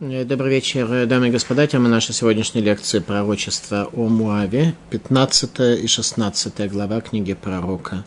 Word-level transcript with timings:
Э, 0.00 0.24
добрый 0.24 0.50
вечер, 0.52 1.06
дамы 1.08 1.26
и 1.26 1.30
господа. 1.32 1.66
Тема 1.66 1.88
нашей 1.88 2.14
сегодняшней 2.14 2.60
лекции 2.60 3.00
пророчество 3.00 3.90
о 3.92 4.06
Муаве, 4.06 4.76
15 4.90 5.82
и 5.82 5.88
16 5.88 6.70
глава 6.70 7.00
книги 7.00 7.34
пророка 7.34 8.04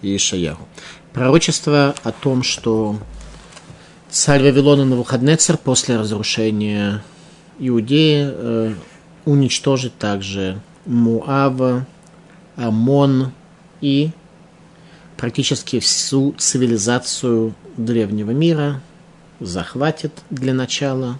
Ишаяху. 0.00 0.68
Пророчество 1.12 1.92
о 2.04 2.12
том, 2.12 2.44
что 2.44 3.00
царь 4.10 4.44
Вавилона 4.44 4.84
Навуходнецер 4.84 5.56
после 5.56 5.96
разрушения 5.96 7.02
Иудеи 7.58 8.28
э, 8.30 8.74
уничтожит 9.24 9.98
также 9.98 10.60
Муава, 10.86 11.84
Амон 12.54 13.32
и 13.80 14.10
практически 15.16 15.80
всю 15.80 16.32
цивилизацию 16.38 17.56
древнего 17.76 18.30
мира– 18.30 18.80
захватит 19.40 20.12
для 20.30 20.54
начала, 20.54 21.18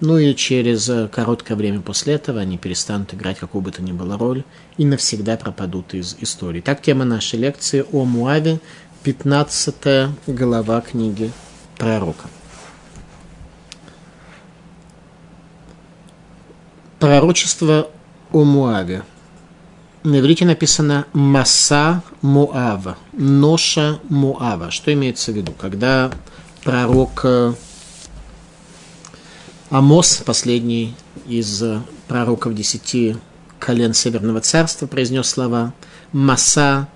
ну 0.00 0.18
и 0.18 0.34
через 0.34 0.88
э, 0.88 1.08
короткое 1.08 1.54
время 1.54 1.80
после 1.80 2.14
этого 2.14 2.40
они 2.40 2.58
перестанут 2.58 3.14
играть 3.14 3.38
какую 3.38 3.62
бы 3.62 3.70
то 3.70 3.82
ни 3.82 3.92
было 3.92 4.18
роль 4.18 4.42
и 4.76 4.84
навсегда 4.84 5.36
пропадут 5.36 5.94
из 5.94 6.16
истории. 6.20 6.60
Так 6.60 6.82
тема 6.82 7.04
нашей 7.04 7.38
лекции 7.38 7.84
о 7.92 8.04
Муаве, 8.04 8.58
15 9.04 10.10
глава 10.26 10.80
книги 10.80 11.30
пророка. 11.78 12.28
Пророчество 16.98 17.88
о 18.32 18.44
Муаве. 18.44 19.02
На 20.04 20.18
иврите 20.18 20.44
написано 20.44 21.06
«Маса 21.12 22.02
Муава», 22.22 22.98
«Ноша 23.12 24.00
Муава». 24.08 24.72
Что 24.72 24.92
имеется 24.92 25.30
в 25.30 25.36
виду? 25.36 25.52
Когда 25.52 26.10
пророк 26.62 27.20
э, 27.24 27.52
Амос, 29.70 30.22
последний 30.24 30.94
из 31.26 31.62
э, 31.62 31.80
пророков 32.08 32.54
десяти 32.54 33.16
колен 33.58 33.94
Северного 33.94 34.40
Царства, 34.40 34.86
произнес 34.86 35.28
слова 35.28 35.72
«Маса 36.12 36.88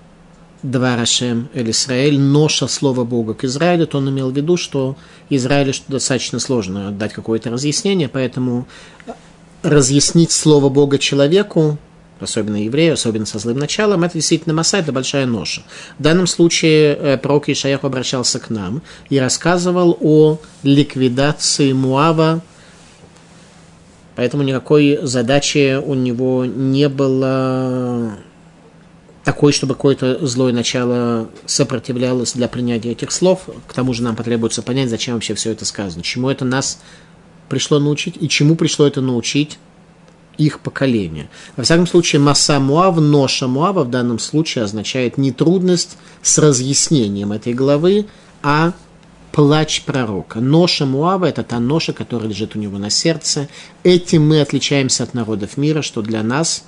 Дварашем 0.63 1.49
Эль 1.53 1.71
Исраэль, 1.71 2.19
ноша 2.19 2.67
слова 2.67 3.03
Бога 3.03 3.33
к 3.33 3.43
Израилю, 3.43 3.87
то 3.87 3.99
он 3.99 4.09
имел 4.09 4.31
в 4.31 4.35
виду, 4.35 4.57
что 4.57 4.97
Израилю 5.29 5.73
что 5.73 5.91
достаточно 5.91 6.39
сложно 6.39 6.91
дать 6.91 7.13
какое-то 7.13 7.51
разъяснение, 7.51 8.09
поэтому 8.09 8.67
разъяснить 9.63 10.31
слово 10.31 10.69
Бога 10.69 10.97
человеку 10.97 11.77
особенно 12.19 12.63
еврею, 12.63 12.93
особенно 12.93 13.25
со 13.25 13.39
злым 13.39 13.57
началом, 13.57 14.03
это 14.03 14.15
действительно 14.15 14.53
масса, 14.53 14.77
это 14.77 14.91
большая 14.91 15.25
ноша. 15.25 15.63
В 15.97 16.03
данном 16.03 16.27
случае 16.27 16.95
э, 16.95 17.17
пророк 17.17 17.49
Ишаях 17.49 17.83
обращался 17.83 18.39
к 18.39 18.49
нам 18.49 18.81
и 19.09 19.19
рассказывал 19.19 19.97
о 20.01 20.39
ликвидации 20.63 21.73
Муава, 21.73 22.41
поэтому 24.15 24.43
никакой 24.43 24.99
задачи 25.01 25.75
у 25.75 25.93
него 25.93 26.45
не 26.45 26.89
было 26.89 28.17
такой, 29.27 29.51
чтобы 29.51 29.73
какое-то 29.73 30.25
злое 30.25 30.53
начало 30.53 31.29
сопротивлялось 31.45 32.31
для 32.31 32.47
принятия 32.47 32.91
этих 32.91 33.11
слов. 33.11 33.49
К 33.67 33.73
тому 33.73 33.93
же 33.93 34.01
нам 34.01 34.15
потребуется 34.15 34.61
понять, 34.61 34.89
зачем 34.89 35.15
вообще 35.15 35.33
все 35.35 35.51
это 35.51 35.65
сказано, 35.65 36.01
чему 36.01 36.29
это 36.29 36.45
нас 36.45 36.79
пришло 37.49 37.77
научить 37.77 38.15
и 38.19 38.29
чему 38.29 38.55
пришло 38.55 38.87
это 38.87 39.01
научить 39.01 39.59
их 40.37 40.59
поколения. 40.59 41.29
Во 41.55 41.63
всяком 41.63 41.87
случае, 41.87 42.21
масса 42.21 42.59
Муав, 42.59 42.97
ноша 42.97 43.47
Муава 43.47 43.83
в 43.83 43.89
данном 43.89 44.19
случае 44.19 44.63
означает 44.63 45.17
не 45.17 45.31
трудность 45.31 45.97
с 46.21 46.37
разъяснением 46.37 47.31
этой 47.31 47.53
главы, 47.53 48.05
а 48.43 48.73
плач 49.31 49.83
пророка. 49.83 50.39
Ноша 50.39 50.85
Муава– 50.85 51.25
это 51.27 51.43
та 51.43 51.59
ноша, 51.59 51.93
которая 51.93 52.29
лежит 52.29 52.55
у 52.55 52.59
него 52.59 52.77
на 52.77 52.89
сердце. 52.89 53.49
Этим 53.83 54.27
мы 54.27 54.41
отличаемся 54.41 55.03
от 55.03 55.13
народов 55.13 55.57
мира, 55.57 55.81
что 55.81 56.01
для 56.01 56.23
нас 56.23 56.63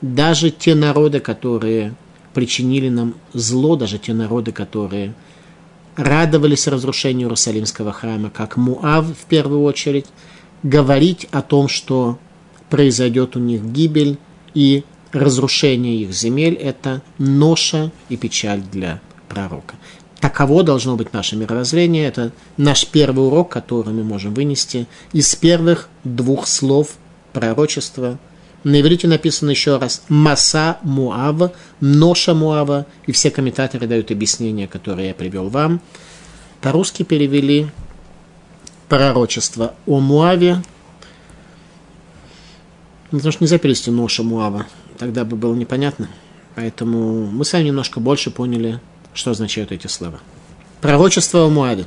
даже 0.00 0.50
те 0.50 0.74
народы, 0.74 1.20
которые 1.20 1.94
причинили 2.34 2.88
нам 2.88 3.14
зло, 3.32 3.76
даже 3.76 3.98
те 3.98 4.12
народы, 4.12 4.52
которые 4.52 5.14
радовались 5.96 6.66
разрушению 6.66 7.26
Иерусалимского 7.26 7.92
храма, 7.92 8.30
как 8.30 8.56
Муав 8.56 9.06
в 9.06 9.24
первую 9.26 9.62
очередь, 9.62 10.06
говорить 10.62 11.28
о 11.30 11.42
том, 11.42 11.68
что 11.68 12.18
произойдет 12.70 13.36
у 13.36 13.40
них 13.40 13.62
гибель 13.62 14.18
и 14.54 14.84
разрушение 15.12 15.96
их 15.96 16.12
земель– 16.12 16.54
это 16.60 17.02
ноша 17.18 17.90
и 18.08 18.16
печаль 18.16 18.62
для 18.62 19.00
пророка. 19.28 19.76
Таково 20.20 20.62
должно 20.62 20.96
быть 20.96 21.12
наше 21.12 21.36
мировоззрение. 21.36 22.06
Это 22.06 22.32
наш 22.56 22.86
первый 22.86 23.26
урок, 23.26 23.50
который 23.50 23.92
мы 23.92 24.04
можем 24.04 24.32
вынести 24.32 24.86
из 25.12 25.34
первых 25.34 25.88
двух 26.02 26.46
слов 26.46 26.96
пророчества. 27.32 28.18
На 28.62 28.80
иврите 28.80 29.06
написано 29.06 29.50
еще 29.50 29.76
раз 29.76 30.02
«Маса 30.08 30.78
Муава», 30.82 31.52
«Ноша 31.80 32.32
Муава», 32.32 32.86
и 33.06 33.12
все 33.12 33.30
комментаторы 33.30 33.86
дают 33.86 34.10
объяснение, 34.10 34.66
которое 34.66 35.08
я 35.08 35.14
привел 35.14 35.50
вам. 35.50 35.82
По-русски 36.62 37.02
перевели 37.02 37.66
пророчество 38.88 39.74
о 39.86 40.00
Муаве, 40.00 40.62
ну, 43.14 43.18
потому 43.18 43.30
что 43.30 43.44
нельзя 43.44 43.58
перевести 43.58 43.92
Ноша 43.92 44.24
Муава. 44.24 44.66
Тогда 44.98 45.24
бы 45.24 45.36
было 45.36 45.54
непонятно. 45.54 46.08
Поэтому 46.56 47.26
мы 47.26 47.44
сами 47.44 47.66
немножко 47.66 48.00
больше 48.00 48.32
поняли, 48.32 48.80
что 49.12 49.30
означают 49.30 49.70
эти 49.70 49.86
слова. 49.86 50.18
Пророчество 50.80 51.46
о 51.46 51.48
Муаве. 51.48 51.86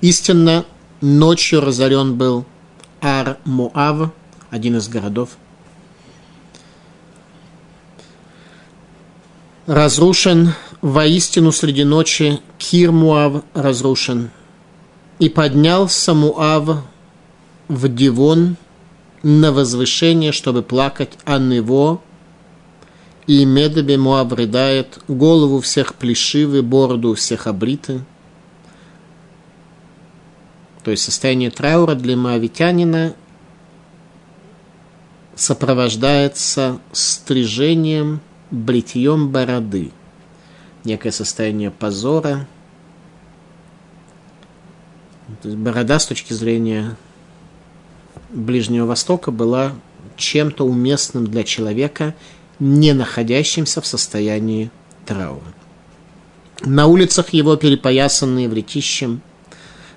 Истинно 0.00 0.64
ночью 1.02 1.60
разорен 1.60 2.16
был 2.16 2.46
Ар-Муав, 3.02 4.12
один 4.48 4.78
из 4.78 4.88
городов. 4.88 5.36
Разрушен 9.66 10.54
воистину 10.80 11.52
среди 11.52 11.84
ночи 11.84 12.40
Кир-Муав 12.58 13.44
разрушен. 13.52 14.30
И 15.18 15.28
поднялся 15.28 16.14
Муав 16.14 16.82
в 17.68 17.88
Дивон– 17.88 18.56
на 19.22 19.52
возвышение, 19.52 20.32
чтобы 20.32 20.62
плакать 20.62 21.18
о 21.24 21.38
него, 21.38 22.02
и 23.26 23.44
Медабе 23.44 23.98
Муав 23.98 24.32
рыдает, 24.32 25.00
голову 25.06 25.60
всех 25.60 25.94
плешивы, 25.94 26.62
бороду 26.62 27.14
всех 27.14 27.46
обриты. 27.46 28.00
То 30.82 30.92
есть 30.92 31.04
состояние 31.04 31.50
траура 31.50 31.94
для 31.94 32.16
моавитянина 32.16 33.14
сопровождается 35.34 36.80
стрижением, 36.92 38.20
бритьем 38.50 39.28
бороды. 39.30 39.92
Некое 40.84 41.12
состояние 41.12 41.70
позора. 41.70 42.48
То 45.42 45.48
есть 45.48 45.58
борода 45.60 45.98
с 45.98 46.06
точки 46.06 46.32
зрения 46.32 46.96
Ближнего 48.30 48.86
Востока 48.86 49.30
была 49.30 49.72
чем-то 50.16 50.64
уместным 50.66 51.26
для 51.26 51.44
человека, 51.44 52.14
не 52.58 52.92
находящимся 52.92 53.80
в 53.80 53.86
состоянии 53.86 54.70
траура. 55.06 55.54
На 56.62 56.86
улицах 56.86 57.32
его, 57.32 57.56
перепоясанные 57.56 58.48
вретищем, 58.48 59.22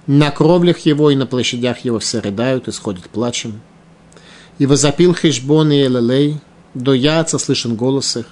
на 0.07 0.31
кровлях 0.31 0.79
его 0.79 1.09
и 1.09 1.15
на 1.15 1.25
площадях 1.25 1.79
его 1.79 1.99
все 1.99 2.19
рыдают 2.19 2.67
и 2.67 2.71
сходят 2.71 3.09
плачем. 3.09 3.61
И 4.59 4.65
возопил 4.65 5.13
Хешбон 5.13 5.71
и 5.71 5.81
Элелей, 5.81 6.39
до 6.73 6.93
яца 6.93 7.37
слышен 7.37 7.75
голос 7.75 8.15
их. 8.17 8.27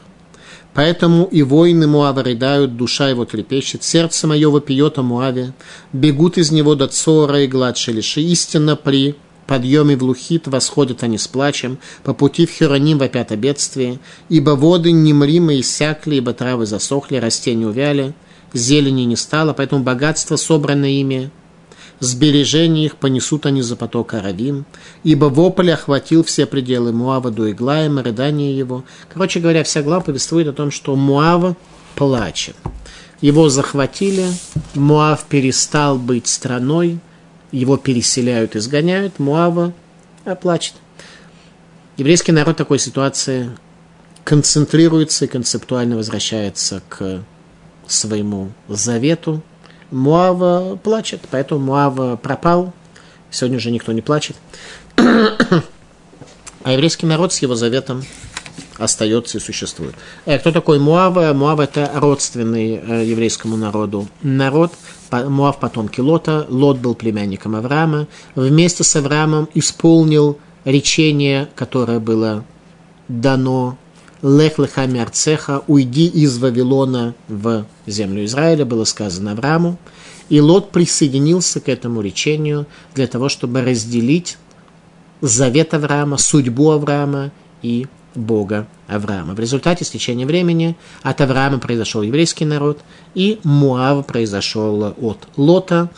Поэтому 0.73 1.25
и 1.25 1.41
воины 1.41 1.87
Муава 1.87 2.23
рыдают, 2.23 2.77
душа 2.77 3.09
его 3.09 3.25
трепещет, 3.25 3.83
сердце 3.83 4.27
мое 4.27 4.49
вопиет 4.49 4.99
о 4.99 5.01
Муаве, 5.01 5.53
бегут 5.91 6.37
из 6.37 6.51
него 6.51 6.75
до 6.75 6.87
Цора 6.87 7.41
и 7.41 7.47
гладши 7.47 7.91
лиши, 7.91 8.21
истинно 8.21 8.75
при 8.75 9.15
подъеме 9.49 9.95
в 9.95 10.03
Лухит 10.03 10.47
восходят 10.47 11.01
они 11.01 11.17
с 11.17 11.27
плачем, 11.27 11.79
по 12.03 12.13
пути 12.13 12.45
в 12.45 12.51
Хероним 12.51 12.99
вопят 12.99 13.31
о 13.31 13.35
бедствии, 13.35 13.99
ибо 14.29 14.51
воды 14.51 14.91
немримы 14.91 15.59
иссякли, 15.59 16.17
ибо 16.17 16.33
травы 16.33 16.67
засохли, 16.67 17.17
растения 17.17 17.65
увяли, 17.65 18.13
зелени 18.53 19.01
не 19.01 19.15
стало, 19.15 19.53
поэтому 19.53 19.83
богатство, 19.83 20.35
собранное 20.35 20.91
ими, 20.91 21.31
сбережения 21.99 22.85
их 22.85 22.97
понесут 22.97 23.47
они 23.47 23.63
за 23.63 23.75
поток 23.75 24.13
Аравим, 24.13 24.65
ибо 25.03 25.25
вопль 25.25 25.71
охватил 25.71 26.23
все 26.23 26.45
пределы 26.45 26.93
Муава 26.93 27.31
до 27.31 27.49
Иглаема, 27.49 28.03
рыдание 28.03 28.55
его. 28.55 28.83
Короче 29.11 29.39
говоря, 29.39 29.63
вся 29.63 29.81
глава 29.81 30.01
повествует 30.01 30.47
о 30.47 30.53
том, 30.53 30.69
что 30.69 30.95
Муава 30.95 31.57
плачет. 31.95 32.55
Его 33.19 33.49
захватили, 33.49 34.27
Муав 34.75 35.25
перестал 35.25 35.97
быть 35.97 36.27
страной, 36.27 36.99
его 37.51 37.77
переселяют, 37.77 38.55
изгоняют, 38.55 39.19
Муава 39.19 39.73
плачет. 40.41 40.73
Еврейский 41.97 42.31
народ 42.31 42.55
в 42.55 42.57
такой 42.57 42.79
ситуации 42.79 43.49
концентрируется 44.23 45.25
и 45.25 45.27
концептуально 45.27 45.95
возвращается 45.95 46.81
к 46.87 47.23
своему 47.87 48.51
завету. 48.67 49.41
Муава 49.91 50.75
плачет, 50.75 51.21
поэтому 51.31 51.61
Муава 51.61 52.15
пропал. 52.15 52.73
Сегодня 53.31 53.57
уже 53.57 53.71
никто 53.71 53.91
не 53.91 54.01
плачет. 54.01 54.35
А 56.61 56.73
еврейский 56.73 57.05
народ 57.05 57.31
с 57.31 57.41
его 57.41 57.55
заветом 57.55 58.03
остается 58.77 59.37
и 59.37 59.41
существует. 59.41 59.95
Э, 60.25 60.39
кто 60.39 60.51
такой 60.51 60.79
Муав? 60.79 61.15
Муав– 61.35 61.59
это 61.61 61.91
родственный 61.93 62.75
э, 62.75 63.05
еврейскому 63.05 63.57
народу 63.57 64.07
народ. 64.21 64.73
Муав– 65.11 65.59
потомки 65.59 65.99
Лота. 65.99 66.45
Лот 66.49 66.77
был 66.77 66.95
племянником 66.95 67.55
Авраама. 67.55 68.07
Вместе 68.35 68.83
с 68.83 68.95
Авраамом 68.95 69.49
исполнил 69.53 70.37
речение, 70.65 71.49
которое 71.55 71.99
было 71.99 72.43
дано 73.07 73.77
Лех 74.21 74.59
лехами 74.59 74.99
арцеха, 74.99 75.63
уйди 75.67 76.05
из 76.05 76.37
Вавилона 76.39 77.15
в 77.29 77.65
землю 77.87 78.25
Израиля, 78.25 78.65
было 78.65 78.83
сказано 78.83 79.31
Аврааму. 79.31 79.77
И 80.27 80.41
Лот 80.41 80.71
присоединился 80.71 81.61
к 81.61 81.69
этому 81.69 82.01
речению 82.01 82.67
для 82.95 83.07
того, 83.07 83.29
чтобы 83.29 83.61
разделить 83.61 84.37
завет 85.21 85.73
Авраама, 85.73 86.17
судьбу 86.17 86.71
Авраама 86.71 87.31
и 87.61 87.87
Бога 88.15 88.67
Авраама. 88.87 89.33
В 89.33 89.39
результате 89.39 89.85
с 89.85 89.89
течением 89.89 90.27
времени 90.27 90.75
от 91.03 91.21
Авраама 91.21 91.59
произошел 91.59 92.01
еврейский 92.01 92.45
народ, 92.45 92.79
и 93.15 93.39
Муав 93.43 94.05
произошел 94.05 94.95
от 94.99 95.27
Лота. 95.37 95.89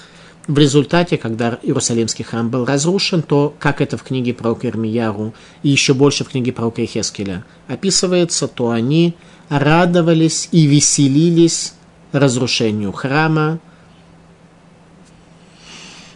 В 0.47 0.57
результате, 0.57 1.17
когда 1.17 1.59
Иерусалимский 1.61 2.25
храм 2.25 2.49
был 2.49 2.65
разрушен, 2.65 3.21
то, 3.21 3.53
как 3.59 3.79
это 3.79 3.97
в 3.97 4.03
книге 4.03 4.33
про 4.33 4.57
Ирмияру 4.61 5.33
и 5.63 5.69
еще 5.69 5.93
больше 5.93 6.23
в 6.23 6.29
книге 6.29 6.51
про 6.51 6.71
Хескеля 6.71 7.45
описывается, 7.67 8.47
то 8.47 8.71
они 8.71 9.15
радовались 9.49 10.49
и 10.51 10.65
веселились 10.65 11.73
разрушению 12.11 12.91
храма, 12.91 13.59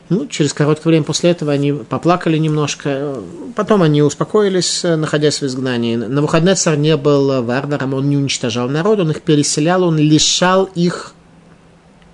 ну, 0.10 0.28
через 0.28 0.54
короткое 0.54 0.90
время 0.90 1.04
после 1.04 1.31
этого 1.31 1.52
они 1.52 1.74
поплакали 1.74 2.38
немножко, 2.38 3.18
потом 3.56 3.81
они 3.81 4.02
успокоились, 4.02 4.84
находясь 4.84 5.42
в 5.42 5.46
изгнании. 5.46 5.96
На 5.96 6.22
выходные 6.22 6.56
царь 6.56 6.78
не 6.78 6.96
был 6.96 7.44
варваром, 7.44 7.94
он 7.94 8.10
не 8.10 8.18
уничтожал 8.18 8.69
народ, 8.69 9.00
он 9.00 9.12
их 9.12 9.22
переселял, 9.22 9.84
он 9.84 9.98
лишал 9.98 10.66
их 10.75 11.13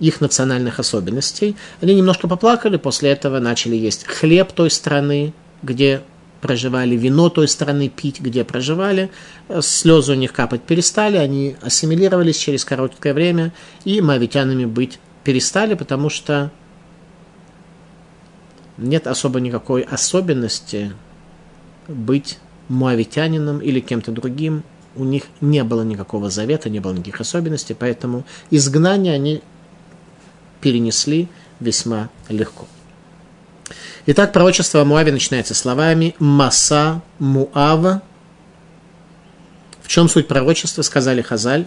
их 0.00 0.20
национальных 0.20 0.80
особенностей. 0.80 1.54
Они 1.80 1.94
немножко 1.94 2.26
поплакали, 2.26 2.76
после 2.76 3.10
этого 3.10 3.38
начали 3.38 3.76
есть 3.76 4.04
хлеб 4.04 4.50
той 4.52 4.68
страны, 4.68 5.32
где 5.62 6.02
проживали, 6.40 6.96
вино 6.96 7.28
той 7.28 7.46
страны 7.46 7.88
пить, 7.88 8.20
где 8.20 8.42
проживали. 8.42 9.10
Слезы 9.60 10.12
у 10.12 10.16
них 10.16 10.32
капать 10.32 10.62
перестали, 10.62 11.18
они 11.18 11.56
ассимилировались 11.62 12.36
через 12.36 12.64
короткое 12.64 13.14
время, 13.14 13.52
и 13.84 14.00
мавитянами 14.00 14.64
быть 14.64 14.98
перестали, 15.22 15.74
потому 15.74 16.10
что 16.10 16.50
нет 18.82 19.06
особо 19.06 19.40
никакой 19.40 19.82
особенности 19.82 20.92
быть 21.88 22.38
муавитянином 22.68 23.58
или 23.60 23.80
кем-то 23.80 24.12
другим. 24.12 24.62
У 24.94 25.04
них 25.04 25.24
не 25.40 25.64
было 25.64 25.82
никакого 25.82 26.30
завета, 26.30 26.68
не 26.68 26.80
было 26.80 26.92
никаких 26.92 27.20
особенностей, 27.20 27.74
поэтому 27.74 28.24
изгнание 28.50 29.14
они 29.14 29.42
перенесли 30.60 31.28
весьма 31.60 32.10
легко. 32.28 32.66
Итак, 34.06 34.32
пророчество 34.32 34.80
о 34.80 34.84
Муаве 34.84 35.12
начинается 35.12 35.54
словами 35.54 36.14
«Маса 36.18 37.02
Муава». 37.18 38.02
В 39.80 39.88
чем 39.88 40.08
суть 40.08 40.28
пророчества, 40.28 40.82
сказали 40.82 41.22
Хазаль. 41.22 41.66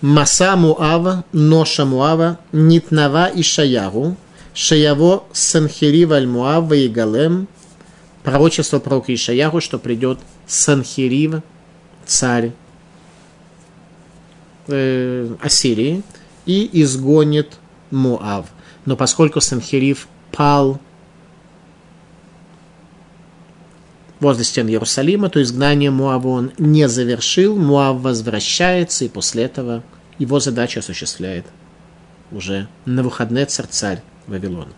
«Маса 0.00 0.56
Муава, 0.56 1.24
Ноша 1.32 1.84
Муава, 1.84 2.38
Нитнава 2.52 3.28
и 3.28 3.42
Шаяру, 3.42 4.16
Шаяво 4.54 5.24
Санхири 5.32 6.04
Вальмуав 6.04 6.68
Ваигалем, 6.68 7.48
пророчество 8.22 8.78
пророка 8.78 9.12
Ишаяху, 9.12 9.60
что 9.60 9.78
придет 9.78 10.18
Санхирив, 10.46 11.42
царь 12.06 12.52
э, 14.68 15.34
Ассирии, 15.40 16.02
и 16.46 16.70
изгонит 16.82 17.58
Муав. 17.90 18.46
Но 18.86 18.96
поскольку 18.96 19.40
Санхирив 19.40 20.06
пал 20.30 20.78
возле 24.20 24.44
стен 24.44 24.68
Иерусалима, 24.68 25.30
то 25.30 25.42
изгнание 25.42 25.90
Муава 25.90 26.28
он 26.28 26.52
не 26.58 26.88
завершил, 26.88 27.56
Муав 27.56 28.00
возвращается, 28.00 29.04
и 29.04 29.08
после 29.08 29.44
этого 29.44 29.82
его 30.18 30.38
задачу 30.38 30.78
осуществляет 30.78 31.46
уже 32.30 32.68
на 32.84 33.02
выходные 33.02 33.46
царь 33.46 34.00
Вавилона. 34.26 34.72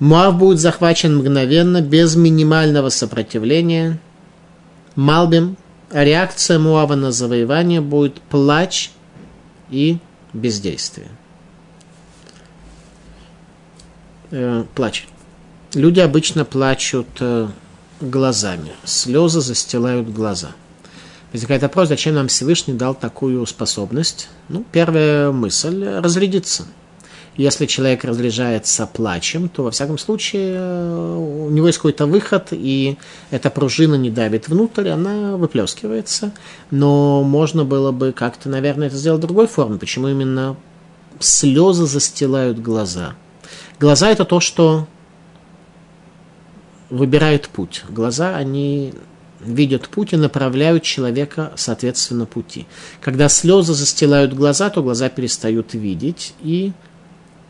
Муав 0.00 0.38
будет 0.38 0.58
захвачен 0.58 1.16
мгновенно, 1.18 1.80
без 1.80 2.16
минимального 2.16 2.88
сопротивления. 2.88 3.98
Малбим, 4.96 5.56
реакция 5.90 6.58
Муава 6.58 6.94
на 6.94 7.12
завоевание 7.12 7.80
будет 7.80 8.20
плач 8.20 8.90
и 9.70 9.98
бездействие. 10.32 11.08
Э, 14.30 14.64
плач. 14.74 15.06
Люди 15.74 16.00
обычно 16.00 16.44
плачут 16.44 17.06
э, 17.20 17.48
глазами. 18.00 18.72
Слезы 18.84 19.40
застилают 19.40 20.08
глаза. 20.12 20.50
Возникает 21.32 21.62
вопрос, 21.62 21.88
зачем 21.88 22.14
нам 22.14 22.28
Всевышний 22.28 22.74
дал 22.74 22.94
такую 22.94 23.44
способность? 23.46 24.28
Ну, 24.48 24.64
первая 24.70 25.32
мысль– 25.32 25.84
разрядиться– 26.02 26.66
если 27.36 27.66
человек 27.66 28.04
разряжается 28.04 28.86
плачем, 28.86 29.48
то, 29.48 29.64
во 29.64 29.70
всяком 29.70 29.98
случае, 29.98 30.56
у 31.16 31.50
него 31.50 31.66
есть 31.66 31.78
какой-то 31.78 32.06
выход, 32.06 32.48
и 32.52 32.96
эта 33.30 33.50
пружина 33.50 33.96
не 33.96 34.10
давит 34.10 34.48
внутрь, 34.48 34.88
она 34.88 35.36
выплескивается. 35.36 36.32
Но 36.70 37.22
можно 37.22 37.64
было 37.64 37.90
бы 37.90 38.12
как-то, 38.12 38.48
наверное, 38.48 38.86
это 38.86 38.96
сделать 38.96 39.20
другой 39.20 39.48
форме. 39.48 39.78
Почему 39.78 40.08
именно 40.08 40.56
слезы 41.18 41.86
застилают 41.86 42.60
глаза? 42.60 43.14
Глаза– 43.80 44.10
это 44.10 44.24
то, 44.24 44.38
что 44.38 44.86
выбирает 46.90 47.48
путь. 47.48 47.82
Глаза, 47.88 48.36
они 48.36 48.94
видят 49.40 49.88
путь 49.88 50.12
и 50.12 50.16
направляют 50.16 50.84
человека, 50.84 51.52
соответственно, 51.56 52.26
пути. 52.26 52.66
Когда 53.00 53.28
слезы 53.28 53.74
застилают 53.74 54.32
глаза, 54.32 54.70
то 54.70 54.82
глаза 54.82 55.08
перестают 55.08 55.74
видеть, 55.74 56.34
и 56.40 56.72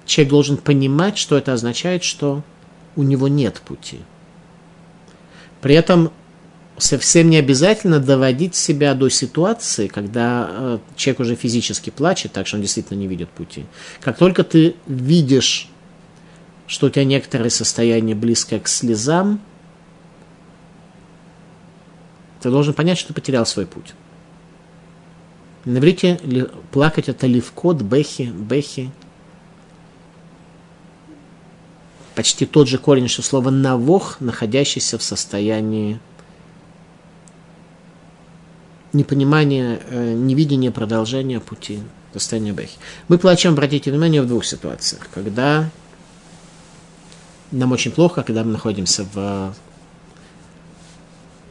человек 0.06 0.30
должен 0.30 0.56
понимать, 0.56 1.18
что 1.18 1.36
это 1.36 1.52
означает, 1.52 2.04
что 2.04 2.42
у 2.96 3.02
него 3.02 3.28
нет 3.28 3.60
пути. 3.64 4.00
При 5.60 5.74
этом 5.74 6.10
совсем 6.76 7.30
не 7.30 7.36
обязательно 7.36 8.00
доводить 8.00 8.54
себя 8.54 8.94
до 8.94 9.08
ситуации, 9.08 9.86
когда 9.86 10.48
э, 10.50 10.78
человек 10.96 11.20
уже 11.20 11.36
физически 11.36 11.90
плачет, 11.90 12.32
так 12.32 12.46
что 12.46 12.56
он 12.56 12.62
действительно 12.62 12.98
не 12.98 13.06
видит 13.06 13.30
пути. 13.30 13.64
Как 14.00 14.18
только 14.18 14.44
ты 14.44 14.74
видишь, 14.86 15.68
что 16.66 16.86
у 16.86 16.90
тебя 16.90 17.04
некоторое 17.04 17.50
состояние 17.50 18.16
близкое 18.16 18.58
к 18.58 18.68
слезам, 18.68 19.40
ты 22.40 22.50
должен 22.50 22.74
понять, 22.74 22.98
что 22.98 23.08
ты 23.08 23.14
потерял 23.14 23.46
свой 23.46 23.66
путь. 23.66 23.94
На 25.64 25.78
иврите 25.78 26.20
плакать 26.72 27.08
это 27.08 27.26
левкот, 27.26 27.80
бехи, 27.80 28.24
бехи, 28.24 28.90
почти 32.14 32.46
тот 32.46 32.68
же 32.68 32.78
корень, 32.78 33.08
что 33.08 33.22
слово 33.22 33.50
«навох», 33.50 34.20
находящийся 34.20 34.98
в 34.98 35.02
состоянии 35.02 35.98
непонимания, 38.92 39.80
э, 39.88 40.14
невидения 40.14 40.70
продолжения 40.70 41.40
пути, 41.40 41.80
состояния 42.12 42.52
бехи. 42.52 42.78
Мы 43.08 43.18
плачем, 43.18 43.52
обратите 43.52 43.90
внимание, 43.90 44.22
в 44.22 44.28
двух 44.28 44.44
ситуациях. 44.44 45.08
Когда 45.12 45.70
нам 47.50 47.72
очень 47.72 47.90
плохо, 47.90 48.22
когда 48.22 48.44
мы 48.44 48.52
находимся 48.52 49.06
в 49.12 49.54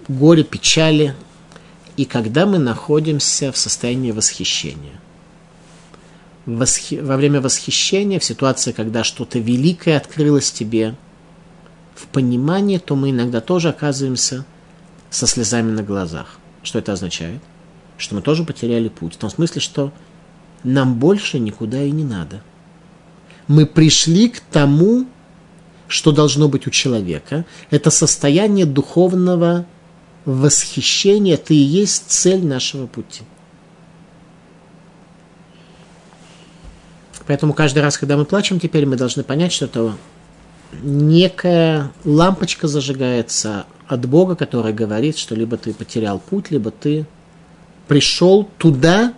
горе, 0.08 0.44
печали, 0.44 1.16
и 1.98 2.06
когда 2.06 2.46
мы 2.46 2.58
находимся 2.58 3.52
в 3.52 3.58
состоянии 3.58 4.12
восхищения 4.12 5.00
восхи... 6.46 7.00
во 7.00 7.18
время 7.18 7.42
восхищения, 7.42 8.20
в 8.20 8.24
ситуации, 8.24 8.72
когда 8.72 9.04
что-то 9.04 9.40
великое 9.40 9.98
открылось 9.98 10.52
тебе, 10.52 10.96
в 11.96 12.08
понимании, 12.08 12.78
то 12.78 12.96
мы 12.96 13.12
иногда 13.12 13.40
тоже 13.40 13.70
оказываемся 13.70 14.46
со 15.10 15.28
слезами 15.28 15.72
на 15.72 15.84
глазах. 15.84 16.40
Что 16.64 16.80
это 16.80 16.94
означает? 16.94 17.42
Что 17.98 18.16
мы 18.16 18.22
тоже 18.22 18.44
потеряли 18.44 18.90
путь. 18.90 19.14
В 19.14 19.18
том 19.18 19.30
смысле, 19.30 19.62
что 19.62 19.94
нам 20.64 20.96
больше 20.96 21.40
никуда 21.40 21.84
и 21.84 21.92
не 21.92 22.04
надо. 22.04 22.42
Мы 23.48 23.66
пришли 23.66 24.30
к 24.30 24.40
тому, 24.40 25.06
что 25.88 26.12
должно 26.12 26.48
быть 26.48 26.66
у 26.66 26.72
человека. 26.72 27.46
Это 27.70 27.92
состояние 27.92 28.66
духовного 28.66 29.66
восхищения. 30.26 31.36
Это 31.36 31.54
и 31.54 31.58
есть 31.58 32.06
цель 32.08 32.46
нашего 32.46 32.88
пути. 32.88 33.24
Поэтому 37.28 37.54
каждый 37.54 37.80
раз, 37.80 37.98
когда 37.98 38.18
мы 38.18 38.26
плачем, 38.26 38.60
теперь 38.60 38.86
мы 38.86 38.96
должны 38.96 39.24
понять, 39.24 39.54
что 39.54 39.66
это 39.66 39.94
некая 40.82 41.92
лампочка 42.04 42.68
зажигается 42.68 43.66
от 43.88 44.06
Бога, 44.06 44.36
которая 44.36 44.74
говорит, 44.74 45.18
что 45.18 45.36
либо 45.36 45.58
ты 45.58 45.74
потерял 45.74 46.20
путь, 46.20 46.52
либо 46.52 46.72
ты 46.72 47.06
пришел 47.88 48.50
туда, 48.58 49.14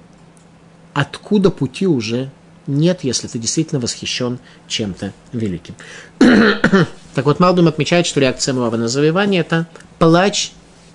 откуда 0.94 1.50
пути 1.50 1.88
уже 1.88 2.30
нет, 2.68 3.04
если 3.04 3.28
ты 3.28 3.38
действительно 3.38 3.80
восхищен 3.80 4.40
чем-то 4.68 5.14
великим. 5.34 5.76
так 6.20 7.26
вот, 7.26 7.40
Малдум 7.40 7.68
отмечает, 7.68 8.08
что 8.08 8.20
реакция 8.20 8.54
Муава 8.54 8.76
на 8.76 8.88
завоевание– 8.88 9.42
это 9.42 9.68
плач 10.00 10.52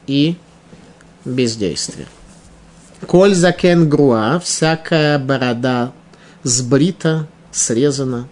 и 0.06 0.36
бездействие. 1.24 2.06
Коль 3.06 3.34
закен 3.34 3.88
груа, 3.88 4.40
всякая 4.42 5.18
борода 5.18 5.92
сбрита, 6.42 7.26
срезана. 7.52 8.28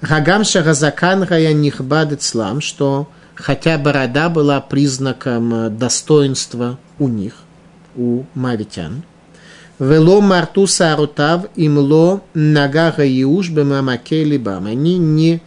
Рагам 0.00 0.44
шагазакан 0.44 1.22
рая 1.22 1.52
нихбад 1.52 2.22
слам, 2.22 2.60
что 2.60 3.08
хотя 3.34 3.78
борода 3.78 4.28
была 4.28 4.60
признаком 4.60 5.76
достоинства 5.76 6.78
у 6.98 7.08
них, 7.08 7.34
у 7.94 8.24
мавитян– 8.34 9.02
Вело 9.78 10.22
марту 10.22 10.66
сарутав 10.66 11.46
имло 11.54 12.22
нагага 12.34 13.04
иуш 13.04 13.50
бемамаке 13.50 14.24
либам. 14.24 14.66
Они 14.66 14.96
не 14.96 15.42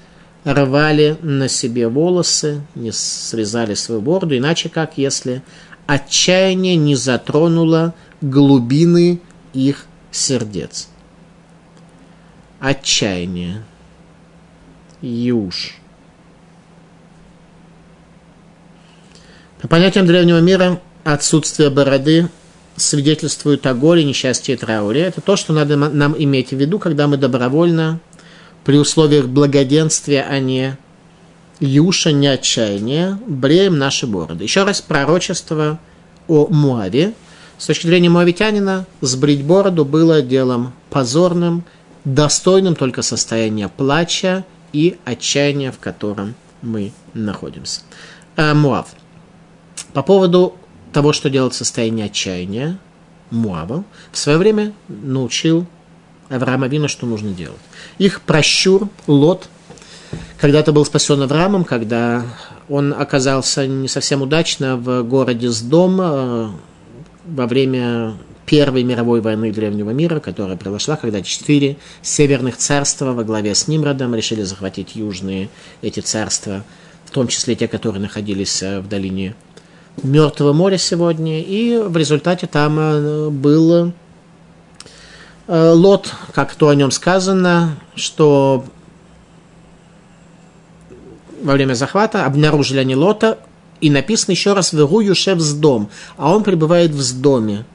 рвали 0.45 1.17
на 1.23 1.47
себе 1.49 1.87
волосы, 1.87 2.61
не 2.75 2.91
срезали 2.91 3.73
свою 3.73 4.01
бороду, 4.01 4.37
иначе 4.37 4.69
как 4.69 4.97
если 4.97 5.41
отчаяние 5.87 6.75
не 6.75 6.95
затронуло 6.95 7.95
глубины 8.21 9.19
их 9.53 9.85
сердец. 10.11 10.89
Отчаяние. 12.59 13.63
Юж. 15.01 15.75
По 19.61 19.67
понятиям 19.67 20.05
древнего 20.05 20.39
мира 20.39 20.81
отсутствие 21.03 21.69
бороды 21.69 22.29
свидетельствуют 22.75 23.65
о 23.65 23.73
горе, 23.73 24.03
несчастье 24.03 24.55
и 24.55 24.57
трауре. 24.57 25.01
Это 25.01 25.21
то, 25.21 25.35
что 25.35 25.53
надо 25.53 25.75
нам 25.75 26.15
иметь 26.17 26.49
в 26.49 26.57
виду, 26.57 26.79
когда 26.79 27.07
мы 27.07 27.17
добровольно, 27.17 27.99
при 28.63 28.77
условиях 28.77 29.27
благоденствия, 29.27 30.25
а 30.29 30.39
не 30.39 30.77
юша, 31.59 32.11
не 32.11 32.27
отчаяния, 32.27 33.19
бреем 33.25 33.77
наши 33.77 34.05
бороды. 34.05 34.43
Еще 34.43 34.63
раз 34.63 34.81
пророчество 34.81 35.79
о 36.27 36.47
Муаве. 36.47 37.13
С 37.57 37.65
точки 37.65 37.87
зрения 37.87 38.09
муавитянина, 38.09 38.85
сбрить 39.01 39.43
бороду 39.43 39.83
было 39.83 40.21
делом 40.21 40.71
позорным, 40.89 41.65
достойным 42.05 42.75
только 42.75 43.01
состояния 43.01 43.69
плача 43.69 44.45
и 44.73 44.97
отчаяния, 45.05 45.71
в 45.71 45.79
котором 45.79 46.35
мы 46.61 46.91
находимся. 47.13 47.81
А, 48.35 48.53
Муав. 48.53 48.87
По 49.93 50.03
поводу 50.03 50.55
того, 50.93 51.13
что 51.13 51.29
делать 51.29 51.53
в 51.53 51.57
состоянии 51.57 52.05
отчаяния, 52.05 52.77
Муава, 53.31 53.83
в 54.11 54.17
свое 54.17 54.37
время 54.37 54.73
научил 54.87 55.65
Авраама 56.29 56.67
Вина, 56.67 56.87
что 56.87 57.05
нужно 57.05 57.31
делать. 57.31 57.59
Их 57.97 58.21
прощур, 58.21 58.89
Лот, 59.07 59.49
когда-то 60.39 60.71
был 60.71 60.85
спасен 60.85 61.21
Авраамом, 61.21 61.63
когда 61.63 62.23
он 62.69 62.93
оказался 62.93 63.67
не 63.67 63.87
совсем 63.87 64.21
удачно 64.21 64.77
в 64.77 65.03
городе 65.03 65.49
Сдом 65.49 65.99
э, 66.01 66.49
во 67.25 67.47
время 67.47 68.15
Первой 68.49 68.81
мировой 68.81 69.21
войны 69.21 69.51
Древнего 69.51 69.91
мира, 69.91 70.19
которая 70.19 70.57
произошла, 70.57 70.95
когда 70.95 71.21
четыре 71.21 71.77
северных 72.01 72.57
царства 72.57 73.13
во 73.13 73.23
главе 73.23 73.53
с 73.53 73.67
Нимродом 73.67 74.15
решили 74.15 74.41
захватить 74.41 74.95
южные 74.95 75.49
эти 75.83 75.99
царства, 75.99 76.63
в 77.05 77.11
том 77.11 77.27
числе 77.27 77.53
те, 77.53 77.67
которые 77.67 78.01
находились 78.01 78.63
э, 78.63 78.79
в 78.79 78.87
долине 78.87 79.35
Мертвого 80.01 80.53
моря 80.53 80.79
сегодня, 80.79 81.43
и 81.43 81.77
в 81.77 81.95
результате 81.95 82.47
там 82.47 82.79
э, 82.79 83.29
был 83.29 83.93
э, 85.45 85.71
Лот, 85.71 86.11
как 86.33 86.55
то 86.55 86.69
о 86.69 86.75
нем 86.75 86.89
сказано, 86.89 87.77
что 87.93 88.65
во 91.43 91.53
время 91.53 91.75
захвата 91.75 92.25
обнаружили 92.25 92.79
они 92.79 92.95
Лота, 92.95 93.37
и 93.79 93.91
написано 93.91 94.31
еще 94.31 94.53
раз 94.53 94.73
«Веру 94.73 95.01
Юшев 95.01 95.39
с 95.39 95.53
дом», 95.53 95.91
а 96.17 96.33
он 96.35 96.43
пребывает 96.43 96.89
в 96.89 97.21
доме. 97.21 97.65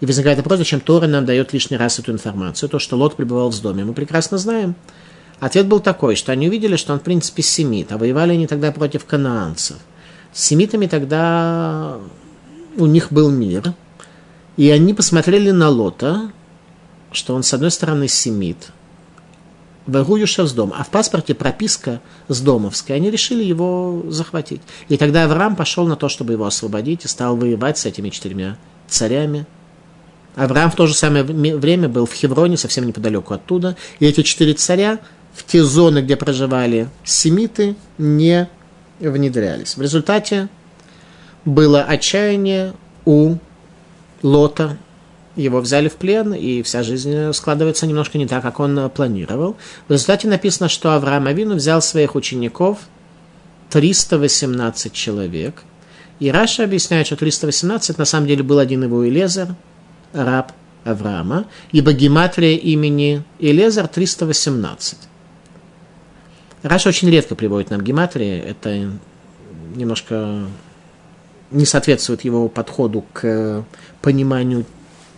И 0.00 0.06
возникает 0.06 0.38
вопрос, 0.38 0.58
зачем 0.58 0.80
Тора 0.80 1.06
нам 1.06 1.24
дает 1.24 1.52
лишний 1.52 1.76
раз 1.76 1.98
эту 1.98 2.12
информацию, 2.12 2.68
то, 2.68 2.78
что 2.78 2.96
Лот 2.96 3.16
пребывал 3.16 3.50
в 3.50 3.60
доме. 3.60 3.84
Мы 3.84 3.94
прекрасно 3.94 4.38
знаем. 4.38 4.74
Ответ 5.40 5.66
был 5.66 5.80
такой, 5.80 6.16
что 6.16 6.32
они 6.32 6.48
увидели, 6.48 6.76
что 6.76 6.92
он, 6.92 7.00
в 7.00 7.02
принципе, 7.02 7.42
семит, 7.42 7.92
а 7.92 7.98
воевали 7.98 8.32
они 8.32 8.46
тогда 8.46 8.72
против 8.72 9.04
канаанцев– 9.04 9.76
с 10.36 10.44
семитами 10.44 10.86
тогда 10.86 11.98
у 12.76 12.84
них 12.84 13.10
был 13.10 13.30
мир, 13.30 13.72
и 14.58 14.68
они 14.68 14.92
посмотрели 14.92 15.50
на 15.50 15.70
Лота, 15.70 16.30
что 17.10 17.34
он, 17.34 17.42
с 17.42 17.54
одной 17.54 17.70
стороны, 17.70 18.06
семит, 18.06 18.68
Вагуюша 19.86 20.46
с 20.46 20.52
дом, 20.52 20.74
а 20.76 20.84
в 20.84 20.90
паспорте 20.90 21.34
прописка 21.34 22.02
с 22.28 22.42
домовской. 22.42 22.96
Они 22.96 23.10
решили 23.10 23.42
его 23.42 24.04
захватить. 24.08 24.60
И 24.88 24.98
тогда 24.98 25.24
Авраам 25.24 25.56
пошел 25.56 25.86
на 25.86 25.96
то, 25.96 26.10
чтобы 26.10 26.34
его 26.34 26.44
освободить, 26.44 27.06
и 27.06 27.08
стал 27.08 27.36
воевать 27.36 27.78
с 27.78 27.86
этими 27.86 28.10
четырьмя 28.10 28.58
царями. 28.88 29.46
Авраам 30.36 30.70
в 30.70 30.76
то 30.76 30.86
же 30.86 30.94
самое 30.94 31.24
время 31.24 31.88
был 31.88 32.06
в 32.06 32.12
Хевроне, 32.12 32.56
совсем 32.56 32.86
неподалеку 32.86 33.34
оттуда. 33.34 33.76
И 33.98 34.06
эти 34.06 34.22
четыре 34.22 34.52
царя 34.52 35.00
в 35.34 35.44
те 35.44 35.64
зоны, 35.64 36.00
где 36.00 36.14
проживали 36.16 36.88
семиты, 37.04 37.74
не 37.98 38.48
внедрялись. 39.00 39.76
В 39.76 39.82
результате 39.82 40.48
было 41.44 41.82
отчаяние 41.82 42.74
у 43.06 43.36
Лота, 44.22 44.76
его 45.36 45.60
взяли 45.60 45.88
в 45.88 45.94
плен, 45.94 46.34
и 46.34 46.62
вся 46.62 46.82
жизнь 46.82 47.32
складывается 47.32 47.86
немножко 47.86 48.18
не 48.18 48.26
так, 48.26 48.42
как 48.42 48.60
он 48.60 48.90
планировал. 48.90 49.56
В 49.88 49.92
результате 49.92 50.28
написано, 50.28 50.68
что 50.68 50.94
Авраам 50.94 51.26
Авину 51.26 51.54
взял 51.54 51.80
своих 51.82 52.14
учеников, 52.14 52.78
318 53.70 54.92
человек, 54.92 55.62
и 56.20 56.30
Раша 56.30 56.64
объясняет, 56.64 57.06
что 57.06 57.16
318 57.16 57.98
на 57.98 58.04
самом 58.04 58.26
деле 58.26 58.42
был 58.42 58.58
один 58.58 58.84
его 58.84 59.06
Элезер, 59.06 59.54
раб 60.12 60.52
Авраама, 60.84 61.46
ибо 61.72 61.92
гематрия 61.92 62.56
имени 62.56 63.24
Элезер 63.38 63.88
318. 63.88 64.98
Раша 66.62 66.88
очень 66.88 67.10
редко 67.10 67.34
приводит 67.34 67.70
нам 67.70 67.80
гематрии, 67.80 68.38
это 68.38 68.90
немножко 69.74 70.46
не 71.50 71.64
соответствует 71.64 72.24
его 72.24 72.48
подходу 72.48 73.04
к 73.12 73.64
пониманию 74.02 74.64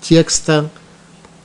текста, 0.01 0.69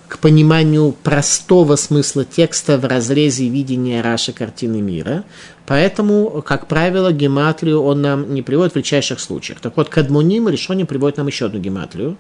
к 0.08 0.20
пониманию 0.20 0.92
простого 1.04 1.76
смысла 1.76 2.26
текста 2.26 2.78
в 2.78 2.86
разрезе 2.86 3.48
видения 3.48 4.02
Раши 4.02 4.34
картины 4.34 4.82
мира. 4.82 5.24
Поэтому, 5.66 6.44
как 6.46 6.68
правило, 6.68 7.12
гематрию 7.12 7.82
он 7.82 8.02
нам 8.02 8.34
не 8.34 8.42
приводит 8.42 8.74
в 8.74 8.78
редчайших 8.78 9.20
случаях. 9.20 9.60
Так 9.60 9.78
вот, 9.78 9.90
Кадмуним 9.90 10.50
решение 10.50 10.86
приводит 10.86 11.18
нам 11.18 11.28
еще 11.28 11.46
одну 11.46 11.60
гематрию, 11.60 12.18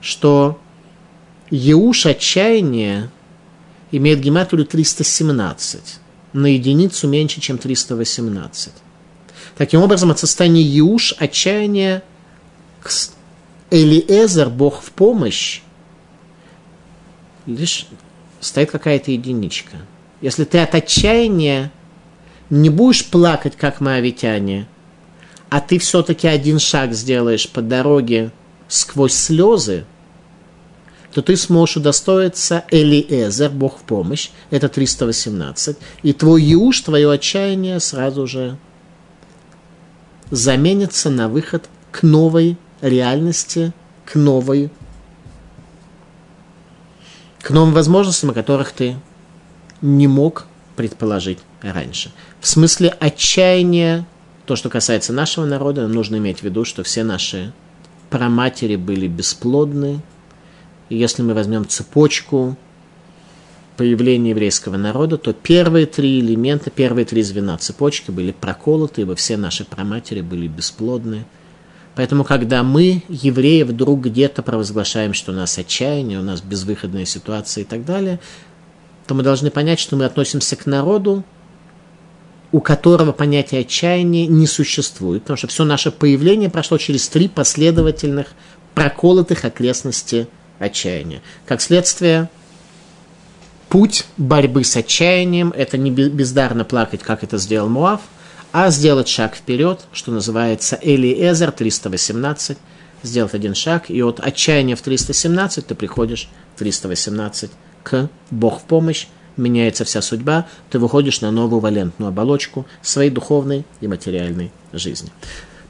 что 0.00 0.58
Еуш 1.50 2.06
отчаяние 2.06 3.10
имеет 3.92 4.20
гематрию 4.20 4.66
317 4.66 6.00
на 6.32 6.46
единицу 6.46 7.08
меньше, 7.08 7.40
чем 7.40 7.58
318. 7.58 8.72
Таким 9.56 9.80
образом, 9.80 10.10
от 10.10 10.18
состояния 10.18 10.62
Иуш, 10.78 11.14
отчаяния, 11.18 12.02
Элиэзер, 13.70 14.50
Бог 14.50 14.82
в 14.82 14.90
помощь, 14.90 15.62
лишь 17.46 17.86
стоит 18.40 18.70
какая-то 18.70 19.10
единичка. 19.12 19.78
Если 20.20 20.44
ты 20.44 20.58
от 20.58 20.74
отчаяния 20.74 21.72
не 22.50 22.70
будешь 22.70 23.06
плакать, 23.06 23.56
как 23.56 23.80
моавитяне, 23.80 24.68
а 25.48 25.60
ты 25.60 25.78
все-таки 25.78 26.28
один 26.28 26.58
шаг 26.58 26.92
сделаешь 26.92 27.48
по 27.48 27.62
дороге 27.62 28.32
сквозь 28.68 29.14
слезы, 29.14 29.84
то 31.16 31.22
ты 31.22 31.34
сможешь 31.38 31.78
удостоиться 31.78 32.64
Элиэзер, 32.70 33.48
Бог 33.48 33.78
в 33.78 33.84
помощь, 33.84 34.28
это 34.50 34.68
318, 34.68 35.78
и 36.02 36.12
твой 36.12 36.42
Юш, 36.42 36.82
твое 36.82 37.10
отчаяние 37.10 37.80
сразу 37.80 38.26
же 38.26 38.58
заменится 40.30 41.08
на 41.08 41.30
выход 41.30 41.70
к 41.90 42.02
новой 42.02 42.58
реальности, 42.82 43.72
к 44.04 44.16
новой 44.16 44.70
к 47.40 47.48
новым 47.48 47.72
возможностям, 47.72 48.28
о 48.28 48.34
которых 48.34 48.72
ты 48.72 48.98
не 49.80 50.08
мог 50.08 50.44
предположить 50.76 51.38
раньше. 51.62 52.12
В 52.42 52.46
смысле 52.46 52.90
отчаяния, 52.90 54.06
то, 54.44 54.54
что 54.54 54.68
касается 54.68 55.14
нашего 55.14 55.46
народа, 55.46 55.88
нужно 55.88 56.16
иметь 56.16 56.40
в 56.40 56.42
виду, 56.42 56.66
что 56.66 56.82
все 56.82 57.04
наши 57.04 57.54
праматери 58.10 58.76
были 58.76 59.08
бесплодны, 59.08 60.02
если 60.88 61.22
мы 61.22 61.34
возьмем 61.34 61.66
цепочку 61.66 62.56
появления 63.76 64.30
еврейского 64.30 64.76
народа, 64.76 65.18
то 65.18 65.32
первые 65.32 65.86
три 65.86 66.20
элемента, 66.20 66.70
первые 66.70 67.04
три 67.04 67.22
звена 67.22 67.58
цепочки 67.58 68.10
были 68.10 68.32
проколоты, 68.32 69.02
ибо 69.02 69.14
все 69.14 69.36
наши 69.36 69.64
праматери 69.64 70.22
были 70.22 70.48
бесплодны. 70.48 71.24
Поэтому, 71.94 72.24
когда 72.24 72.62
мы, 72.62 73.02
евреи, 73.08 73.62
вдруг 73.62 74.02
где-то 74.02 74.42
провозглашаем, 74.42 75.14
что 75.14 75.32
у 75.32 75.34
нас 75.34 75.56
отчаяние, 75.56 76.20
у 76.20 76.22
нас 76.22 76.42
безвыходная 76.42 77.06
ситуация 77.06 77.62
и 77.62 77.64
так 77.64 77.84
далее, 77.84 78.20
то 79.06 79.14
мы 79.14 79.22
должны 79.22 79.50
понять, 79.50 79.78
что 79.80 79.96
мы 79.96 80.04
относимся 80.04 80.56
к 80.56 80.66
народу, 80.66 81.24
у 82.52 82.60
которого 82.60 83.12
понятие 83.12 83.62
отчаяния 83.62 84.26
не 84.26 84.46
существует, 84.46 85.22
потому 85.22 85.36
что 85.36 85.46
все 85.48 85.64
наше 85.64 85.90
появление 85.90 86.50
прошло 86.50 86.78
через 86.78 87.08
три 87.08 87.28
последовательных 87.28 88.28
проколотых 88.74 89.44
окрестности 89.44 90.28
отчаяния. 90.58 91.22
Как 91.46 91.60
следствие, 91.60 92.28
путь 93.68 94.06
борьбы 94.16 94.64
с 94.64 94.76
отчаянием– 94.76 95.52
это 95.56 95.78
не 95.78 95.90
бездарно 95.90 96.64
плакать, 96.64 97.02
как 97.02 97.22
это 97.22 97.38
сделал 97.38 97.68
Муав, 97.68 98.00
а 98.52 98.70
сделать 98.70 99.08
шаг 99.08 99.34
вперед, 99.36 99.86
что 99.92 100.12
называется 100.12 100.78
Элиэзер 100.80 101.52
318, 101.52 102.58
сделать 103.02 103.34
один 103.34 103.54
шаг, 103.54 103.90
и 103.90 104.02
от 104.02 104.20
отчаяния 104.20 104.76
в 104.76 104.82
317 104.82 105.66
ты 105.66 105.74
приходишь 105.74 106.28
в 106.54 106.58
318 106.58 107.50
к 107.82 108.08
Бог 108.30 108.60
в 108.60 108.64
помощь, 108.64 109.08
меняется 109.36 109.84
вся 109.84 110.00
судьба, 110.00 110.46
ты 110.70 110.78
выходишь 110.78 111.20
на 111.20 111.30
новую 111.30 111.60
валентную 111.60 112.08
оболочку 112.08 112.66
своей 112.82 113.10
духовной 113.10 113.64
и 113.80 113.88
материальной 113.88 114.50
жизни. 114.72 115.10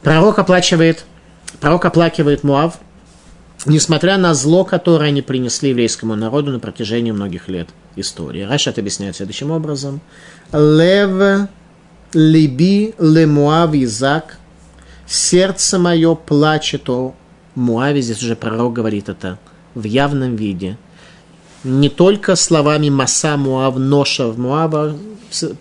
Пророк 0.03 0.39
оплачивает, 0.39 1.05
пророк 1.61 1.85
оплакивает 1.85 2.45
Муав, 2.45 2.79
несмотря 3.67 4.17
на 4.17 4.35
зло, 4.35 4.65
которое 4.65 5.09
они 5.09 5.23
принесли 5.23 5.71
еврейскому 5.71 6.17
народу 6.17 6.53
на 6.53 6.59
протяжении 6.59 7.11
многих 7.11 7.49
лет 7.49 7.69
истории. 7.97 8.43
Раша 8.43 8.71
это 8.71 8.81
объясняет 8.81 9.17
следующим 9.17 9.51
образом. 9.51 10.01
Лев 10.53 11.49
либи 12.13 12.95
ле 12.99 13.27
Муав 13.27 13.75
Изак, 13.75 14.39
сердце 15.07 15.79
мое 15.79 16.15
плачет 16.15 16.89
о 16.89 17.15
Муаве, 17.55 18.01
здесь 18.01 18.23
уже 18.23 18.37
пророк 18.37 18.73
говорит 18.73 19.09
это 19.09 19.39
в 19.75 19.85
явном 19.85 20.37
виде– 20.37 20.79
не 21.67 21.89
только 21.89 22.37
словами 22.37 22.91
Маса 22.91 23.37
Муав, 23.37 23.77
Ноша 23.77 24.29
в 24.29 24.39
Муава. 24.39 24.97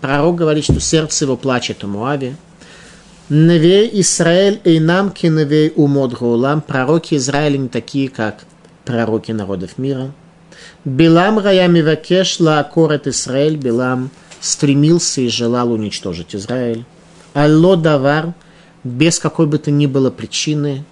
Пророк 0.00 0.36
говорит, 0.36 0.64
что 0.64 0.78
сердце 0.80 1.24
его 1.24 1.36
плачет 1.36 1.82
о 1.82 1.88
Муаве. 1.88 2.36
Невей 3.28 3.90
Израиль 4.00 4.60
и 4.64 4.78
нам 4.78 5.10
киневей 5.10 5.72
умод 5.74 6.14
гулам. 6.14 6.60
Пророки 6.60 7.16
Израиля 7.16 7.58
не 7.58 7.68
такие, 7.68 8.08
как 8.08 8.44
пророки 8.84 9.32
народов 9.32 9.78
мира. 9.78 10.12
Билам 10.84 11.38
рая 11.38 11.66
мивакеш 11.68 12.38
лаакорет 12.40 13.06
Израиль. 13.06 13.56
Билам 13.56 14.10
стремился 14.40 15.20
и 15.20 15.28
желал 15.28 15.72
уничтожить 15.72 16.36
Израиль. 16.36 16.84
Алло 17.34 17.76
давар, 17.76 18.32
без 18.84 19.18
какой 19.18 19.46
бы 19.46 19.58
то 19.58 19.70
ни 19.70 19.86
было 19.86 20.10
причины, 20.10 20.84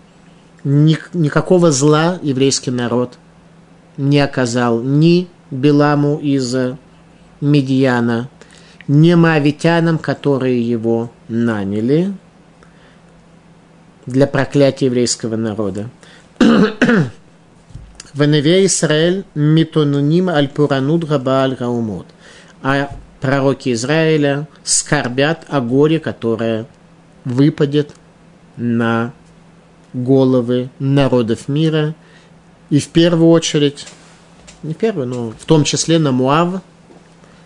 никакого 0.64 1.70
зла 1.70 2.18
еврейский 2.22 2.70
народ– 2.70 3.14
не 3.96 4.20
оказал 4.20 4.80
ни 4.80 5.28
Биламу 5.50 6.18
из 6.18 6.54
Медьяна, 7.40 8.28
ни 8.88 9.14
Моавитянам, 9.14 9.98
которые 9.98 10.60
его 10.62 11.10
наняли 11.28 12.12
для 14.06 14.26
проклятия 14.26 14.86
еврейского 14.86 15.36
народа. 15.36 15.88
Веневе 18.14 18.66
Израиль 18.66 19.24
митонуним 19.34 20.28
аль-пуранут 20.28 21.04
габа 21.04 21.48
гаумот. 21.48 22.06
А 22.62 22.90
пророки 23.20 23.72
Израиля 23.72 24.46
скорбят 24.62 25.44
о 25.48 25.60
горе, 25.60 25.98
которое 25.98 26.66
выпадет 27.24 27.92
на 28.56 29.12
головы 29.92 30.70
народов 30.78 31.48
мира– 31.48 31.94
и 32.70 32.80
в 32.80 32.88
первую 32.88 33.30
очередь, 33.30 33.86
не 34.62 34.74
первую, 34.74 35.06
но 35.06 35.30
в 35.30 35.44
том 35.44 35.64
числе 35.64 35.98
на 35.98 36.12
Муав, 36.12 36.60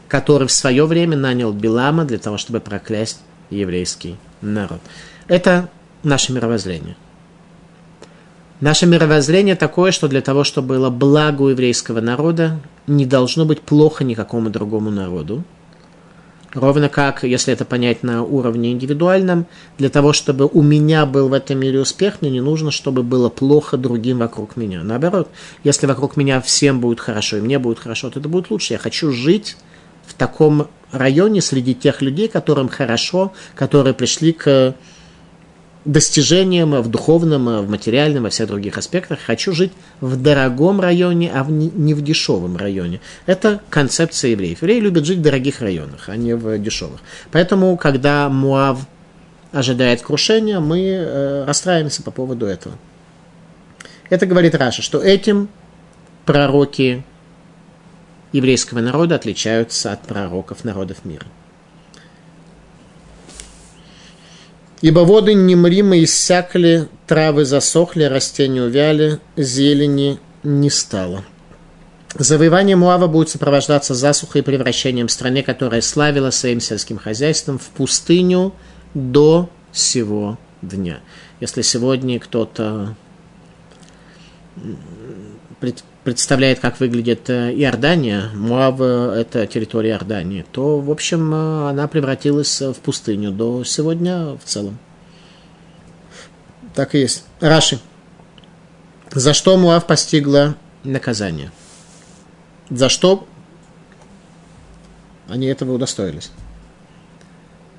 который 0.07 0.49
в 0.49 0.53
свое 0.53 0.87
время 0.87 1.17
нанял 1.17 1.53
Билама 1.53 2.05
для 2.05 2.19
того, 2.19 2.39
чтобы 2.39 2.61
проклясть 2.61 3.21
еврейский 3.51 4.17
народ. 4.41 4.81
Это 5.27 5.69
наше 6.03 6.33
мировоззрение. 6.33 6.97
Наше 8.61 8.87
мировоззрение 8.87 9.55
такое, 9.55 9.93
что 9.93 10.09
для 10.09 10.21
того, 10.21 10.43
чтобы 10.43 10.69
было 10.69 10.91
благо 10.91 11.43
у 11.43 11.49
еврейского 11.49 12.01
народа, 12.01 12.59
не 12.89 13.07
должно 13.07 13.45
быть 13.45 13.61
плохо 13.61 14.03
никакому 14.03 14.51
другому 14.51 14.91
народу. 14.91 15.45
Ровно 16.55 16.89
как, 16.89 17.25
если 17.25 17.53
это 17.53 17.65
понять 17.65 18.03
на 18.03 18.25
уровне 18.25 18.73
индивидуальном, 18.73 19.47
для 19.77 19.91
того, 19.91 20.13
чтобы 20.13 20.47
у 20.47 20.63
меня 20.63 21.05
был 21.05 21.29
в 21.29 21.35
этом 21.35 21.61
мире 21.61 21.79
успех, 21.81 22.21
мне 22.21 22.31
не 22.31 22.41
нужно, 22.41 22.71
чтобы 22.71 23.03
было 23.03 23.29
плохо 23.29 23.77
другим 23.77 24.19
вокруг 24.19 24.57
меня. 24.57 24.83
Наоборот, 24.83 25.29
если 25.63 25.87
вокруг 25.87 26.17
меня 26.17 26.41
всем 26.41 26.81
будет 26.81 27.01
хорошо, 27.01 27.37
и 27.37 27.43
мне 27.43 27.59
будет 27.59 27.79
хорошо, 27.79 28.11
то 28.11 28.19
это 28.19 28.29
будет 28.29 28.51
лучше. 28.51 28.73
Я 28.73 28.79
хочу 28.79 29.13
жить 29.13 29.57
в 30.07 30.15
таком 30.15 30.69
районе 30.91 31.43
среди 31.43 31.75
тех 31.75 32.01
людей, 32.01 32.29
которым 32.29 32.69
хорошо, 32.69 33.33
которые 33.55 33.93
пришли 33.93 34.33
к 34.33 34.75
достижениям 35.89 36.73
в 36.83 36.89
духовном, 36.89 37.65
в 37.65 37.71
материальном, 37.71 38.25
во 38.25 38.31
всех 38.31 38.49
других 38.49 38.77
аспектах. 38.77 39.19
Хочу 39.25 39.53
жить 39.53 39.73
в 40.01 40.21
дорогом 40.21 40.81
районе, 40.81 41.33
а 41.35 41.43
в 41.43 41.51
не 41.51 41.95
в 41.95 42.03
дешевом 42.03 42.57
районе. 42.59 43.01
Это 43.25 43.63
концепция 43.71 44.33
евреев. 44.33 44.61
Евреи 44.61 44.81
любят 44.81 45.07
жить 45.07 45.19
в 45.19 45.23
дорогих 45.23 45.61
районах, 45.61 46.09
а 46.09 46.17
не 46.17 46.35
в 46.35 46.59
дешевых. 46.59 47.01
Поэтому, 47.33 47.77
когда 47.79 48.29
Муав 48.29 48.87
ожидает 49.51 50.03
крушения, 50.03 50.61
мы 50.61 50.81
э, 50.81 51.45
расстраиваемся 51.47 52.03
по 52.03 52.11
поводу 52.11 52.45
этого. 52.45 52.77
Это 54.11 54.27
говорит 54.27 54.55
Раша, 54.55 54.83
что 54.83 55.01
этим 55.01 55.49
пророки 56.27 57.03
еврейского 58.33 58.81
народа 58.81 59.15
отличаются 59.15 59.93
от 59.93 60.03
пророков 60.03 60.65
народов 60.65 61.05
мира. 61.05 61.27
Ибо 64.81 65.01
воды 65.01 65.35
немримы 65.35 66.05
иссякли, 66.05 66.89
травы 67.07 67.45
засохли, 67.45 68.05
растения 68.05 68.63
увяли, 68.63 69.19
зелени 69.37 70.21
не 70.45 70.71
стало. 70.71 71.25
Завоевание 72.15 72.77
Муава 72.77 73.07
будет 73.07 73.29
сопровождаться 73.29 73.95
засухой 73.95 74.41
и 74.41 74.45
превращением 74.45 75.09
страны, 75.09 75.43
которая 75.43 75.81
славила 75.81 76.31
своим 76.31 76.61
сельским 76.61 76.97
хозяйством, 76.97 77.59
в 77.59 77.67
пустыню 77.69 78.55
до 78.95 79.51
сего 79.73 80.39
дня. 80.63 81.01
Если 81.41 81.63
сегодня 81.63 82.19
кто-то 82.19 82.97
представляет, 86.09 86.59
как 86.59 86.81
выглядит 86.81 87.29
э, 87.29 87.53
Иордания, 87.53 88.31
Муав– 88.33 88.81
это 88.81 89.47
территория 89.47 89.91
Иордании, 89.91 90.43
то, 90.53 90.81
в 90.81 90.91
общем, 90.91 91.35
э, 91.35 91.69
она 91.69 91.87
превратилась 91.87 92.63
в 92.63 92.77
пустыню 92.77 93.31
до 93.31 93.63
сегодня 93.63 94.39
в 94.39 94.41
целом. 94.43 94.79
Так 96.75 96.95
и 96.95 97.01
есть. 97.01 97.25
Раши. 97.41 97.79
За 99.11 99.35
что 99.35 99.59
Муав 99.59 99.87
постигла 99.87 100.55
наказание? 100.83 101.53
За 102.71 102.89
что 102.89 103.29
они 105.29 105.47
этого 105.47 105.75
удостоились? 105.75 106.31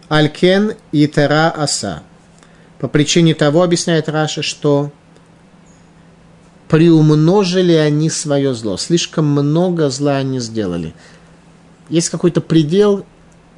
Алькен 0.07 0.75
и 0.91 1.07
Тера 1.07 1.49
Аса. 1.49 2.03
По 2.77 2.87
причине 2.87 3.33
того, 3.33 3.63
объясняет 3.63 4.07
Раши, 4.07 4.43
что 4.43 4.91
приумножили 6.69 7.73
они 7.73 8.09
свое 8.09 8.53
зло. 8.53 8.77
Слишком 8.77 9.25
много 9.25 9.89
зла 9.89 10.17
они 10.17 10.39
сделали. 10.39 10.93
Есть 11.89 12.09
какой-то 12.09 12.41
предел, 12.41 13.05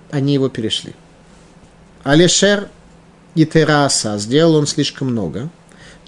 они 0.09 0.33
его 0.33 0.47
перешли. 0.49 0.95
Алишер 2.03 2.69
и 3.35 3.45
Тераса 3.45 4.17
сделал 4.17 4.55
он 4.55 4.65
слишком 4.65 5.09
много. 5.09 5.49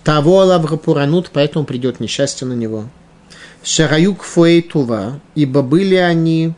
Того 0.03 0.41
Алаврапуранут, 0.41 1.29
поэтому 1.31 1.65
придет 1.65 1.99
несчастье 1.99 2.47
на 2.47 2.53
него. 2.53 2.85
Шараюк 3.63 4.23
Фуэйтува, 4.23 5.19
ибо 5.35 5.61
были 5.61 5.95
они 5.95 6.53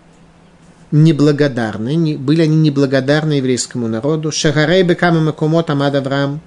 неблагодарны, 0.91 1.95
не, 1.95 2.15
были 2.15 2.41
они 2.43 2.55
неблагодарны 2.57 3.33
еврейскому 3.33 3.87
народу. 3.87 4.31
Шагарей 4.31 4.83
Бекама 4.83 5.21
Макомот 5.21 5.69
Амад 5.69 5.95
Авраам, 5.95 6.41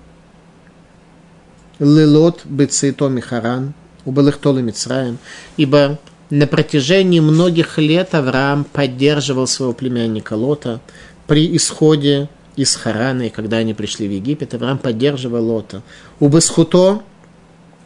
Лилот 1.78 2.44
Бецейто 2.44 3.08
Михаран, 3.08 3.74
у 4.08 4.10
Балыхтола 4.10 4.60
Мицраем, 4.60 5.18
ибо 5.58 5.98
на 6.30 6.46
протяжении 6.46 7.20
многих 7.20 7.76
лет 7.76 8.14
Авраам 8.14 8.64
поддерживал 8.64 9.46
своего 9.46 9.74
племянника 9.74 10.32
Лота 10.32 10.80
при 11.26 11.54
исходе 11.54 12.30
из 12.56 12.74
Харана, 12.74 13.24
и 13.26 13.28
когда 13.28 13.58
они 13.58 13.74
пришли 13.74 14.08
в 14.08 14.10
Египет, 14.10 14.54
Авраам 14.54 14.78
поддерживал 14.78 15.44
Лота. 15.44 15.82
У 16.20 16.28
Басхуто 16.28 17.02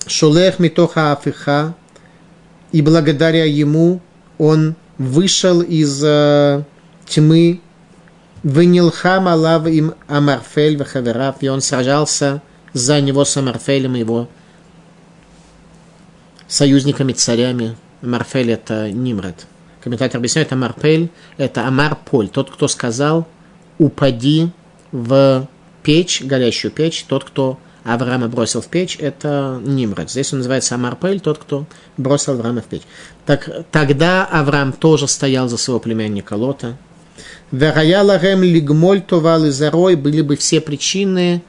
Шулех 0.07 0.61
Митоха 0.61 1.13
Афиха, 1.13 1.75
и 2.71 2.83
благодаря 2.83 3.45
ему 3.45 4.01
он 4.39 4.77
вышел 4.99 5.61
из 5.61 6.05
э, 6.05 6.63
тьмы, 7.07 7.61
вынилхам 8.45 9.27
алав 9.27 9.67
им 9.67 9.95
Амарфель 10.07 10.77
вахаверав, 10.77 11.37
и 11.41 11.49
он 11.49 11.61
сражался 11.61 12.43
за 12.73 13.01
него 13.01 13.25
с 13.25 13.37
Амарфелем 13.37 13.97
и 13.97 14.01
его 14.01 14.29
союзниками, 16.53 17.13
царями. 17.15 17.77
Марфель– 18.03 18.51
это 18.53 18.91
Нимрод. 18.91 19.47
Комментатор 19.83 20.19
объясняет, 20.19 20.53
Амарпель– 20.53 21.11
это 21.39 21.67
Амарполь, 21.67 22.29
тот, 22.29 22.51
кто 22.51 22.69
сказал 22.69 23.27
«упади 23.79 24.51
в 24.93 25.49
печь, 25.83 26.23
горящую 26.23 26.71
печь», 26.71 27.05
тот, 27.05 27.25
кто 27.25 27.59
Авраама 27.85 28.29
бросил 28.29 28.61
в 28.61 28.67
печь, 28.67 28.97
это 29.01 29.61
Нимрод. 29.65 30.11
Здесь 30.11 30.33
он 30.33 30.41
называется 30.41 30.75
Амарпель, 30.75 31.21
тот, 31.21 31.39
кто 31.39 31.65
бросил 31.97 32.35
Авраама 32.35 32.61
в 32.61 32.67
печь. 32.67 32.83
Так, 33.25 33.49
тогда 33.71 34.27
Авраам 34.27 34.73
тоже 34.73 35.09
стоял 35.09 35.49
за 35.49 35.57
своего 35.57 35.81
племянника 35.81 36.35
Лота. 36.35 36.77
Вераялагем 37.51 38.43
лигмоль 38.43 39.01
товал 39.01 39.47
и 39.47 39.51
зарой 39.51 39.97
были 39.97 40.21
бы 40.21 40.37
все 40.37 40.61
причины 40.61 41.43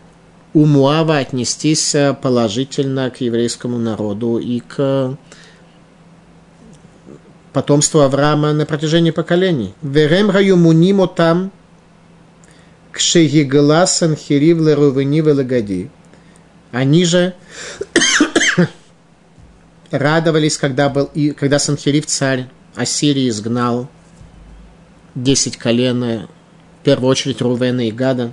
у 0.53 0.65
Муава 0.65 1.17
отнестись 1.17 1.95
положительно 2.21 3.09
к 3.09 3.21
еврейскому 3.21 3.77
народу 3.77 4.37
и 4.37 4.59
к 4.59 5.17
потомству 7.53 8.01
Авраама 8.01 8.53
на 8.53 8.65
протяжении 8.65 9.11
поколений. 9.11 9.73
Верем 9.81 10.29
раю 10.29 10.57
мунимо 10.57 11.07
там, 11.07 11.51
кшегигла 12.91 13.85
санхирив 13.87 14.59
лерувени 14.59 15.21
велагади. 15.21 15.89
Они 16.71 17.05
же 17.05 17.35
радовались, 19.91 20.57
когда, 20.57 20.89
был, 20.89 21.09
и, 21.13 21.31
когда 21.31 21.59
Санхирив 21.59 22.07
царь 22.07 22.47
Ассирии 22.75 23.29
изгнал 23.29 23.87
10 25.13 25.57
колен, 25.57 26.27
в 26.81 26.83
первую 26.83 27.11
очередь 27.11 27.41
Рувена 27.41 27.87
и 27.87 27.91
Гада. 27.91 28.31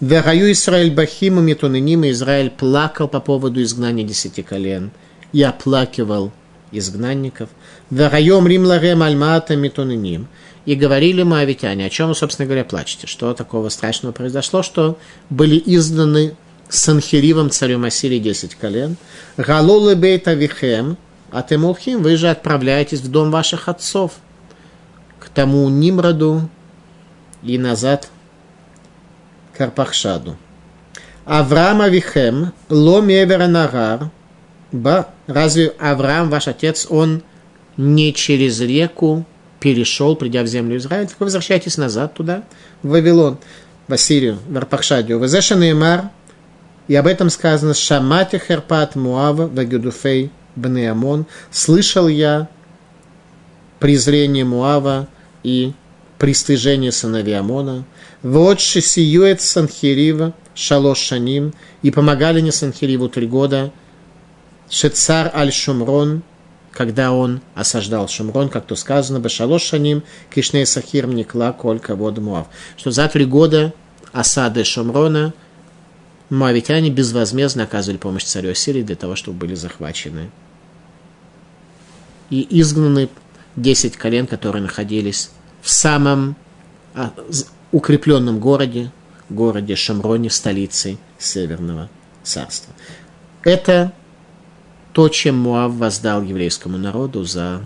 Вераю 0.00 0.52
Израиль 0.52 0.92
Бахиму 0.92 1.40
Метунинима, 1.40 2.10
Израиль 2.10 2.50
плакал 2.50 3.08
по 3.08 3.20
поводу 3.20 3.60
изгнания 3.62 4.04
десяти 4.04 4.42
колен. 4.42 4.90
И 5.32 5.42
оплакивал 5.42 6.32
изгнанников. 6.70 7.48
Вераем 7.90 8.46
Рим 8.46 8.64
Ларем 8.64 9.02
Альмата 9.02 9.56
Метуниним. 9.56 10.28
И 10.66 10.74
говорили 10.74 11.22
моавитяне, 11.22 11.86
о 11.86 11.90
чем 11.90 12.08
вы, 12.08 12.14
собственно 12.14 12.46
говоря, 12.46 12.64
плачете, 12.64 13.06
что 13.06 13.32
такого 13.34 13.70
страшного 13.70 14.12
произошло, 14.12 14.62
что 14.62 14.98
были 15.30 15.60
изгнаны 15.64 16.36
Санхиривом 16.68 17.50
царем 17.50 17.84
Ассирии 17.84 18.18
десять 18.18 18.54
колен. 18.54 18.96
Галолы 19.38 19.96
бейта 19.96 20.34
вихем, 20.34 20.98
а 21.30 21.42
Темулхим, 21.42 22.02
вы 22.02 22.16
же 22.16 22.28
отправляетесь 22.28 23.00
в 23.00 23.10
дом 23.10 23.30
ваших 23.30 23.68
отцов, 23.68 24.12
к 25.18 25.30
тому 25.30 25.68
Нимроду 25.70 26.48
и 27.42 27.56
назад 27.56 28.10
к 29.58 29.60
Арпахшаду. 29.60 30.36
Авраам 31.24 31.82
Авихем, 31.82 32.52
ло 32.70 33.02
нагар, 33.02 34.10
ба, 34.72 35.08
разве 35.26 35.74
Авраам, 35.78 36.30
ваш 36.30 36.48
отец, 36.48 36.86
он 36.88 37.22
не 37.76 38.14
через 38.14 38.60
реку 38.60 39.26
перешел, 39.60 40.14
придя 40.14 40.42
в 40.42 40.46
землю 40.46 40.76
Израиля, 40.76 41.08
так 41.08 41.18
вы 41.18 41.26
возвращайтесь 41.26 41.76
назад 41.76 42.14
туда, 42.14 42.44
в 42.82 42.90
Вавилон, 42.90 43.38
в 43.88 43.92
Ассирию, 43.92 44.38
в 44.48 44.56
Арпахшадию. 44.56 45.18
Везеша 45.18 45.56
Неймар, 45.56 46.10
и 46.86 46.94
об 46.94 47.06
этом 47.06 47.28
сказано 47.28 47.74
«Шамати 47.74 48.38
херпат 48.38 48.94
Муава 48.94 49.48
вагюдуфей 49.48 50.30
бнеамон». 50.54 51.26
Слышал 51.50 52.08
я 52.08 52.48
презрение 53.80 54.44
Муава 54.44 55.08
и 55.42 55.72
пристыжение 56.18 56.92
сыновей 56.92 57.38
Амона. 57.38 57.84
Вот 58.22 58.60
шесиюет 58.60 59.40
Санхирива 59.40 60.34
шалош 60.54 60.98
шаним. 60.98 61.54
И 61.82 61.90
помогали 61.90 62.40
не 62.40 62.50
Санхириву 62.50 63.08
три 63.08 63.26
года. 63.26 63.72
Шецар 64.70 65.30
аль-Шумрон, 65.34 66.22
когда 66.72 67.12
он 67.12 67.40
осаждал 67.54 68.08
Шумрон, 68.08 68.48
как 68.48 68.66
то 68.66 68.76
сказано, 68.76 69.20
Башалош 69.20 69.62
шаним, 69.62 70.02
Кишней 70.34 70.66
Сахир 70.66 71.06
Никла, 71.06 71.52
Колька, 71.52 71.96
Вода 71.96 72.20
Муав. 72.20 72.48
Что 72.76 72.90
за 72.90 73.08
три 73.08 73.24
года 73.24 73.72
осады 74.12 74.64
Шумрона– 74.64 75.32
Моавитяне 76.30 76.90
безвозмездно 76.90 77.62
оказывали 77.62 77.96
помощь 77.96 78.24
царю 78.24 78.50
Ассирии 78.50 78.82
для 78.82 78.96
того, 78.96 79.16
чтобы 79.16 79.38
были 79.38 79.54
захвачены 79.54 80.30
и 82.28 82.46
изгнаны 82.60 83.08
10 83.56 83.96
колен, 83.96 84.26
которые 84.26 84.62
находились 84.62 85.30
в 85.68 85.70
самом 85.70 86.34
а, 86.94 87.12
укрепленном 87.72 88.40
городе, 88.40 88.90
городе 89.28 89.76
Шамроне, 89.76 90.30
столице 90.30 90.96
Северного 91.18 91.90
царства. 92.22 92.72
Это 93.42 93.92
то, 94.94 95.10
чем 95.10 95.36
Муав 95.36 95.72
воздал 95.72 96.22
еврейскому 96.22 96.78
народу 96.78 97.22
за 97.24 97.60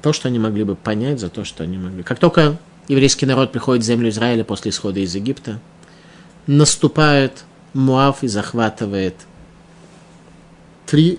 то, 0.00 0.12
что 0.12 0.28
они 0.28 0.38
могли 0.38 0.62
бы 0.62 0.76
понять, 0.76 1.18
за 1.18 1.28
то, 1.28 1.42
что 1.42 1.64
они 1.64 1.76
могли. 1.76 2.04
Как 2.04 2.20
только 2.20 2.56
еврейский 2.86 3.26
народ 3.26 3.50
приходит 3.50 3.82
в 3.82 3.86
землю 3.86 4.10
Израиля 4.10 4.44
после 4.44 4.70
исхода 4.70 5.00
из 5.00 5.12
Египта, 5.16 5.58
наступает 6.46 7.44
Муав 7.72 8.22
и 8.22 8.28
захватывает 8.28 9.16
три 10.86 11.18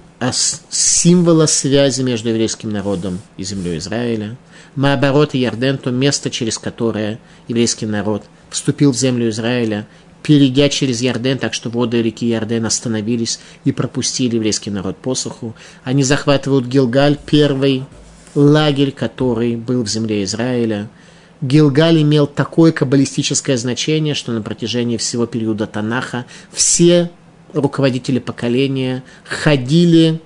символа 0.70 1.46
связи 1.46 2.02
между 2.02 2.30
еврейским 2.30 2.70
народом 2.70 3.20
и 3.38 3.44
землей 3.44 3.78
Израиля. 3.78 4.38
Маабарот 4.76 5.36
и 5.36 5.40
Ярден– 5.40 5.78
то 5.84 5.92
место, 5.92 6.30
через 6.30 6.58
которое 6.58 7.20
еврейский 7.48 7.86
народ 7.86 8.24
вступил 8.50 8.92
в 8.92 8.98
землю 8.98 9.30
Израиля, 9.30 9.88
перейдя 10.24 10.70
через 10.70 11.02
Ярден, 11.02 11.38
так 11.38 11.54
что 11.54 11.70
воды 11.70 12.02
реки 12.02 12.26
Ярден 12.26 12.66
остановились 12.66 13.40
и 13.64 13.72
пропустили 13.72 14.36
еврейский 14.36 14.72
народ 14.72 14.98
посуху. 14.98 15.56
Они 15.84 16.04
захватывают 16.04 16.66
Гилгаль, 16.66 17.18
первый 17.26 17.86
лагерь, 18.34 18.92
который 18.92 19.56
был 19.56 19.84
в 19.84 19.90
земле 19.90 20.24
Израиля– 20.24 20.90
Гилгаль 21.42 22.02
имел 22.02 22.28
такое 22.28 22.72
каббалистическое 22.72 23.58
значение, 23.58 24.14
что 24.16 24.32
на 24.32 24.42
протяжении 24.42 24.98
всего 24.98 25.26
периода 25.26 25.68
Танаха 25.68 26.26
все 26.52 27.12
руководители 27.54 28.20
поколения 28.20 29.04
ходили 29.24 30.22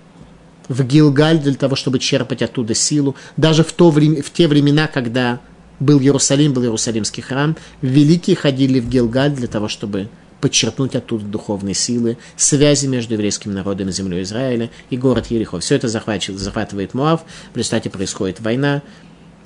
в 0.68 0.84
Гилгаль 0.84 1.40
для 1.40 1.56
того, 1.56 1.76
чтобы 1.76 2.00
черпать 2.00 2.42
оттуда 2.42 2.74
силу. 2.74 3.16
Даже 3.38 3.64
в, 3.64 3.74
то 3.74 3.90
время, 3.90 4.22
в 4.22 4.32
те 4.32 4.48
времена, 4.48 4.88
когда 4.88 5.40
был 5.80 6.00
Иерусалим, 6.00 6.54
был 6.54 6.64
Иерусалимский 6.64 7.24
храм, 7.24 7.56
великие 7.82 8.36
ходили 8.36 8.80
в 8.80 8.88
Гилгаль 8.88 9.32
для 9.32 9.48
того, 9.48 9.68
чтобы 9.68 10.10
подчеркнуть 10.42 10.96
оттуда 10.96 11.26
духовные 11.26 11.74
силы, 11.74 12.18
связи 12.36 12.88
между 12.88 13.14
еврейским 13.14 13.54
народом 13.54 13.90
и 13.90 13.92
землей 13.92 14.24
Израиля 14.24 14.70
и 14.90 14.98
город 14.98 15.28
Ерехо. 15.28 15.60
Все 15.60 15.76
это 15.76 15.88
захватывает, 15.88 16.40
захватывает 16.40 16.94
Муав, 16.94 17.24
в 17.54 17.58
результате 17.58 17.90
происходит 17.90 18.40
война, 18.40 18.82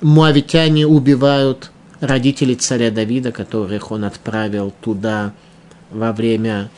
муавитяне 0.00 0.86
убивают 0.86 1.72
родителей 2.00 2.54
царя 2.54 2.90
Давида, 2.90 3.32
которых 3.32 3.90
он 3.90 4.04
отправил 4.04 4.72
туда 4.82 5.32
во 5.90 6.12
время, 6.12 6.70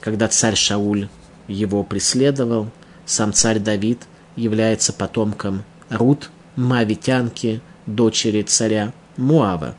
когда 0.00 0.28
царь 0.28 0.56
Шауль 0.56 1.08
его 1.48 1.82
преследовал. 1.84 2.70
Сам 3.06 3.32
царь 3.32 3.58
Давид 3.58 4.00
является 4.36 4.92
потомком 4.92 5.64
Рут, 5.88 6.30
мавитянки, 6.56 7.60
дочери 7.86 8.42
царя 8.42 8.92
Муава. 9.16 9.74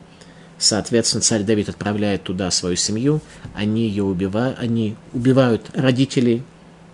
Соответственно, 0.58 1.22
царь 1.22 1.42
Давид 1.42 1.68
отправляет 1.68 2.22
туда 2.22 2.50
свою 2.50 2.76
семью, 2.76 3.20
они 3.54 3.88
ее 3.88 4.04
убивают, 4.04 4.58
они 4.60 4.96
убивают 5.12 5.70
родителей 5.74 6.44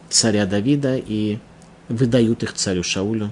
царя 0.08 0.46
Давида 0.46 0.96
и 0.96 1.38
выдают 1.88 2.42
их 2.42 2.54
царю 2.54 2.82
Шаулю. 2.82 3.30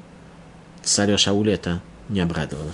Царю 0.83 1.17
Шаулю 1.17 1.53
это 1.53 1.81
не 2.09 2.21
обрадовало. 2.21 2.73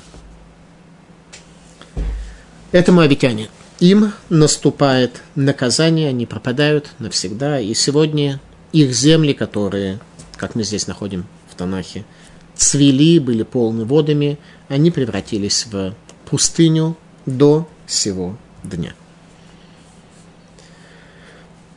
Это 2.73 2.91
моавитяне. 2.91 3.49
Им 3.83 4.13
наступает 4.29 5.23
наказание, 5.35 6.09
они 6.09 6.25
пропадают 6.25 6.91
навсегда. 7.01 7.59
И 7.59 7.75
сегодня 7.75 8.41
их 8.73 8.95
земли, 8.95 9.33
которые, 9.33 9.99
как 10.37 10.55
мы 10.55 10.63
здесь 10.63 10.87
находим 10.87 11.27
в 11.51 11.57
Танахе, 11.57 12.05
цвели, 12.55 13.19
были 13.19 13.43
полны 13.43 13.85
водами, 13.85 14.39
они 14.69 14.93
превратились 14.93 15.67
в 15.69 15.95
пустыню 16.31 16.97
до 17.27 17.69
сего 17.89 18.39
дня. 18.63 18.95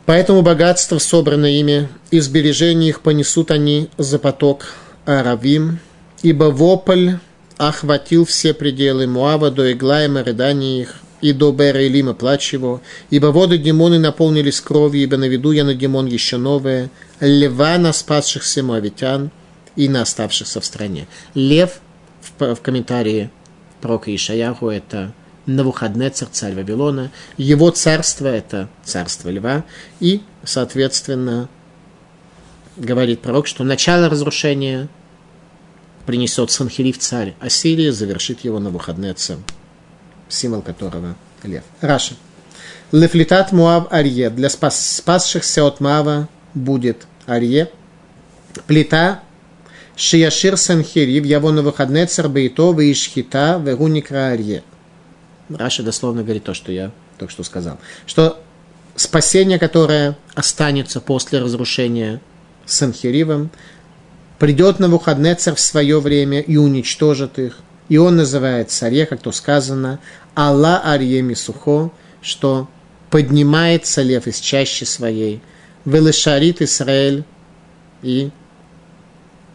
Поэтому 0.06 0.44
богатство, 0.44 1.00
собранное 1.00 1.60
ими, 1.60 1.90
и 2.12 2.20
сбережения 2.20 2.90
их 2.90 3.02
понесут 3.02 3.50
они 3.50 3.90
за 3.98 4.20
поток 4.20 4.68
Аравим, 5.06 5.80
ибо 6.22 6.52
вопль 6.52 7.14
охватил 7.58 8.26
все 8.26 8.54
пределы 8.54 9.08
Муава 9.08 9.50
до 9.50 9.72
Иглаема, 9.72 10.24
рыдания 10.24 10.84
их, 10.84 10.98
и 11.26 11.34
до 11.34 11.52
Бера 11.52 11.82
и 11.82 11.90
Лима 11.90 12.14
плач 12.14 12.54
его, 12.54 12.82
ибо 13.10 13.28
воды 13.28 13.58
Димоны 13.58 13.98
наполнились 13.98 14.62
кровью, 14.62 15.02
ибо 15.02 15.18
наведу 15.18 15.54
я 15.54 15.64
на 15.64 15.74
Димон 15.74 16.06
еще 16.06 16.38
новое, 16.38 16.92
Ливана 17.20 17.94
спасшихся 17.94 18.62
муавитян, 18.62 19.32
и 19.76 19.90
на 19.90 20.04
оставшихся 20.04 20.62
в 20.62 20.66
стране. 20.66 21.08
Лев 21.34 21.80
в, 22.22 22.54
в 22.54 22.62
комментарии 22.62 23.32
пророка 23.82 24.14
Ишаяху 24.14 24.70
это 24.70 25.14
Навуходнецер, 25.48 26.28
царь 26.32 26.54
Вавилона, 26.54 27.12
его 27.38 27.72
царство 27.72 28.28
это 28.28 28.70
царство 28.84 29.30
льва, 29.30 29.64
и, 30.00 30.22
соответственно, 30.44 31.50
говорит 32.78 33.22
пророк, 33.22 33.48
что 33.48 33.64
начало 33.64 34.10
разрушения 34.10 34.90
принесет 36.06 36.52
Санхирив 36.52 37.00
царь 37.00 37.34
Ассирии, 37.40 37.90
завершит 37.90 38.42
его 38.42 38.60
Навуходнецер, 38.60 39.38
символ 40.30 40.62
которого 40.62 41.16
лев. 41.44 41.64
Раши. 41.82 42.16
לפליטת 42.92 43.52
מואב 43.52 43.88
אריה. 43.92 44.30
Для 44.30 44.50
спас, 44.50 44.98
спасшихся 44.98 45.66
от 45.66 45.80
Моава 45.80 46.28
будет 46.54 47.08
אריה. 47.26 47.70
פליטה 48.68 49.22
שישאיר 49.96 50.58
סנחריב, 50.58 51.26
יבוא 51.26 51.52
נבוכדנצר, 51.52 52.30
ביתו, 52.30 52.74
וישחיתה, 52.74 53.62
והוא 53.64 53.96
נקרא 53.96 54.28
אריה. 54.28 54.64
Раши 55.50 55.84
дословно 55.84 56.24
говорит 56.24 56.44
то, 56.44 56.54
что 56.54 56.72
я 56.72 56.92
только 57.18 57.32
что 57.32 57.44
сказал. 57.44 57.80
Что 58.06 58.42
спасение, 58.96 59.60
которое 59.60 60.18
останется 60.34 61.00
после 61.00 61.40
разрушения 61.40 62.20
Санхиривом, 62.66 63.52
придет 64.40 64.80
на 64.80 64.90
Вухаднецер 64.90 65.56
в 65.56 65.60
свое 65.60 66.00
время 66.00 66.42
и 66.42 66.58
уничтожит 66.58 67.40
их. 67.40 67.60
И 67.90 67.98
он 67.98 68.16
называет 68.16 68.72
царе, 68.72 69.06
как 69.06 69.22
то 69.22 69.32
сказано, 69.32 70.00
Алла 70.36 70.80
Арье 70.80 71.22
Мисухо, 71.22 71.92
что 72.22 72.68
поднимается 73.10 74.02
лев 74.02 74.28
из 74.28 74.40
чащи 74.40 74.86
своей, 74.86 75.42
Велешарит 75.86 76.62
Израиль, 76.62 77.24
и 78.02 78.32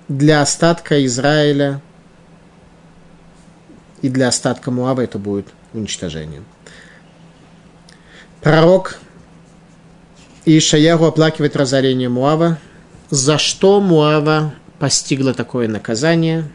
для 0.09 0.43
остатка 0.43 1.05
Израиля 1.07 1.81
и 4.03 4.09
для 4.09 4.29
остатка 4.29 4.71
Муава 4.71 5.03
это 5.03 5.19
будет 5.19 5.49
уничтожением. 5.73 6.45
Пророк 8.41 8.99
Ишаяру 10.47 11.05
оплакивает 11.05 11.55
разорение 11.55 12.09
Муава. 12.09 12.59
За 13.11 13.39
что 13.39 13.81
Муава 13.81 14.55
постигло 14.79 15.35
такое 15.35 15.69
наказание? 15.69 16.51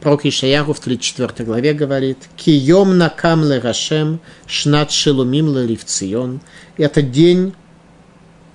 Пророк 0.00 0.24
Ишаяру 0.24 0.72
в 0.72 0.80
34 0.80 1.44
главе 1.46 1.74
говорит 1.74 2.16
«Кием 2.36 2.96
накам 2.96 3.44
ле 3.44 3.58
Рашем 3.58 4.20
шнат 4.46 4.90
шелумим 4.90 5.54
ле 5.54 5.66
ливцион» 5.66 6.40
Это 6.78 7.02
день 7.02 7.54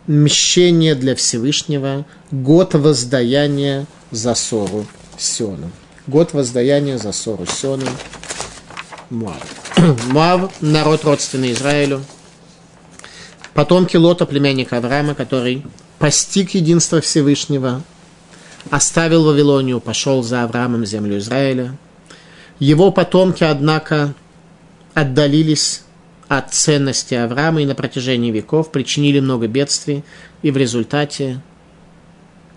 мщения 0.08 0.96
для 0.96 1.16
Всевышнего, 1.16 2.06
год 2.32 2.74
воздаяния 2.74 3.86
за 4.10 4.34
ссору 4.34 4.88
с 5.18 5.26
Сионом. 5.34 5.72
Год 6.08 6.34
воздаяния 6.34 6.98
за 6.98 7.12
ссору 7.12 7.46
с 7.46 7.52
Сионом. 7.52 7.90
Муав. 9.12 9.44
Муав– 10.08 10.52
народ 10.62 11.04
родственный 11.04 11.52
Израилю. 11.52 12.04
Потомки 13.54 13.98
Лота, 13.98 14.26
племянника 14.26 14.78
Авраама, 14.78 15.14
который 15.14 15.64
постиг 16.00 16.56
единство 16.56 17.02
Всевышнего, 17.02 17.84
оставил 18.70 19.26
Вавилонию, 19.26 19.80
пошел 19.80 20.24
за 20.24 20.44
Авраамом 20.44 20.86
землю 20.86 21.18
Израиля. 21.18 21.76
Его 22.60 22.92
потомки, 22.92 23.44
однако, 23.44 24.14
отдалились 24.94 25.84
от 26.28 26.54
ценности 26.54 27.14
Авраама 27.14 27.62
и 27.62 27.66
на 27.66 27.76
протяжении 27.76 28.32
веков 28.32 28.72
причинили 28.72 29.20
много 29.20 29.48
бедствий 29.48 30.04
и 30.42 30.52
в 30.52 30.58
результате 30.58 31.42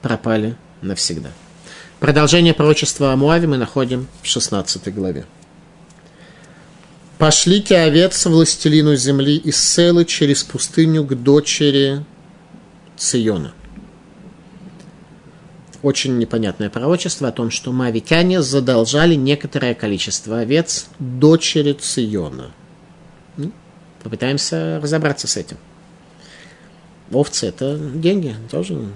пропали 0.01 0.57
навсегда. 0.81 1.31
Продолжение 2.01 2.55
пророчества 2.55 3.13
о 3.13 3.17
Муаве 3.17 3.49
мы 3.49 3.57
находим 3.57 4.07
в 4.23 4.27
16 4.27 4.95
главе. 4.95 5.27
«Пошлите 7.19 7.77
овец 7.77 8.25
властелину 8.27 8.95
земли 8.95 9.37
из 9.37 9.59
Селы 9.59 10.05
через 10.05 10.45
пустыню 10.45 11.05
к 11.05 11.15
дочери 11.15 12.05
Циона». 12.97 13.53
Очень 15.83 16.19
непонятное 16.19 16.71
пророчество 16.71 17.29
о 17.29 17.33
том, 17.33 17.51
что 17.51 17.73
мавитяне 17.73 18.43
задолжали 18.43 19.15
некоторое 19.15 19.75
количество 19.75 20.41
овец 20.41 20.89
дочери 20.99 21.73
Циона– 21.73 22.51
Попытаемся 24.03 24.81
разобраться 24.83 25.27
с 25.27 25.37
этим. 25.37 25.57
Овцы– 27.11 27.47
это 27.49 27.77
деньги 27.79 28.35
тоже. 28.51 28.89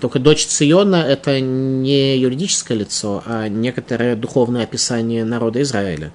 Только 0.00 0.18
дочь 0.18 0.46
Циона– 0.46 0.96
это 1.08 1.40
не 1.40 2.18
юридическое 2.18 2.76
лицо, 2.76 3.22
а 3.26 3.48
некоторое 3.48 4.16
духовное 4.16 4.64
описание 4.64 5.24
народа 5.24 5.62
Израиля. 5.62 6.12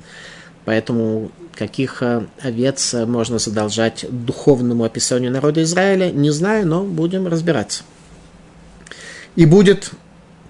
Поэтому 0.65 1.31
каких 1.55 2.03
э, 2.03 2.27
овец 2.41 2.93
можно 2.93 3.39
задолжать 3.39 4.05
духовному 4.09 4.83
описанию 4.83 5.31
народа 5.31 5.63
Израиля, 5.63 6.11
не 6.11 6.29
знаю, 6.29 6.67
но 6.67 6.83
будем 6.83 7.25
разбираться. 7.25 7.83
И 9.37 9.45
будет 9.45 9.91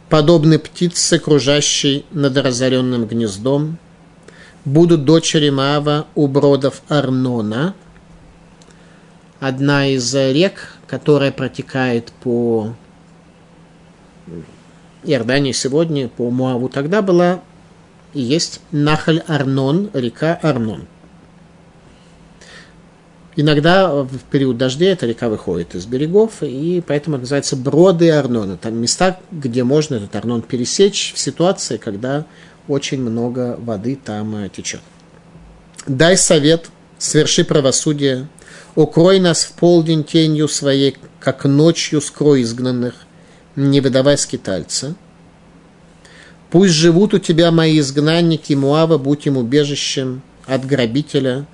подобны 0.07 0.59
птице, 0.59 1.19
кружащей 1.19 2.05
над 2.11 2.37
разоренным 2.37 3.05
гнездом, 3.05 3.79
будут 4.63 5.03
дочери 5.03 5.49
Маава 5.49 6.07
у 6.15 6.27
бродов 6.27 6.81
Арнона, 6.87 7.75
одна 9.41 9.87
из 9.87 10.15
рек, 10.15 10.77
которая 10.87 11.33
протекает 11.33 12.13
по 12.23 12.73
Иордании 15.03 15.51
сегодня, 15.51 16.07
по 16.07 16.31
Муаву 16.31 16.69
тогда 16.69 17.01
была 17.01 17.41
и 18.13 18.21
есть 18.21 18.61
Нахаль 18.71 19.21
Арнон, 19.27 19.89
река 19.93 20.39
Арнон. 20.41 20.87
Иногда 23.39 23.93
в 23.93 24.17
период 24.31 24.57
дождей 24.57 24.93
эта 24.93 25.05
река 25.05 25.29
выходит 25.29 25.75
из 25.75 25.85
берегов, 25.85 26.41
и 26.41 26.81
поэтому 26.85 27.19
называется 27.19 27.55
броды 27.55 28.09
Арнона. 28.09 28.57
Там 28.57 28.81
места, 28.81 29.19
где 29.31 29.63
можно 29.63 29.95
этот 29.95 30.15
Арнон 30.15 30.41
пересечь 30.41 31.13
в 31.15 31.19
ситуации, 31.19 31.77
когда 31.77 32.25
очень 32.67 32.99
много 32.99 33.55
воды 33.59 33.95
там 34.03 34.35
э, 34.37 34.49
течет. 34.49 34.81
Дай 35.85 36.17
совет, 36.17 36.71
сверши 36.97 37.43
правосудие, 37.43 38.27
укрой 38.73 39.19
нас 39.19 39.43
в 39.43 39.51
полдень 39.51 40.03
тенью 40.03 40.47
своей, 40.47 40.97
как 41.19 41.45
ночью 41.45 42.01
скрой 42.01 42.41
изгнанных, 42.41 42.95
не 43.55 43.81
выдавай 43.81 44.17
скитальца. 44.17 44.95
Пусть 46.49 46.73
живут 46.73 47.13
у 47.13 47.19
тебя 47.19 47.51
мои 47.51 47.79
изгнанники, 47.81 48.53
Муава, 48.53 48.97
будь 48.97 49.27
им 49.27 49.37
убежищем 49.37 50.23
от 50.47 50.65
грабителя, 50.65 51.45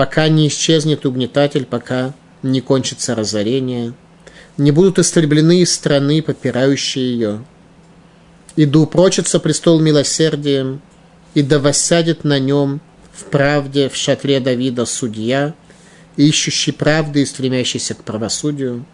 пока 0.00 0.30
не 0.30 0.48
исчезнет 0.48 1.04
угнетатель, 1.04 1.66
пока 1.66 2.14
не 2.42 2.62
кончится 2.62 3.14
разорение, 3.14 3.92
не 4.56 4.70
будут 4.70 4.98
истреблены 4.98 5.60
из 5.60 5.74
страны, 5.74 6.22
попирающие 6.22 7.12
ее 7.12 7.44
и 8.56 8.64
да 8.64 8.78
упрочится 8.78 9.40
престол 9.40 9.78
милосердием, 9.78 10.80
и 11.34 11.42
да 11.42 11.58
воссядет 11.58 12.24
на 12.24 12.38
нем 12.38 12.80
в 13.12 13.24
правде 13.24 13.90
в 13.90 13.94
шатре 13.94 14.40
Давида 14.40 14.86
судья, 14.86 15.52
ищущий 16.16 16.72
правды 16.72 17.20
и 17.20 17.26
стремящийся 17.26 17.92
к 17.92 18.02
правосудию. 18.02 18.86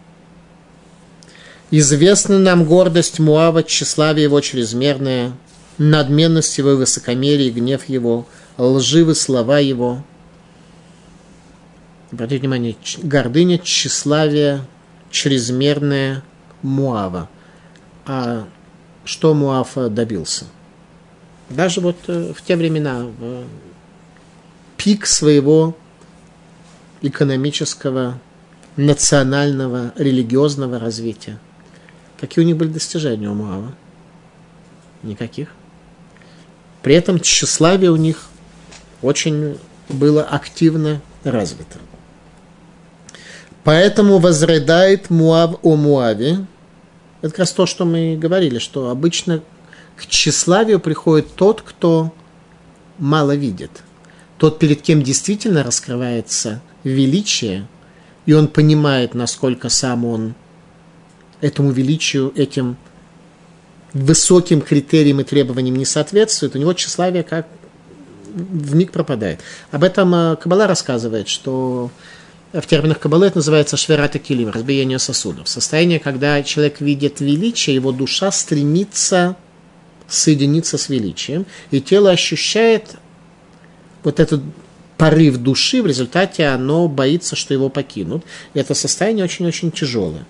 Известна 1.71 2.37
нам 2.37 2.65
гордость 2.65 3.19
Муава, 3.19 3.63
тщеславие 3.63 4.23
его 4.23 4.41
чрезмерное, 4.41 5.31
надменность 5.77 6.57
его 6.57 6.73
и 6.73 6.75
высокомерие, 6.75 7.51
гнев 7.51 7.87
его, 7.87 8.27
лживы 8.57 9.15
слова 9.15 9.59
его. 9.59 10.03
Обратите 12.11 12.39
внимание, 12.41 12.75
гордыня, 13.03 13.59
тщеславие, 13.59 14.61
чрезмерное 15.11 16.23
Муава. 16.61 17.29
А 18.05 18.47
что 19.03 19.33
Муаф 19.33 19.73
добился. 19.75 20.45
Даже 21.49 21.81
вот 21.81 21.97
э, 22.07 22.33
в 22.33 22.41
те 22.41 22.55
времена, 22.55 23.05
в 23.05 23.45
пик 24.77 25.05
своего 25.05 25.77
экономического, 27.01 28.19
национального, 28.75 29.93
религиозного 29.95 30.79
развития. 30.79 31.39
Какие 32.19 32.43
у 32.43 32.47
них 32.47 32.57
были 32.57 32.69
достижения 32.69 33.29
у 33.29 33.33
Муава? 33.33 33.73
Никаких. 35.03 35.49
При 36.83 36.95
этом 36.95 37.19
тщеславие 37.19 37.91
у 37.91 37.95
них 37.95 38.27
очень 39.01 39.57
было 39.89 40.23
активно 40.23 41.01
развито. 41.23 41.79
Поэтому 43.67 44.19
возрыдает 44.19 45.09
Муав 45.09 45.57
о 45.61 45.75
Муаве, 45.75 46.45
это 47.19 47.31
как 47.31 47.39
раз 47.39 47.51
то, 47.51 47.65
что 47.65 47.83
мы 47.83 48.15
говорили, 48.15 48.59
что 48.59 48.89
обычно 48.89 49.41
к 49.97 50.05
тщеславию 50.05 50.79
приходит 50.79 51.35
тот, 51.35 51.63
кто 51.63 52.13
мало 52.97 53.35
видит. 53.35 53.83
Тот, 54.37 54.57
перед 54.57 54.81
кем 54.81 55.03
действительно 55.03 55.63
раскрывается 55.63 56.61
величие, 56.85 57.67
и 58.25 58.31
он 58.31 58.47
понимает, 58.47 59.13
насколько 59.13 59.67
сам 59.67 60.05
он 60.05 60.33
этому 61.41 61.71
величию, 61.71 62.31
этим 62.37 62.77
высоким 63.91 64.61
критериям 64.61 65.19
и 65.19 65.25
требованиям 65.25 65.75
не 65.75 65.83
соответствует, 65.83 66.55
у 66.55 66.59
него 66.59 66.71
тщеславие 66.71 67.23
как 67.23 67.45
в 68.33 68.75
миг 68.75 68.93
пропадает. 68.93 69.41
Об 69.71 69.83
этом 69.83 70.15
э, 70.15 70.35
Кабала 70.37 70.67
рассказывает, 70.67 71.27
что 71.27 71.91
в 72.53 72.61
терминах 72.61 72.99
Кабалы 72.99 73.27
это 73.27 73.37
называется 73.37 73.77
шверата 73.77 74.19
килим, 74.19 74.49
разбиение 74.49 74.99
сосудов. 74.99 75.49
Состояние, 75.49 75.99
когда 75.99 76.41
человек 76.43 76.79
видит 76.81 77.19
величие, 77.19 77.75
его 77.75 77.91
душа 77.91 78.31
стремится 78.31 79.35
соединиться 80.07 80.77
с 80.77 80.89
величием, 80.89 81.45
и 81.71 81.81
тело 81.81 82.11
ощущает 82.11 82.95
вот 84.03 84.19
этот 84.19 84.41
порыв 84.97 85.37
души, 85.37 85.81
в 85.81 85.87
результате 85.87 86.47
оно 86.47 86.87
боится, 86.87 87.35
что 87.35 87.53
его 87.53 87.69
покинут. 87.69 88.23
И 88.53 88.59
это 88.59 88.73
состояние 88.73 89.25
очень-очень 89.25 89.71
тяжелое. 89.71 90.25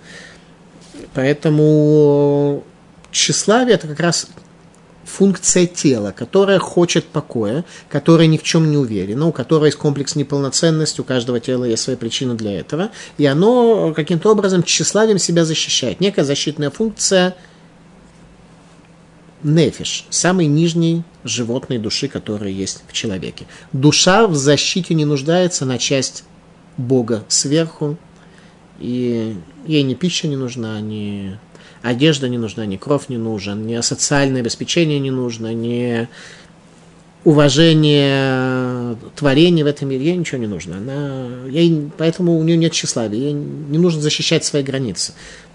Поэтому 1.14 2.64
тщеславие– 3.10 3.74
это 3.76 3.88
как 3.88 4.00
раз 4.00 4.26
функция 5.08 5.66
тела, 5.66 6.12
которая 6.12 6.58
хочет 6.58 7.06
покоя, 7.06 7.64
которая 7.88 8.26
ни 8.26 8.36
в 8.36 8.42
чем 8.42 8.70
не 8.70 8.76
уверена, 8.76 9.26
у 9.26 9.32
которой 9.32 9.66
есть 9.66 9.78
комплекс 9.78 10.14
неполноценности, 10.14 11.00
у 11.00 11.04
каждого 11.04 11.40
тела 11.40 11.64
есть 11.64 11.82
свои 11.82 11.96
причины 11.96 12.34
для 12.34 12.58
этого, 12.58 12.90
и 13.16 13.26
оно 13.26 13.92
каким-то 13.94 14.30
образом 14.30 14.62
тщеславием 14.62 15.18
себя 15.18 15.44
защищает. 15.44 16.00
Некая 16.00 16.24
защитная 16.24 16.70
функция 16.70 17.34
нефиш, 19.42 20.04
самой 20.10 20.46
нижней 20.46 21.02
животной 21.24 21.78
души, 21.78 22.08
которая 22.08 22.50
есть 22.50 22.82
в 22.88 22.92
человеке. 22.92 23.46
Душа 23.72 24.26
в 24.26 24.36
защите 24.36 24.94
не 24.94 25.04
нуждается 25.04 25.64
на 25.64 25.78
часть 25.78 26.24
Бога 26.76 27.24
сверху, 27.28 27.96
и 28.78 29.36
ей 29.66 29.82
ни 29.82 29.94
пища 29.94 30.28
не 30.28 30.36
нужна, 30.36 30.80
ни 30.80 31.38
одежда 31.82 32.28
не 32.28 32.38
нужна, 32.38 32.66
ни 32.66 32.76
кровь 32.76 33.08
не 33.08 33.16
нужен, 33.16 33.66
ни 33.66 33.80
социальное 33.80 34.40
обеспечение 34.40 34.98
не 34.98 35.10
нужно, 35.10 35.52
ни 35.52 36.08
уважение 37.24 38.96
творения 39.16 39.64
в 39.64 39.66
этом 39.66 39.88
мире, 39.88 40.06
ей 40.06 40.16
ничего 40.16 40.38
не 40.38 40.46
нужно. 40.46 40.78
Она, 40.78 41.28
ей, 41.48 41.90
поэтому 41.98 42.38
у 42.38 42.42
нее 42.42 42.56
нет 42.56 42.72
тщеславия, 42.72 43.18
ей 43.18 43.32
не 43.32 43.78
нужно 43.78 44.00
защищать 44.00 44.44
свои 44.44 44.62
границы. 44.62 45.12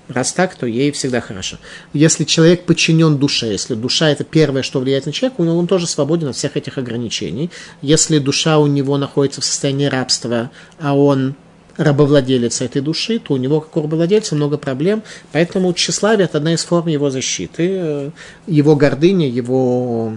Раз 0.10 0.34
так, 0.34 0.56
то 0.56 0.66
ей 0.66 0.92
всегда 0.92 1.22
хорошо. 1.22 1.58
Если 1.94 2.26
человек 2.26 2.66
подчинен 2.66 3.18
душе, 3.18 3.52
если 3.52 3.74
душа 3.74 4.10
это 4.10 4.26
первое, 4.26 4.62
что 4.62 4.82
влияет 4.82 5.06
на 5.06 5.14
человека, 5.14 5.40
он 5.40 5.66
тоже 5.66 5.88
свободен 5.88 6.28
от 6.28 6.36
всех 6.36 6.58
этих 6.58 6.78
ограничений. 6.78 7.50
Если 7.82 8.20
душа 8.20 8.60
у 8.60 8.68
него 8.68 8.98
находится 8.98 9.40
в 9.40 9.46
состоянии 9.46 9.86
рабства, 9.86 10.52
а 10.80 10.94
он 10.94 11.36
рабовладелец 11.78 12.62
этой 12.62 12.82
души, 12.82 13.20
то 13.20 13.34
у 13.34 13.38
него, 13.38 13.62
как 13.62 13.76
у 13.78 13.82
рабовладельца, 13.82 14.36
много 14.36 14.58
проблем. 14.58 15.04
Поэтому 15.32 15.74
тщеславие– 15.74 16.26
это 16.26 16.38
одна 16.38 16.54
из 16.54 16.64
форм 16.64 16.88
его 16.88 17.10
защиты. 17.10 18.12
Его 18.48 18.76
гордыня, 18.76 19.28
его 19.28 20.14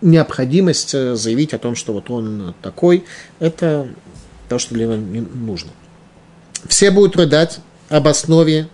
необходимость 0.00 0.90
заявить 0.90 1.54
о 1.54 1.58
том, 1.58 1.74
что 1.74 1.92
вот 1.92 2.10
он 2.10 2.54
такой, 2.62 3.04
это 3.38 3.88
то, 4.48 4.58
что 4.58 4.74
для 4.74 4.86
него 4.86 4.96
нужно. 5.34 5.70
Все 6.68 6.90
будут 6.90 7.16
рыдать 7.16 7.60
об 7.88 8.06
основе 8.08 8.68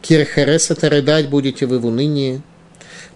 Кирхерес, 0.00 0.70
это 0.70 0.88
рыдать 0.88 1.28
будете 1.28 1.66
вы 1.66 1.78
в 1.78 1.86
унынии, 1.86 2.40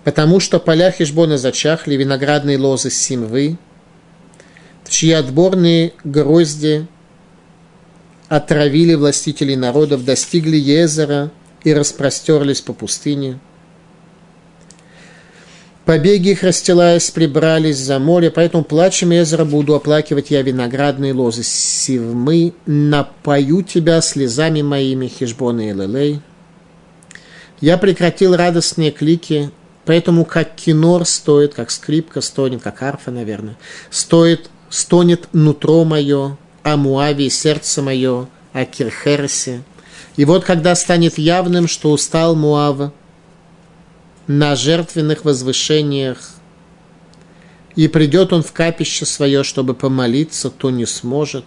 потому 0.04 0.38
что 0.40 0.58
поля 0.58 0.90
Хижбона 0.90 1.38
зачахли, 1.38 1.94
виноградные 1.94 2.58
лозы 2.58 2.90
симвы, 2.90 3.56
чьи 4.88 5.12
отборные 5.12 5.92
грозди– 6.04 6.86
отравили 8.30 8.94
властителей 8.94 9.56
народов, 9.56 10.04
достигли 10.04 10.56
Езера 10.56 11.32
и 11.64 11.74
распростерлись 11.74 12.60
по 12.60 12.72
пустыне. 12.72 13.40
Побеги 15.84 16.28
их, 16.28 16.44
расстилаясь, 16.44 17.10
прибрались 17.10 17.78
за 17.78 17.98
море, 17.98 18.30
поэтому 18.30 18.62
плачем 18.62 19.10
Езера 19.10 19.44
буду 19.44 19.74
оплакивать 19.74 20.30
я 20.30 20.42
виноградные 20.42 21.12
лозы 21.12 21.42
сивмы, 21.42 22.54
напою 22.66 23.62
тебя 23.62 24.00
слезами 24.00 24.62
моими, 24.62 25.08
хижбоны 25.08 25.70
и 25.70 25.72
лелей. 25.72 26.20
Я 27.60 27.78
прекратил 27.78 28.36
радостные 28.36 28.92
клики, 28.92 29.50
поэтому 29.84 30.24
как 30.24 30.54
кинор 30.54 31.04
стоит, 31.04 31.54
как 31.54 31.72
скрипка 31.72 32.20
стонет, 32.20 32.62
как 32.62 32.80
арфа, 32.80 33.10
наверное, 33.10 33.58
стоит, 33.90 34.50
стонет 34.68 35.26
нутро 35.32 35.82
мое, 35.84 36.38
о 36.62 36.76
Муаве 36.76 37.30
сердце 37.30 37.82
мое, 37.82 38.28
о 38.52 38.64
Кирхерсе. 38.64 39.62
И 40.16 40.24
вот 40.24 40.44
когда 40.44 40.74
станет 40.74 41.18
явным, 41.18 41.68
что 41.68 41.90
устал 41.90 42.34
Муав 42.34 42.92
на 44.26 44.56
жертвенных 44.56 45.24
возвышениях, 45.24 46.30
и 47.76 47.88
придет 47.88 48.32
он 48.32 48.42
в 48.42 48.52
капище 48.52 49.06
свое, 49.06 49.44
чтобы 49.44 49.74
помолиться, 49.74 50.50
то 50.50 50.70
не 50.70 50.86
сможет. 50.86 51.44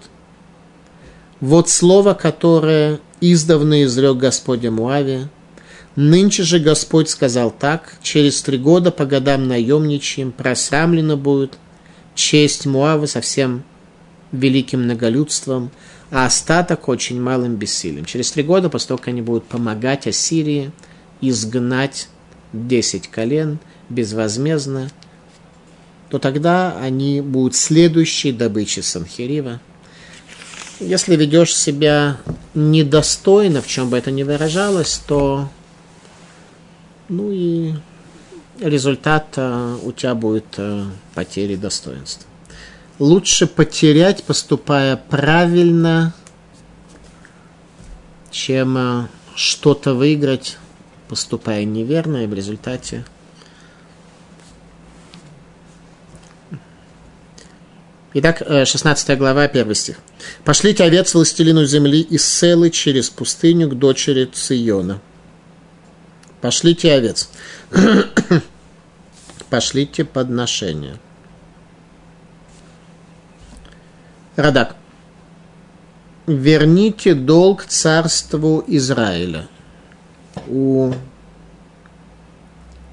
Вот 1.41 1.69
слово, 1.69 2.13
которое 2.13 2.99
издавна 3.19 3.83
изрек 3.83 4.17
Господь 4.17 4.63
Муаве, 4.63 5.27
Нынче 5.95 6.41
же 6.41 6.57
Господь 6.57 7.07
сказал 7.07 7.51
так, 7.51 7.97
через 8.01 8.41
три 8.41 8.57
года 8.57 8.89
по 8.89 9.05
годам 9.05 9.47
наемничьим 9.47 10.31
просрамлена 10.31 11.17
будет 11.17 11.59
честь 12.15 12.65
Муавы 12.65 13.05
совсем 13.05 13.63
великим 14.33 14.83
многолюдством, 14.83 15.71
а 16.11 16.25
остаток 16.25 16.89
очень 16.89 17.21
малым 17.21 17.55
бессилием. 17.55 18.03
Через 18.03 18.31
три 18.31 18.43
года, 18.43 18.69
как 18.69 19.07
они 19.07 19.21
будут 19.21 19.45
помогать 19.45 20.07
Ассирии 20.07 20.71
изгнать 21.21 22.09
десять 22.51 23.07
колен 23.07 23.59
безвозмездно, 23.89 24.89
то 26.09 26.19
тогда 26.19 26.77
они 26.79 27.21
будут 27.21 27.55
следующей 27.55 28.31
добычей 28.31 28.83
Санхирива. 28.83 29.61
Если 30.79 31.15
ведешь 31.15 31.55
себя 31.55 32.17
недостойно, 32.53 33.61
в 33.61 33.67
чем 33.67 33.89
бы 33.89 33.97
это 33.97 34.11
ни 34.11 34.23
выражалось, 34.23 35.01
то 35.07 35.49
ну 37.07 37.31
и 37.31 37.73
результат 38.59 39.27
э, 39.37 39.77
у 39.83 39.91
тебя 39.91 40.15
будет 40.15 40.45
э, 40.57 40.85
потери 41.13 41.55
достоинства 41.55 42.27
лучше 42.99 43.47
потерять, 43.47 44.23
поступая 44.23 44.97
правильно, 44.97 46.13
чем 48.31 48.77
э, 48.77 49.07
что-то 49.35 49.93
выиграть, 49.93 50.57
поступая 51.07 51.65
неверно, 51.65 52.23
и 52.23 52.27
в 52.27 52.33
результате 52.33 53.05
Итак, 58.15 58.43
16 58.47 59.09
э, 59.09 59.15
глава, 59.15 59.41
1 59.43 59.73
стих. 59.73 59.97
«Пошлите 60.45 60.83
овец 60.83 61.15
властелину 61.15 61.65
земли 61.65 62.01
из 62.01 62.23
Селы 62.23 62.69
через 62.69 63.09
пустыню 63.09 63.69
к 63.69 63.73
дочери 63.73 64.25
Циона». 64.25 65.01
Пошлите 66.39 66.93
овец. 66.93 67.29
Пошлите 69.49 70.05
подношение. 70.05 70.99
Радак. 74.35 74.75
Верните 76.25 77.13
долг 77.13 77.65
царству 77.65 78.63
Израиля. 78.67 79.47
У 80.47 80.91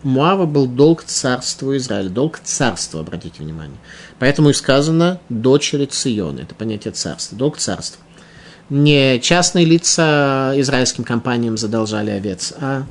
Муава 0.03 0.45
был 0.45 0.67
долг 0.67 1.03
царству 1.05 1.77
Израиля, 1.77 2.11
долг 2.11 2.41
царства, 2.41 3.01
обратите 3.01 3.43
внимание. 3.43 3.79
Поэтому 4.19 4.51
и 4.51 4.53
сказано 4.53 5.19
дочери 5.31 5.87
Циона, 5.87 6.41
это 6.41 6.55
понятие 6.55 6.93
царства, 6.93 7.39
долг 7.39 7.57
царства. 7.57 8.03
Не 8.69 9.19
частные 9.21 9.65
лица 9.65 10.53
израильским 10.57 11.05
компаниям 11.05 11.57
задолжали 11.57 12.11
овец, 12.11 12.53
а 12.61 12.85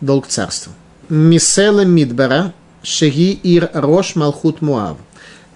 долг 0.00 0.28
царства. 0.28 0.72
Мисела 1.08 1.84
Мидбара, 1.84 2.52
Шеги 2.82 3.32
Ир 3.42 3.70
Рош 3.72 4.14
Малхут 4.14 4.62
Муав– 4.62 4.98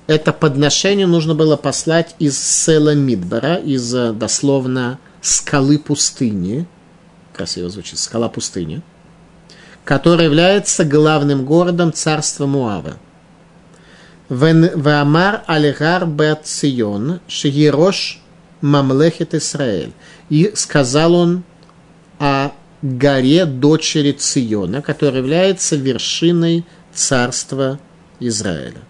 это 0.08 0.32
подношение 0.32 1.06
нужно 1.06 1.34
было 1.34 1.56
послать 1.56 2.16
из 2.18 2.42
Села 2.42 2.94
Мидбара, 2.94 3.56
из 3.56 3.94
э, 3.94 4.12
дословно 4.12 4.98
скалы 5.20 5.78
пустыни, 5.78 6.66
красиво 7.34 7.68
звучит, 7.68 7.98
скала 7.98 8.30
пустыни, 8.30 8.80
которая 9.84 10.24
является 10.24 10.86
главным 10.86 11.44
городом 11.44 11.92
царства 11.92 12.46
Муава. 12.46 12.96
Вамар 14.30 15.42
Алигар 15.46 16.06
Бет 16.06 16.46
Сион, 16.46 17.20
Шигирош 17.28 18.22
Мамлехет 18.62 19.34
Исраэль. 19.34 19.92
И 20.30 20.52
сказал 20.54 21.14
он 21.14 21.44
о 22.18 22.52
горе 22.80 23.44
дочери 23.44 24.12
Циона, 24.12 24.80
которая 24.80 25.18
является 25.18 25.76
вершиной 25.76 26.64
царства 26.94 27.78
Израиля. 28.20 28.87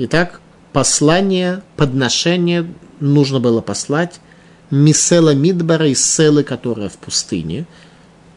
Итак, 0.00 0.40
послание, 0.72 1.62
подношение 1.76 2.72
нужно 3.00 3.40
было 3.40 3.60
послать 3.60 4.20
Мисела 4.70 5.34
Мидбара 5.34 5.88
из 5.88 6.04
Селы, 6.04 6.44
которая 6.44 6.88
в 6.88 6.96
пустыне. 6.98 7.66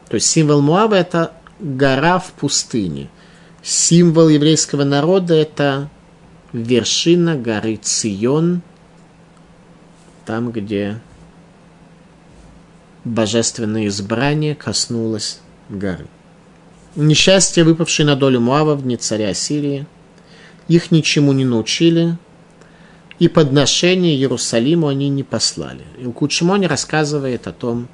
То 0.10 0.16
есть 0.16 0.26
символ 0.26 0.62
Муава– 0.62 0.96
это 0.96 1.34
гора 1.60 2.18
в 2.18 2.32
пустыне. 2.32 3.10
Символ 3.62 4.30
еврейского 4.30 4.86
народа– 4.86 5.34
это 5.36 5.92
вершина 6.52 7.36
горы 7.36 7.76
Цион, 7.76 8.64
там, 10.26 10.52
где 10.52 11.00
божественное 13.04 13.86
избрание 13.86 14.56
коснулось 14.56 15.40
горы. 15.70 16.08
Несчастье, 16.96 17.64
выпавшее 17.64 18.08
на 18.08 18.16
долю 18.16 18.40
Муава 18.40 18.74
в 18.74 18.82
дни 18.82 18.98
царя 18.98 19.36
Сирии, 19.36 19.86
их 20.72 20.92
ничему 20.92 21.34
не 21.34 21.46
научили, 21.46 22.18
и 23.20 23.28
подношение 23.28 24.16
Иерусалиму 24.16 24.88
они 24.88 25.10
не 25.10 25.24
послали. 25.24 25.84
И 26.00 26.06
Кучмони 26.06 26.66
рассказывает 26.66 27.48
о 27.48 27.52
том, 27.52 27.88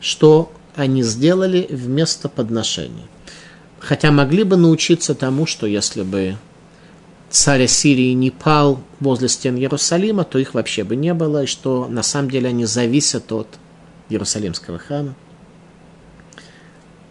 что 0.00 0.52
они 0.74 1.02
сделали 1.02 1.66
вместо 1.70 2.28
подношения. 2.28 3.06
Хотя 3.80 4.12
могли 4.12 4.44
бы 4.44 4.56
научиться 4.56 5.14
тому, 5.14 5.46
что 5.46 5.66
если 5.66 6.02
бы 6.02 6.36
царь 7.30 7.64
Ассирии 7.64 8.12
не 8.12 8.30
пал 8.30 8.80
возле 9.00 9.28
стен 9.28 9.56
Иерусалима, 9.56 10.24
то 10.24 10.38
их 10.38 10.54
вообще 10.54 10.84
бы 10.84 10.96
не 10.96 11.14
было, 11.14 11.44
и 11.44 11.46
что 11.46 11.88
на 11.88 12.02
самом 12.02 12.30
деле 12.30 12.50
они 12.50 12.66
зависят 12.66 13.32
от 13.32 13.48
Иерусалимского 14.08 14.78
храма. 14.78 15.14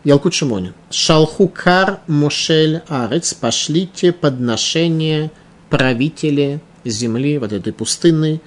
Ялкут 0.05 0.35
Шимони. 0.35 0.71
Шалхукар 0.91 1.99
Мошель 2.07 2.83
Арец, 2.87 3.33
пошлите 3.33 4.11
подношение 4.11 5.31
правители 5.71 6.61
земли, 6.85 7.39
вот 7.39 7.51
этой 7.51 7.73
пустынной, 7.73 8.39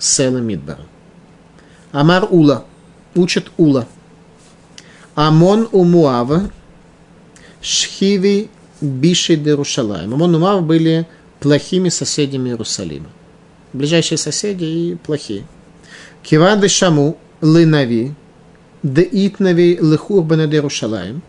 Села 0.00 0.38
Мидбара. 0.38 0.84
Амар 1.92 2.26
Ула, 2.28 2.64
учит 3.14 3.50
Ула. 3.56 3.86
Амон 5.14 5.68
у 5.70 5.84
Муава, 5.84 6.50
Шхиви 7.62 8.50
Биши 8.80 9.36
Дерушалаем. 9.36 10.12
Амон 10.12 10.34
и 10.34 10.38
Муав 10.38 10.64
были 10.64 11.06
плохими 11.38 11.90
соседями 11.90 12.48
Иерусалима. 12.48 13.08
Ближайшие 13.72 14.18
соседи 14.18 14.64
и 14.64 14.94
плохие. 14.96 15.46
Кивады 16.24 16.68
Шаму 16.68 17.16
Лынави, 17.40 18.16
Деитнави 18.82 19.78
Лехурбана 19.80 20.46
Дерушалаем. 20.46 21.22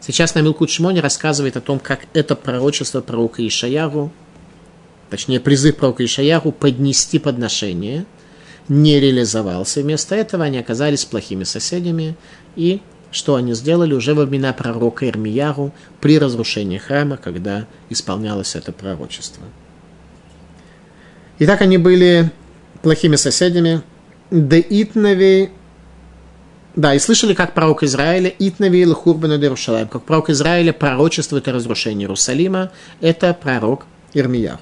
Сейчас 0.00 0.34
на 0.34 0.40
Милкут 0.40 0.70
Шмоне 0.70 1.00
рассказывает 1.00 1.56
о 1.56 1.60
том, 1.60 1.78
как 1.78 2.06
это 2.14 2.36
пророчество 2.36 3.00
пророка 3.00 3.46
Ишаяру, 3.46 4.12
точнее 5.10 5.40
призыв 5.40 5.76
пророка 5.76 6.04
Ишаяру 6.04 6.52
поднести 6.52 7.18
подношение, 7.18 8.06
не 8.68 9.00
реализовался. 9.00 9.80
Вместо 9.80 10.14
этого 10.14 10.44
они 10.44 10.58
оказались 10.58 11.04
плохими 11.04 11.44
соседями 11.44 12.16
и 12.56 12.80
что 13.10 13.34
они 13.36 13.54
сделали 13.54 13.94
уже 13.94 14.14
во 14.14 14.24
времена 14.24 14.52
пророка 14.52 15.08
Ирмияру 15.08 15.72
при 16.00 16.18
разрушении 16.18 16.78
храма, 16.78 17.16
когда 17.16 17.66
исполнялось 17.88 18.54
это 18.56 18.72
пророчество. 18.72 19.44
Итак, 21.38 21.62
они 21.62 21.78
были 21.78 22.30
плохими 22.82 23.16
соседями. 23.16 23.82
Да 24.30 24.58
Итнави, 24.58 25.50
да, 26.76 26.94
и 26.94 26.98
слышали, 26.98 27.32
как 27.32 27.54
пророк 27.54 27.82
Израиля 27.82 28.32
Итнави 28.38 28.86
Лхурбана 28.86 29.38
Дерушалаем, 29.38 29.88
как 29.88 30.02
пророк 30.02 30.28
Израиля 30.28 30.74
пророчествует 30.74 31.48
о 31.48 31.52
разрушении 31.52 32.04
Иерусалима, 32.04 32.70
это 33.00 33.32
пророк 33.32 33.86
Ирмияру. 34.12 34.60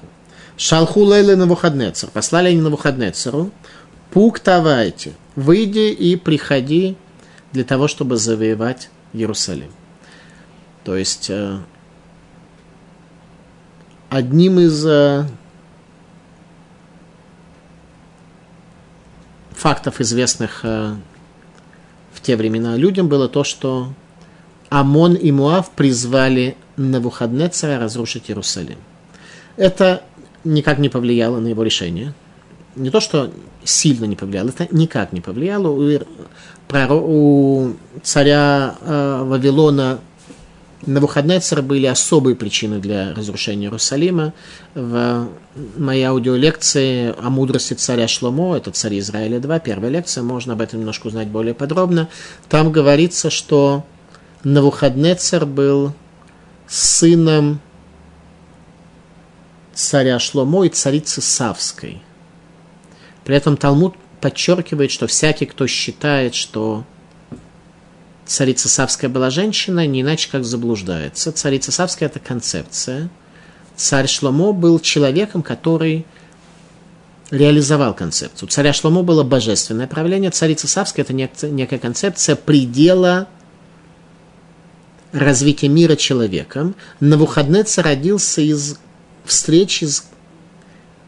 Шалху 0.57 1.01
Лейле 1.01 1.35
на 1.35 1.45
Навуходнецер, 1.45 2.09
послали 2.09 2.47
они 2.47 2.57
на 2.57 2.65
Навуходнецеру, 2.65 3.51
Пук 4.11 4.39
Тавайте, 4.39 5.11
выйди 5.35 5.91
и 5.91 6.15
приходи 6.15 6.95
для 7.51 7.65
того, 7.65 7.89
чтобы 7.89 8.15
завоевать 8.15 8.89
Иерусалим. 9.11 9.71
То 10.85 10.95
есть 10.95 11.29
э, 11.29 11.57
одним 14.09 14.59
из 14.59 14.85
э, 14.85 15.27
фактов, 19.51 19.99
известных 19.99 20.61
э, 20.63 20.95
те 22.25 22.35
времена 22.35 22.75
людям, 22.75 23.07
было 23.07 23.29
то, 23.29 23.43
что 23.43 23.93
Амон 24.69 25.13
и 25.13 25.31
Муав 25.31 25.69
призвали 25.71 26.57
на 26.75 26.97
Навуходнецера 26.97 27.79
разрушить 27.79 28.29
Иерусалим. 28.29 28.77
Это 29.57 30.01
никак 30.43 30.79
не 30.79 30.89
повлияло 30.89 31.39
на 31.39 31.47
его 31.47 31.61
решение. 31.61 32.13
Не 32.75 32.89
то, 32.89 32.99
что 32.99 33.31
сильно 33.63 34.05
не 34.05 34.15
повлияло, 34.15 34.49
это 34.49 34.67
никак 34.71 35.13
не 35.13 35.21
повлияло 35.21 35.69
у 35.69 35.87
царя 38.01 38.75
э, 38.81 39.23
Вавилона 39.23 39.99
Навуходнецера 40.85 41.61
были 41.61 41.87
особые 41.87 42.35
причины 42.35 42.79
для 42.79 43.13
разрушения 43.13 43.65
Иерусалима. 43.65 44.33
В 44.75 45.29
моей 45.77 46.03
аудиолекции 46.03 47.13
о 47.19 47.29
мудрости 47.29 47.73
царя 47.73 48.07
Шломо, 48.07 48.55
это 48.55 48.71
царь 48.71 48.99
Израиля 48.99 49.39
2, 49.39 49.59
первая 49.59 49.91
лекция, 49.91 50.23
можно 50.23 50.53
об 50.53 50.61
этом 50.61 50.79
немножко 50.79 51.07
узнать 51.07 51.27
более 51.27 51.53
подробно. 51.53 52.09
Там 52.49 52.71
говорится, 52.71 53.29
что 53.29 53.83
Навуходнецер 54.43 55.45
был 55.45 55.93
сыном 56.67 57.59
царя 59.73 60.19
Шломо 60.19 60.65
и 60.65 60.69
царицы 60.69 61.21
Савской. 61.21 62.01
При 63.23 63.35
этом 63.35 63.57
Талмуд 63.57 63.95
подчеркивает, 64.21 64.91
что 64.91 65.07
всякий, 65.07 65.47
кто 65.47 65.65
считает, 65.65 66.35
что 66.35 66.83
царица 68.25 68.69
Савская 68.69 69.09
была 69.09 69.29
женщина, 69.29 69.85
не 69.85 70.01
иначе 70.01 70.29
как 70.31 70.43
заблуждается. 70.43 71.31
Царица 71.31 71.71
Савская– 71.71 72.09
это 72.09 72.19
концепция. 72.19 73.09
Царь 73.75 74.07
Шломо 74.07 74.51
был 74.51 74.79
человеком, 74.79 75.43
который 75.43 76.05
реализовал 77.31 77.93
концепцию. 77.93 78.47
У 78.47 78.49
царя 78.49 78.73
Шломо 78.73 79.03
было 79.03 79.23
божественное 79.23 79.87
правление, 79.87 80.31
царица 80.31 80.67
Савская– 80.67 81.05
это 81.07 81.13
некая 81.13 81.79
концепция 81.79 82.35
предела 82.35 83.27
развития 85.11 85.67
мира 85.67 85.95
человеком. 85.95 86.75
На 86.99 87.17
выходные 87.17 87.65
родился 87.77 88.41
из 88.41 88.77
встречи 89.23 89.85
с 89.85 90.05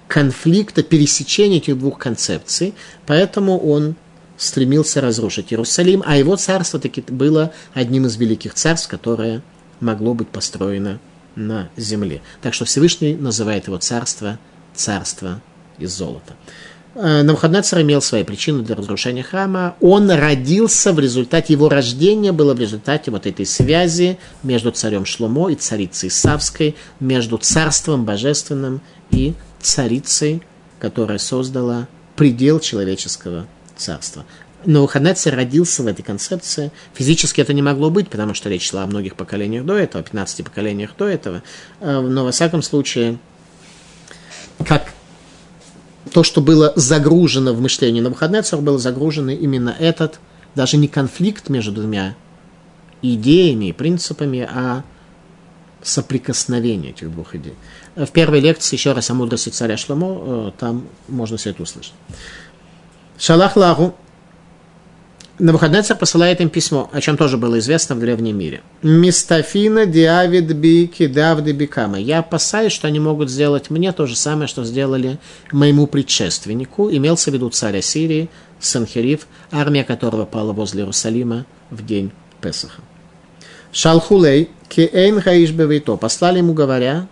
конфликта, 0.08 0.84
пересечения 0.84 1.58
этих 1.58 1.78
двух 1.78 2.00
концепций, 2.00 2.74
поэтому 3.06 3.58
он 3.60 3.96
стремился 4.38 5.02
разрушить 5.02 5.52
Иерусалим, 5.52 6.04
а 6.06 6.16
его 6.16 6.36
царство 6.36 6.80
таки 6.80 7.04
было 7.08 7.52
одним 7.74 8.06
из 8.06 8.16
великих 8.16 8.54
царств, 8.54 8.88
которое 8.88 9.42
могло 9.80 10.14
быть 10.14 10.30
построено 10.30 11.00
на 11.36 11.70
земле. 11.76 12.22
Так 12.42 12.54
что 12.54 12.66
Всевышний 12.66 13.16
называет 13.16 13.68
его 13.68 13.78
царство 13.78 14.40
царство 14.74 15.42
из 15.78 15.92
золота. 15.92 16.36
Э, 16.96 17.22
Навуходоносор 17.22 17.82
имел 17.82 18.02
свои 18.02 18.24
причины 18.24 18.64
для 18.64 18.76
разрушения 18.76 19.24
храма. 19.24 19.76
Он 19.82 20.10
родился 20.10 20.94
в 20.94 21.00
результате, 21.00 21.54
его 21.54 21.70
рождения 21.70 22.32
было 22.32 22.54
в 22.54 22.60
результате 22.60 23.12
вот 23.12 23.28
этой 23.28 23.46
связи 23.46 24.18
между 24.44 24.72
царем 24.72 25.06
Шломо 25.06 25.50
и 25.50 25.56
царицей 25.56 26.10
Савской, 26.10 26.76
между 27.00 27.38
царством 27.38 28.06
божественным 28.06 28.82
и 29.12 29.34
царицей, 29.62 30.42
которая 30.80 31.18
создала 31.20 31.88
предел 32.16 32.60
человеческого 32.60 33.46
царства. 33.78 34.26
Но 34.66 34.74
Навуходоносор 34.80 35.36
родился 35.36 35.84
в 35.84 35.88
этой 35.88 36.02
концепции. 36.02 36.72
Физически 36.94 37.42
это 37.42 37.54
не 37.54 37.62
могло 37.62 37.90
быть, 37.90 38.10
потому 38.10 38.34
что 38.34 38.50
речь 38.50 38.68
шла 38.70 38.84
о 38.84 38.88
многих 38.88 39.16
поколениях 39.16 39.66
до 39.66 39.76
этого, 39.76 40.04
15 40.04 40.44
поколениях 40.44 40.92
до 40.98 41.06
этого. 41.06 41.44
Э, 41.80 42.02
но, 42.02 42.26
во 42.26 42.32
всяком 42.32 42.62
случае, 42.62 43.20
как 44.66 44.92
то, 46.12 46.24
что 46.24 46.42
было 46.42 46.74
загружено 46.76 47.54
в 47.54 47.62
мышлении 47.62 48.02
Навуходоносора, 48.02 48.62
было 48.62 48.80
загружено 48.80 49.32
именно 49.32 49.76
этот, 49.78 50.20
даже 50.56 50.78
не 50.78 50.88
конфликт 50.88 51.50
между 51.50 51.72
двумя 51.72 52.16
идеями 53.02 53.66
и 53.66 53.74
принципами, 53.74 54.48
а 54.52 54.84
соприкосновение 55.84 56.92
этих 56.92 57.12
двух 57.12 57.36
идей. 57.36 57.54
В 57.96 58.08
первой 58.08 58.40
лекции 58.40 58.76
еще 58.76 58.94
раз 58.94 59.10
о 59.10 59.14
мудрости 59.14 59.50
царя 59.50 59.78
Шломо, 59.78 60.50
э, 60.50 60.52
там 60.58 60.88
можно 61.08 61.38
все 61.38 61.52
это 61.52 61.64
услышать. 61.64 61.94
Шалах 63.18 63.56
Лаху, 63.56 63.96
Навуходоносор 65.40 65.96
посылает 65.98 66.42
им 66.42 66.50
письмо, 66.50 66.90
о 66.92 67.00
чем 67.00 67.16
тоже 67.16 67.38
было 67.38 67.60
известно 67.60 67.94
в 67.94 68.00
древнем 68.00 68.36
мире. 68.38 68.62
Мистафина 68.82 69.86
диавид 69.86 70.52
би 70.54 70.88
кидавды 70.88 71.52
бикама. 71.52 72.00
Я 72.00 72.20
опасаюсь, 72.20 72.74
что 72.74 72.88
они 72.88 73.00
могут 73.00 73.30
сделать 73.30 73.70
мне 73.70 73.92
то 73.92 74.08
же 74.08 74.16
самое, 74.16 74.48
что 74.48 74.64
сделали 74.64 75.20
моему 75.52 75.86
предшественнику. 75.86 76.90
Имелся 76.90 77.30
в 77.30 77.36
виду 77.36 77.50
царя 77.52 77.84
Сирии, 77.84 78.30
Санхериф, 78.60 79.28
армия 79.52 79.84
которого 79.84 80.26
пала 80.26 80.54
возле 80.54 80.82
Иерусалима 80.82 81.46
в 81.70 81.86
день 81.86 82.12
Песаха. 82.42 82.82
Шалхулей, 83.72 84.50
кеэйн 84.70 85.22
хаиш 85.22 85.52
бевейто. 85.52 85.98
Послали 85.98 86.40
ему, 86.40 86.54
говоря, 86.54 87.08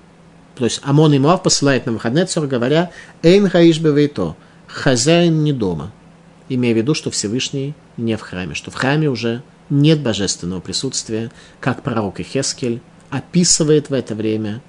то 0.55 0.63
есть 0.63 0.81
Амон 0.83 1.13
и 1.13 1.19
Моав 1.19 1.43
посылает 1.43 1.85
на 1.85 1.91
выходные 1.91 2.25
царь, 2.25 2.47
говоря, 2.47 2.89
эйн 3.21 3.47
хаиш 3.47 3.79
бевейто. 3.79 4.35
Хозяин 4.75 5.45
не 5.45 5.53
дома. 5.53 5.93
Имея 6.49 6.73
в 6.73 6.77
виду, 6.77 6.93
что 6.95 7.09
Всевышний 7.09 7.73
не 7.95 8.17
в 8.17 8.21
храме, 8.21 8.55
что 8.55 8.71
в 8.71 8.73
храме 8.73 9.09
уже 9.09 9.41
нет 9.69 10.01
божественного 10.01 10.59
присутствия, 10.59 11.31
как 11.61 11.81
пророк 11.81 12.19
Ихескель 12.19 12.81
описывает 13.09 13.89
в 13.89 13.93
это 13.93 14.15
время 14.15 14.61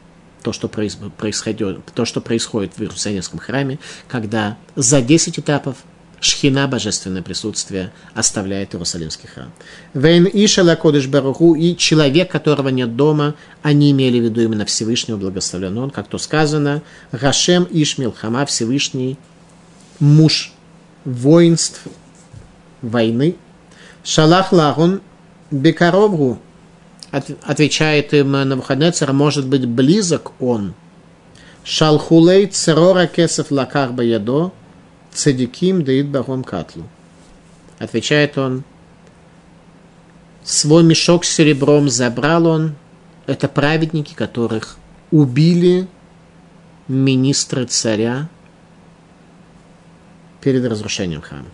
то, 0.44 0.52
что 0.52 0.68
происходит, 0.68 1.84
то, 1.92 2.04
что 2.04 2.20
происходит 2.20 2.74
в 2.76 2.80
Иерусалимском 2.80 3.40
храме, 3.40 3.80
когда 4.06 4.56
за 4.76 5.02
10 5.02 5.40
этапов 5.40 5.78
Шхина, 6.20 6.68
божественное 6.68 7.22
присутствие, 7.22 7.90
оставляет 8.14 8.76
Иерусалимский 8.76 9.28
храм. 9.28 9.50
Вейн 9.92 10.30
Ишала 10.32 10.76
Кодыш 10.76 11.08
Баруху 11.08 11.56
и 11.56 11.76
человек, 11.76 12.30
которого 12.30 12.68
нет 12.68 12.94
дома, 12.94 13.34
они 13.60 13.90
имели 13.90 14.20
в 14.20 14.22
виду 14.22 14.40
именно 14.40 14.66
Всевышнего, 14.66 15.16
благословлен 15.16 15.76
он, 15.76 15.90
как 15.90 16.06
то 16.06 16.18
сказано, 16.18 16.82
Рашем 17.10 17.66
Ишмил 17.68 18.14
Хама, 18.16 18.46
Всевышний, 18.46 19.18
муж 20.00 20.52
воинств, 21.04 21.82
войны. 22.82 23.36
Шалах 24.04 24.52
Лагун 24.52 25.00
Бекаровгу, 25.50 26.38
отвечает 27.10 28.12
им 28.14 28.32
на 28.32 28.44
Навуходнецер, 28.44 29.12
может 29.12 29.46
быть 29.46 29.66
близок 29.66 30.32
он. 30.40 30.74
Шалхулей 31.64 32.46
Церора 32.46 33.06
Кесов 33.06 33.50
Лакар 33.50 33.90
Баядо, 33.92 34.52
Цедиким 35.12 35.82
Даид 35.82 36.08
Баром 36.08 36.44
Катлу. 36.44 36.88
Отвечает 37.78 38.38
он, 38.38 38.64
свой 40.44 40.82
мешок 40.84 41.24
с 41.24 41.34
серебром 41.34 41.88
забрал 41.88 42.46
он. 42.46 42.74
Это 43.26 43.48
праведники, 43.48 44.14
которых 44.14 44.76
убили 45.10 45.88
министры 46.86 47.64
царя 47.64 48.28
перед 50.46 50.64
разрушением 50.64 51.22
храма. 51.22 51.48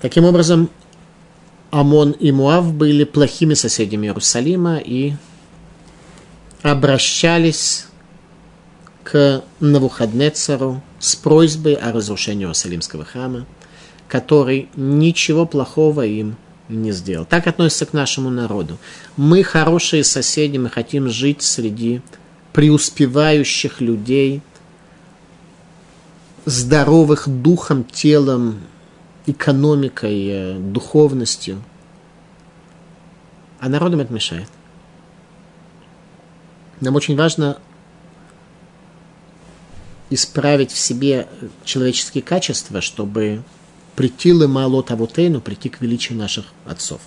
Таким 0.00 0.24
образом, 0.24 0.70
Амон 1.72 2.12
и 2.12 2.30
Муав 2.30 2.72
были 2.72 3.02
плохими 3.02 3.54
соседями 3.54 4.06
Иерусалима 4.06 4.76
и 4.76 5.14
обращались 6.62 7.88
к 9.02 9.42
Навуходнецеру 9.58 10.80
с 11.00 11.16
просьбой 11.16 11.74
о 11.74 11.90
разрушении 11.90 12.44
Иерусалимского 12.44 13.04
храма, 13.04 13.46
который 14.06 14.68
ничего 14.76 15.44
плохого 15.44 16.06
им 16.06 16.36
не 16.68 16.92
сделал. 16.92 17.24
Так 17.24 17.48
относится 17.48 17.86
к 17.86 17.92
нашему 17.92 18.30
народу. 18.30 18.78
Мы 19.16 19.42
хорошие 19.42 20.04
соседи, 20.04 20.56
мы 20.56 20.70
хотим 20.70 21.08
жить 21.08 21.42
среди 21.42 22.00
преуспевающих 22.52 23.80
людей, 23.80 24.40
здоровых 26.46 27.28
духом, 27.28 27.84
телом, 27.84 28.60
экономикой, 29.26 30.28
э, 30.28 30.58
духовностью. 30.58 31.62
А 33.58 33.68
народам 33.68 34.00
это 34.00 34.12
мешает. 34.12 34.48
Нам 36.80 36.94
очень 36.94 37.16
важно 37.16 37.58
исправить 40.08 40.70
в 40.70 40.78
себе 40.78 41.26
человеческие 41.64 42.22
качества, 42.22 42.80
чтобы 42.80 43.42
прийти 43.96 44.32
мало 44.32 44.84
того 44.84 45.06
тейну, 45.06 45.40
прийти 45.40 45.68
к 45.68 45.80
величию 45.80 46.16
наших 46.16 46.46
отцов. 46.64 47.00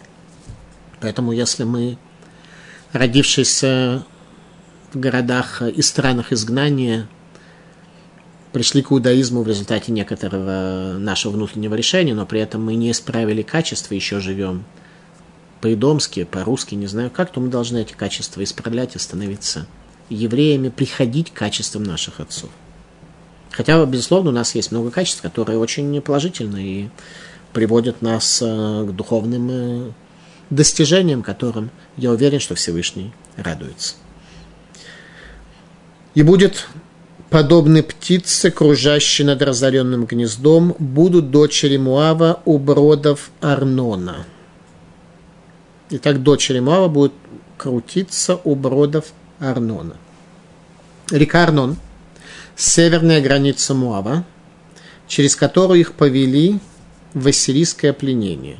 Поэтому 0.99 1.31
если 1.31 1.63
мы, 1.63 1.97
родившись 2.91 3.61
в 3.61 4.03
городах 4.93 5.61
и 5.61 5.81
странах 5.81 6.33
изгнания, 6.33 7.07
пришли 8.51 8.81
к 8.81 8.91
иудаизму 8.91 9.43
в 9.43 9.47
результате 9.47 9.91
некоторого 9.91 10.97
нашего 10.97 11.33
внутреннего 11.33 11.75
решения, 11.75 12.13
но 12.13 12.25
при 12.25 12.41
этом 12.41 12.63
мы 12.63 12.75
не 12.75 12.91
исправили 12.91 13.41
качества, 13.41 13.93
еще 13.93 14.19
живем 14.19 14.65
по-идомски, 15.61 16.23
по-русски, 16.23 16.75
не 16.75 16.87
знаю 16.87 17.11
как, 17.11 17.31
то 17.31 17.39
мы 17.39 17.49
должны 17.49 17.79
эти 17.79 17.93
качества 17.93 18.43
исправлять 18.43 18.95
и 18.95 18.99
становиться 18.99 19.67
евреями, 20.09 20.69
приходить 20.69 21.31
к 21.31 21.37
качествам 21.37 21.83
наших 21.83 22.19
отцов. 22.19 22.49
Хотя, 23.51 23.83
безусловно, 23.85 24.29
у 24.29 24.33
нас 24.33 24.55
есть 24.55 24.71
много 24.71 24.89
качеств, 24.91 25.21
которые 25.21 25.59
очень 25.59 26.01
положительны 26.01 26.63
и 26.63 26.89
приводят 27.53 28.01
нас 28.01 28.41
э, 28.41 28.85
к 28.87 28.91
духовным 28.95 29.49
э, 29.51 29.91
достижениям, 30.49 31.23
которым 31.23 31.69
я 31.97 32.11
уверен, 32.11 32.39
что 32.39 32.55
Всевышний 32.55 33.11
радуется. 33.35 33.95
И 36.15 36.23
будет 36.23 36.67
подобны 37.29 37.83
птице, 37.83 38.51
кружащей 38.51 39.25
над 39.25 39.41
разоренным 39.41 40.05
гнездом, 40.05 40.75
будут 40.79 41.31
дочери 41.31 41.77
Муава 41.77 42.41
у 42.45 42.57
бродов 42.57 43.31
Арнона. 43.41 44.25
Итак, 45.91 46.21
дочери 46.23 46.59
Муава 46.59 46.87
будут 46.87 47.13
крутиться 47.57 48.39
у 48.43 48.55
бродов 48.55 49.13
Арнона. 49.39 49.95
Река 51.11 51.43
Арнон– 51.43 51.77
северная 52.55 53.21
граница 53.21 53.73
Муава, 53.73 54.25
через 55.07 55.35
которую 55.35 55.79
их 55.79 55.93
повели 55.93 56.59
в 57.13 57.27
ассирийское 57.27 57.93
пленение. 57.93 58.57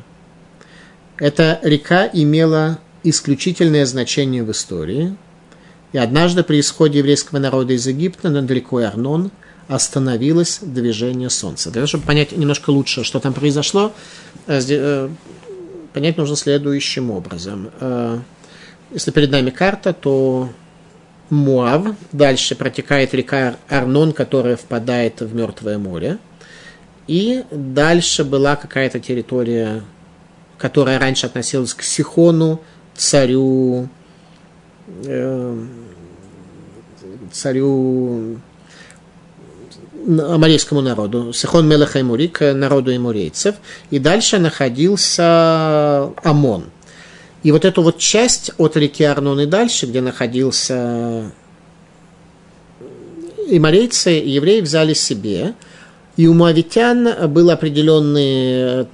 Эта 1.18 1.60
река 1.62 2.08
имела 2.12 2.78
исключительное 3.02 3.86
значение 3.86 4.42
в 4.42 4.50
истории, 4.50 5.16
и 5.92 5.98
однажды 5.98 6.42
при 6.42 6.60
исходе 6.60 6.98
еврейского 6.98 7.38
народа 7.38 7.72
из 7.72 7.86
Египта 7.86 8.28
над 8.28 8.50
рекой 8.50 8.86
Арнон 8.86 9.30
остановилось 9.68 10.60
движение 10.62 11.30
солнца. 11.30 11.70
Для 11.70 11.80
того, 11.80 11.86
чтобы 11.86 12.04
понять 12.04 12.32
немножко 12.32 12.70
лучше, 12.70 13.04
что 13.04 13.20
там 13.20 13.32
произошло, 13.32 13.92
э, 14.46 14.60
э, 14.68 15.08
понять 15.92 16.16
нужно 16.16 16.36
следующим 16.36 17.10
образом. 17.10 17.70
Э, 17.80 18.18
если 18.92 19.10
перед 19.10 19.30
нами 19.30 19.50
карта, 19.50 19.92
то 19.92 20.50
Муав, 21.30 21.94
дальше 22.10 22.56
протекает 22.56 23.14
река 23.14 23.56
Арнон, 23.68 24.12
которая 24.12 24.56
впадает 24.56 25.20
в 25.20 25.34
Мертвое 25.34 25.78
море. 25.78 26.18
И 27.06 27.44
дальше 27.52 28.24
была 28.24 28.56
какая-то 28.56 28.98
территория, 28.98 29.82
которая 30.58 30.98
раньше 30.98 31.26
относилась 31.26 31.74
к 31.74 31.82
Сихону, 31.82 32.60
царю, 32.96 33.88
царю 37.32 38.38
амарийскому 40.06 40.80
народу, 40.80 41.32
Сихон 41.32 41.68
Мелаха 41.68 42.02
Мурик, 42.02 42.40
народу 42.40 42.94
имурейцев, 42.94 43.56
и 43.90 43.98
дальше 43.98 44.38
находился 44.38 46.12
Амон– 46.22 46.64
и 47.42 47.52
вот 47.52 47.64
эту 47.64 47.82
вот 47.82 47.98
часть 47.98 48.52
от 48.58 48.76
реки 48.76 49.02
Арнон 49.02 49.40
и 49.40 49.46
дальше, 49.46 49.86
где 49.86 50.00
находился 50.00 51.32
и 53.48 53.58
морейцы, 53.58 54.18
и 54.18 54.30
евреи 54.30 54.60
взяли 54.60 54.94
себе. 54.94 55.54
И 56.16 56.26
у 56.26 56.34
муавитян 56.34 57.30
были 57.30 57.50
определенные 57.50 58.86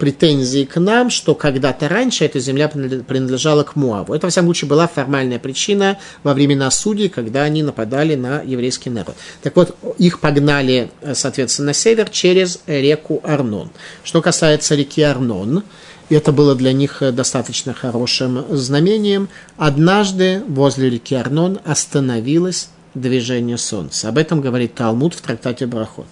претензии 0.00 0.64
к 0.64 0.80
нам, 0.80 1.10
что 1.10 1.34
когда-то 1.34 1.88
раньше 1.88 2.24
эта 2.24 2.40
земля 2.40 2.68
принадлежала 2.68 3.62
к 3.62 3.76
Муаву. 3.76 4.14
Это, 4.14 4.26
во 4.26 4.30
всяком 4.30 4.48
случае, 4.48 4.68
была 4.68 4.88
формальная 4.88 5.38
причина 5.38 5.98
во 6.24 6.34
времена 6.34 6.70
судей, 6.70 7.08
когда 7.08 7.42
они 7.42 7.62
нападали 7.62 8.16
на 8.16 8.40
еврейский 8.40 8.90
народ. 8.90 9.14
Так 9.42 9.54
вот, 9.54 9.76
их 9.98 10.18
погнали, 10.18 10.90
соответственно, 11.12 11.66
на 11.66 11.74
север 11.74 12.08
через 12.08 12.60
реку 12.66 13.20
Арнон. 13.22 13.70
Что 14.02 14.22
касается 14.22 14.74
реки 14.74 15.02
Арнон, 15.02 15.62
это 16.08 16.32
было 16.32 16.56
для 16.56 16.72
них 16.72 17.02
э, 17.02 17.12
достаточно 17.12 17.72
хорошим 17.72 18.44
знамением. 18.50 19.28
Однажды 19.56 20.42
возле 20.48 20.90
реки 20.90 21.14
Арнон 21.14 21.60
остановилось 21.64 22.70
движение 22.94 23.58
солнца. 23.58 24.08
Об 24.08 24.18
этом 24.18 24.40
говорит 24.40 24.74
Талмуд 24.74 25.14
в 25.14 25.20
трактате 25.20 25.66
Брахот. 25.66 26.06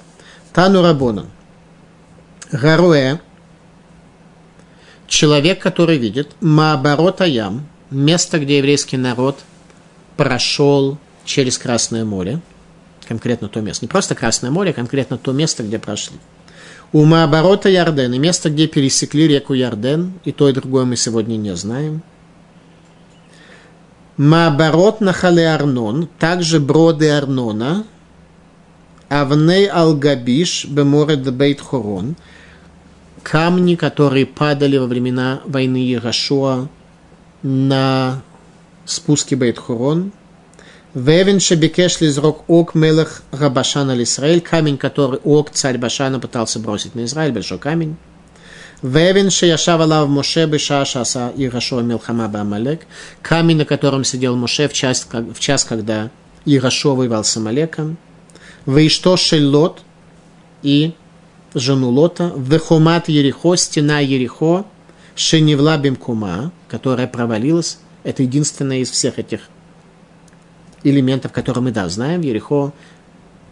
Тану 0.53 0.82
Рабона. 0.82 1.26
Гаруэ, 2.53 3.18
человек, 5.09 5.61
который 5.61 5.98
видит, 5.98 6.30
Маабарот 6.40 7.20
Аям, 7.20 7.66
место, 7.90 8.38
где 8.38 8.59
еврейский 8.59 8.96
народ 8.96 9.40
прошел 10.16 10.98
через 11.24 11.59
Красное 11.59 12.04
море, 12.04 12.40
конкретно 13.06 13.48
то 13.48 13.61
место, 13.61 13.84
не 13.84 13.88
просто 13.88 14.14
Красное 14.14 14.50
море, 14.50 14.70
а 14.70 14.74
конкретно 14.74 15.18
то 15.18 15.32
место, 15.32 15.64
где 15.64 15.78
прошли– 15.78 16.16
у 16.92 17.04
Маоборота 17.04 17.68
Ярден, 17.68 18.14
и 18.14 18.18
место, 18.18 18.48
где 18.48 18.66
пересекли 18.66 19.28
реку 19.28 19.52
Ярден, 19.52 20.14
и 20.24 20.32
то, 20.32 20.48
и 20.48 20.52
другое 20.52 20.86
мы 20.86 20.96
сегодня 20.96 21.36
не 21.36 21.54
знаем. 21.54 22.02
Маоборот 24.16 25.00
Нахале 25.00 25.48
Арнон, 25.48 26.09
также 26.18 26.61
броды 26.61 27.11
Арнона, 27.11 27.84
Авней 29.09 29.68
Алгабиш, 29.68 30.64
Беморед 30.64 31.32
Бейт 31.34 31.61
Хорон, 31.61 32.16
камни, 33.22 33.74
которые 33.74 34.26
падали 34.26 34.76
во 34.76 34.86
времена 34.86 35.40
войны 35.44 35.78
Ярошуа 35.78 36.68
на 37.42 38.22
спуске 38.84 39.36
Бейт 39.36 39.58
Хорон, 39.58 40.12
Вевен 40.94 41.38
Шебекеш 41.38 42.00
Лизрок 42.00 42.48
Ок 42.48 42.74
Мелах 42.74 43.22
Рабашан 43.30 43.90
Аль 43.90 44.02
Исраиль, 44.02 44.40
камень, 44.40 44.78
который 44.78 45.20
Ок, 45.22 45.50
царь 45.50 45.78
Башана, 45.78 46.18
пытался 46.18 46.58
бросить 46.58 46.94
на 46.94 47.04
Израиль, 47.04 47.32
большой 47.32 47.58
камень. 47.58 47.96
Вевин 48.82 49.30
шеяшава 49.30 49.84
лав 49.84 50.08
Моше 50.08 50.46
беша 50.46 50.84
шаса 50.84 51.32
и 51.36 51.48
Рашо 51.48 51.80
Милхама 51.80 52.28
Бамалек. 52.28 52.86
Камень, 53.22 53.56
на 53.56 53.64
котором 53.64 54.04
сидел 54.04 54.36
Моше 54.36 54.68
в 54.68 54.72
час, 54.72 55.06
в 55.12 55.38
час 55.40 55.64
когда 55.64 56.10
Ирашо 56.44 56.94
воевал 56.94 57.24
с 57.24 57.36
Амалеком. 57.36 57.96
Вейшто 58.66 59.16
Шеллот 59.16 59.82
и 60.62 60.94
жену 61.55 61.90
Лота. 61.90 62.32
Вехомат 62.36 63.09
Ерехо, 63.09 63.57
стена 63.57 64.01
Ерехо, 64.01 64.64
Шеневла 65.14 65.76
Бимкума, 65.78 66.53
которая 66.68 67.07
провалилась. 67.07 67.78
Это 68.05 68.22
единственное 68.22 68.78
из 68.78 68.90
всех 68.90 69.18
этих 69.18 69.40
элементов, 70.84 71.32
которые 71.32 71.64
мы, 71.64 71.70
да, 71.72 71.88
знаем. 71.88 72.20
Ерехо 72.20 72.72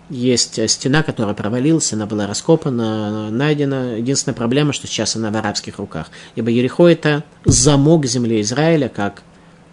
есть 0.08 0.70
стена, 0.70 1.02
которая 1.02 1.34
провалилась, 1.34 1.92
она 1.92 2.06
была 2.06 2.26
раскопана, 2.26 3.30
найдена. 3.30 3.96
Единственная 3.96 4.36
проблема, 4.36 4.72
что 4.72 4.86
сейчас 4.86 5.16
она 5.16 5.30
в 5.30 5.36
арабских 5.36 5.78
руках. 5.78 6.08
Ибо 6.36 6.50
Ерехо– 6.50 6.86
это 6.88 7.24
замок 7.44 8.06
земли 8.06 8.40
Израиля, 8.40 8.88
как 8.88 9.22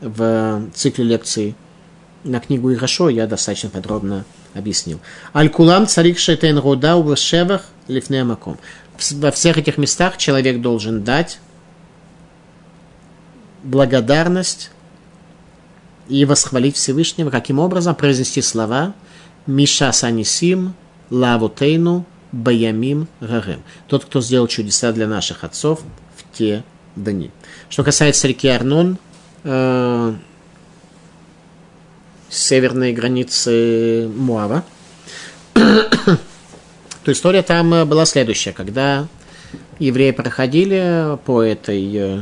в 0.02 0.64
цикле 0.74 1.06
лекций 1.06 1.56
на 2.24 2.40
книгу 2.40 2.74
Ирашо 2.74 3.10
я 3.10 3.28
достаточно 3.28 3.70
подробно 3.70 4.26
объяснил. 4.54 5.00
Аль-Кулам 5.36 5.88
царик 5.88 6.18
шетен 6.20 6.58
руда 6.58 6.98
у 6.98 7.16
шевах 7.16 7.66
лифнеамаком. 7.88 8.58
Во 9.12 9.32
всех 9.32 9.58
этих 9.58 9.78
местах 9.78 10.18
человек 10.18 10.62
должен 10.62 11.04
дать 11.04 11.40
благодарность 13.64 14.72
и 16.08 16.26
восхвалить 16.26 16.76
Всевышнего. 16.76 17.30
Каким 17.30 17.60
образом? 17.60 17.96
Произнести 17.96 18.42
слова– 18.42 18.94
Миша 19.46 19.92
Санисим, 19.92 20.74
Лавутейну, 21.10 22.06
Баямим, 22.32 23.08
Рарем. 23.20 23.62
Тот, 23.88 24.06
кто 24.06 24.22
сделал 24.22 24.48
чудеса 24.48 24.92
для 24.92 25.08
наших 25.08 25.44
отцов 25.44 25.82
в 26.16 26.38
те 26.38 26.64
дни. 26.96 27.32
Что 27.70 27.84
касается 27.84 28.28
реки 28.28 28.48
Арнон, 28.48 28.98
э, 29.44 30.14
северной 32.30 32.94
границы 32.94 34.10
Муава, 34.16 34.64
то 37.04 37.12
история 37.12 37.42
там 37.44 37.74
э, 37.74 37.86
была 37.86 38.06
следующая. 38.06 38.54
Когда 38.54 39.08
евреи 39.80 40.12
проходили 40.12 41.18
по 41.26 41.42
этой 41.42 41.96
э, 41.96 42.22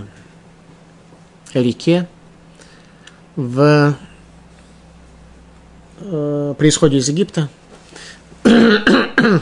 реке 1.54 2.08
в 3.36 3.96
э, 6.00 6.56
при 6.58 6.70
исходе 6.70 6.98
из 6.98 7.08
Египта, 7.10 7.50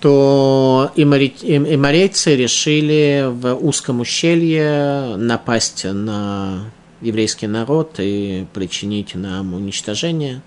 то 0.00 0.92
и 0.94 1.04
морейцы 1.04 2.36
решили 2.36 3.26
в 3.28 3.54
узком 3.54 4.00
ущелье 4.00 5.16
напасть 5.16 5.84
на 5.84 6.66
еврейский 7.00 7.46
народ 7.46 7.94
и 7.98 8.46
причинить 8.52 9.14
нам 9.14 9.54
уничтожение. 9.54 10.42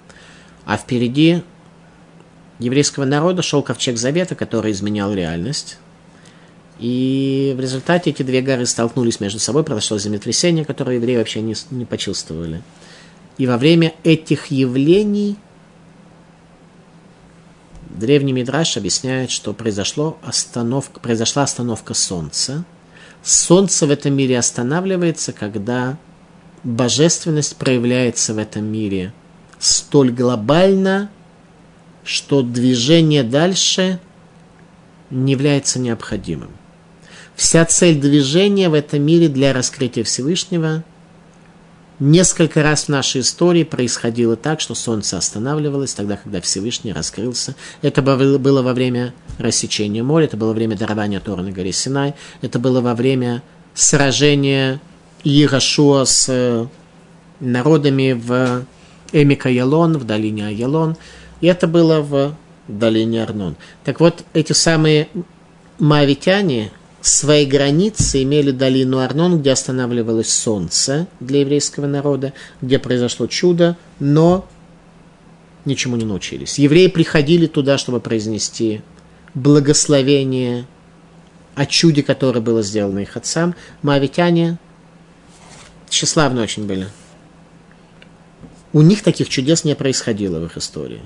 А 0.65 0.77
впереди 0.77 1.41
еврейского 2.59 3.05
народа 3.05 3.41
шел 3.41 3.61
ковчег 3.61 3.97
Завета, 3.97 4.35
который 4.35 4.71
изменял 4.71 5.13
реальность. 5.13 5.77
И 6.79 7.53
в 7.55 7.59
результате 7.59 8.09
эти 8.09 8.23
две 8.23 8.41
горы 8.41 8.65
столкнулись 8.65 9.19
между 9.19 9.39
собой, 9.39 9.63
произошло 9.63 9.97
землетрясение, 9.97 10.65
которое 10.65 10.97
евреи 10.97 11.17
вообще 11.17 11.41
не, 11.41 11.55
не 11.71 11.85
почувствовали. 11.85 12.61
И 13.37 13.47
во 13.47 13.57
время 13.57 13.93
этих 14.03 14.47
явлений 14.47 15.37
древний 17.89 18.33
Мидраш 18.33 18.77
объясняет, 18.77 19.31
что 19.31 19.53
произошло 19.53 20.17
остановка, 20.21 20.99
произошла 20.99 21.43
остановка 21.43 21.93
Солнца. 21.93 22.65
Солнце 23.23 23.87
в 23.87 23.91
этом 23.91 24.13
мире 24.13 24.37
останавливается, 24.37 25.33
когда 25.33 25.97
божественность 26.63 27.55
проявляется 27.55 28.33
в 28.33 28.37
этом 28.37 28.65
мире 28.65 29.13
столь 29.59 30.11
глобально, 30.11 31.09
что 32.05 32.41
движение 32.41 33.23
дальше 33.23 33.99
не 35.09 35.33
является 35.33 35.79
необходимым. 35.79 36.51
Вся 37.35 37.65
цель 37.65 37.99
движения 37.99 38.69
в 38.69 38.73
этом 38.73 39.01
мире 39.01 39.27
для 39.27 39.51
раскрытия 39.51 40.05
Всевышнего– 40.05 40.83
Несколько 41.99 42.61
раз 42.61 42.85
в 42.85 42.89
нашей 42.89 43.21
истории 43.21 43.63
происходило 43.63 44.35
так, 44.35 44.59
что 44.59 44.75
Солнце 44.75 45.17
останавливалось 45.17 45.93
тогда, 45.93 46.17
когда 46.17 46.41
Всевышний 46.41 46.91
раскрылся. 46.91 47.55
Это 47.81 48.01
было 48.01 48.61
во 48.61 48.73
время 48.73 49.13
рассечения 49.39 50.03
моря, 50.03 50.25
это 50.25 50.35
было 50.35 50.51
время 50.51 50.75
дарования 50.75 51.21
Тора 51.21 51.41
на 51.41 51.51
горе 51.51 51.71
Синай, 51.71 52.13
это 52.41 52.59
было 52.59 52.81
во 52.81 52.95
время 52.95 53.43
сражения 53.73 54.81
Ирашуа 55.23 56.03
с 56.03 56.25
э, 56.27 56.67
народами 57.39 58.11
в 58.11 58.65
Эмика 59.13 59.47
Ялон, 59.47 59.97
в 59.97 60.03
долине 60.03 60.47
Аялон, 60.47 60.97
и 61.41 61.47
это 61.47 61.67
было 61.67 62.01
в 62.01 62.35
долине 62.67 63.23
Арнон. 63.23 63.55
Так 63.83 63.99
вот, 63.99 64.23
эти 64.33 64.53
самые 64.53 65.07
мавитяне, 65.79 66.71
свои 67.01 67.45
границы 67.45 68.23
имели 68.23 68.51
долину 68.51 68.99
Арнон, 68.99 69.39
где 69.39 69.51
останавливалось 69.51 70.33
солнце 70.33 71.07
для 71.19 71.41
еврейского 71.41 71.85
народа, 71.85 72.33
где 72.61 72.79
произошло 72.79 73.27
чудо, 73.27 73.77
но 73.99 74.47
ничему 75.65 75.95
не 75.97 76.05
научились. 76.05 76.57
Евреи 76.57 76.87
приходили 76.87 77.47
туда, 77.47 77.77
чтобы 77.77 77.99
произнести 77.99 78.81
благословение 79.33 80.65
о 81.55 81.65
чуде, 81.65 82.03
которое 82.03 82.41
было 82.41 82.61
сделано 82.61 82.99
их 82.99 83.15
отцам. 83.17 83.55
Моавитяне 83.81 84.57
тщеславны 85.89 86.41
очень 86.41 86.65
были. 86.65 86.87
У 88.73 88.81
них 88.81 89.03
таких 89.03 89.29
чудес 89.29 89.63
не 89.63 89.75
происходило 89.75 90.39
в 90.39 90.45
их 90.45 90.57
истории. 90.57 91.01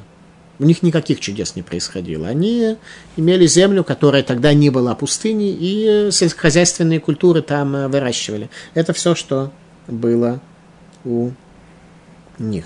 У 0.60 0.66
них 0.66 0.84
никаких 0.84 1.22
чудес 1.22 1.56
не 1.56 1.62
происходило. 1.62 2.28
Они 2.28 2.76
имели 3.16 3.48
землю, 3.48 3.86
которая 3.86 4.24
тогда 4.24 4.54
не 4.54 4.70
была 4.70 4.94
пустыней, 4.94 5.56
и 5.58 6.12
сельскохозяйственные 6.12 7.00
культуры 7.00 7.42
там 7.42 7.76
э, 7.76 7.88
выращивали. 7.88 8.50
Это 8.74 8.92
все, 8.92 9.16
что 9.16 9.52
было 9.88 10.42
у 11.06 11.32
них. 12.38 12.66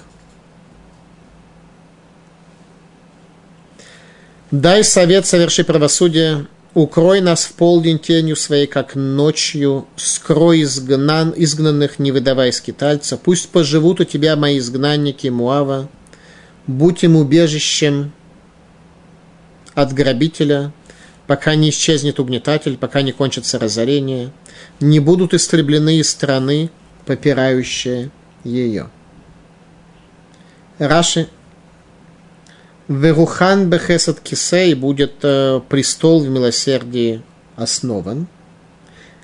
Дай 4.49 4.83
совет, 4.83 5.25
соверши 5.27 5.63
правосудие, 5.63 6.47
укрой 6.73 7.21
нас 7.21 7.45
в 7.45 7.53
полдень 7.53 7.99
тенью 7.99 8.35
своей, 8.35 8.67
как 8.67 8.95
ночью, 8.95 9.87
скрой 9.95 10.63
изгнан, 10.63 11.33
изгнанных, 11.35 11.99
не 11.99 12.11
выдавай 12.11 12.51
скитальца, 12.53 13.17
пусть 13.17 13.49
поживут 13.49 13.99
у 13.99 14.03
тебя 14.03 14.35
мои 14.35 14.59
изгнанники 14.59 15.27
Муава, 15.27 15.89
будь 16.67 17.03
им 17.03 17.15
убежищем 17.15 18.11
от 19.73 19.93
грабителя, 19.93 20.71
пока 21.27 21.55
не 21.55 21.69
исчезнет 21.69 22.19
угнетатель, 22.19 22.77
пока 22.77 23.01
не 23.01 23.11
кончится 23.11 23.59
разорение, 23.59 24.31
не 24.79 24.99
будут 24.99 25.33
истреблены 25.33 25.97
из 25.97 26.09
страны, 26.09 26.69
попирающие 27.05 28.11
ее. 28.43 28.89
Раши 30.77 31.27
Верухан 32.87 33.69
Бехесад 33.69 34.19
Кисей 34.19 34.73
будет 34.73 35.15
э, 35.23 35.61
престол 35.69 36.21
в 36.21 36.27
милосердии 36.27 37.21
основан– 37.55 38.27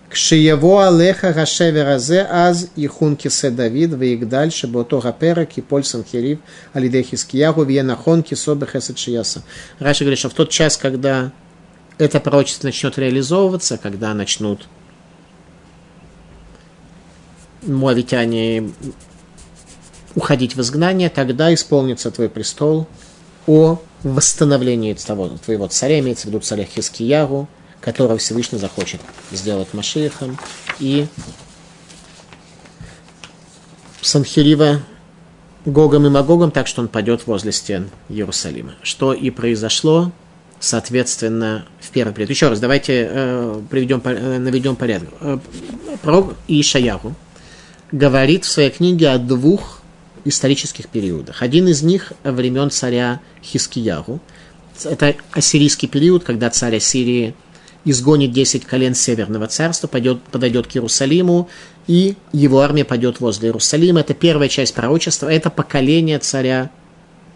Кшиево 0.10 0.80
алеха 0.88 1.34
гашевер 1.34 1.88
азе 1.88 2.28
аз 2.30 2.68
ихун 2.76 3.16
кисе 3.16 3.52
Давид 3.52 3.94
веигдаль 3.94 4.52
шебото 4.52 5.00
гапера 5.00 5.46
киполь 5.46 5.84
санхерив 5.84 6.40
алидей 6.74 7.04
хискиягу 7.04 7.64
венахон 7.64 8.24
кисо 8.24 8.56
бехесед 8.56 8.98
шияса. 8.98 9.44
Раши 9.80 10.04
говорит, 10.04 10.20
что 10.20 10.30
в 10.30 10.34
тот 10.34 10.50
час, 10.50 10.78
когда 10.78 11.32
это 12.00 12.20
пророчество 12.20 12.68
начнет 12.68 12.98
реализовываться, 12.98 13.78
когда 13.78 14.14
начнут 14.16 14.68
муавитяне 17.62 18.72
уходить 20.16 20.56
в 20.56 20.62
изгнание, 20.62 21.10
тогда 21.10 21.54
исполнится 21.54 22.10
твой 22.10 22.30
престол 22.30 22.88
о 23.46 23.80
восстановлении 24.04 24.94
того, 24.94 25.30
твоего 25.44 25.68
царя, 25.68 26.00
имеется 26.00 26.24
в 26.24 26.30
виду 26.32 26.40
царя 26.40 26.64
Хискиягу, 26.64 27.48
которого 27.82 28.18
Всевышний 28.18 28.60
захочет 28.60 29.02
сделать 29.32 29.74
Машиихом, 29.74 30.38
и 30.80 31.08
Санхирива 34.02 34.82
Гогом 35.66 36.08
и 36.08 36.10
Магогом, 36.10 36.52
так 36.52 36.68
что 36.68 36.82
он 36.82 36.88
пойдет 36.88 37.28
возле 37.28 37.52
стен 37.52 37.90
Иерусалима. 38.08 38.76
Что 38.82 39.14
и 39.14 39.30
произошло, 39.30 40.12
соответственно, 40.60 41.66
в 41.80 41.90
первый 41.92 42.14
период. 42.14 42.30
Еще 42.30 42.48
раз, 42.48 42.60
давайте 42.60 43.08
э, 43.10 43.62
приведем, 43.70 44.02
э, 44.04 44.40
наведем 44.40 44.76
порядок. 44.76 45.10
Э, 45.20 45.38
пророк 46.02 46.36
Ишаяру 46.48 47.14
говорит 47.92 48.46
в 48.46 48.50
своей 48.50 48.70
книге 48.70 49.10
о 49.10 49.18
двух 49.18 49.82
исторических 50.26 50.88
периодах. 50.88 51.42
Один 51.42 51.68
из 51.68 51.82
них 51.82 52.14
времен 52.24 52.72
царя 52.72 53.20
Хискияру. 53.44 54.22
Это 54.84 55.16
ассирийский 55.32 55.90
период, 55.90 56.24
когда 56.24 56.50
царь 56.50 56.78
Ассирии– 56.78 57.36
изгонит 57.86 58.32
10 58.32 58.66
колен 58.66 58.96
Северного 58.96 59.48
царства, 59.48 59.88
пойдет, 59.88 60.22
подойдет 60.24 60.68
к 60.68 60.76
Иерусалиму, 60.76 61.50
и 61.88 62.16
его 62.34 62.60
армия 62.60 62.86
пойдет 62.86 63.20
возле 63.20 63.50
Иерусалима. 63.50 64.02
Это 64.02 64.14
первая 64.14 64.50
часть 64.50 64.74
пророчества, 64.74 65.28
это 65.28 65.50
поколение 65.50 66.20
царя 66.20 66.70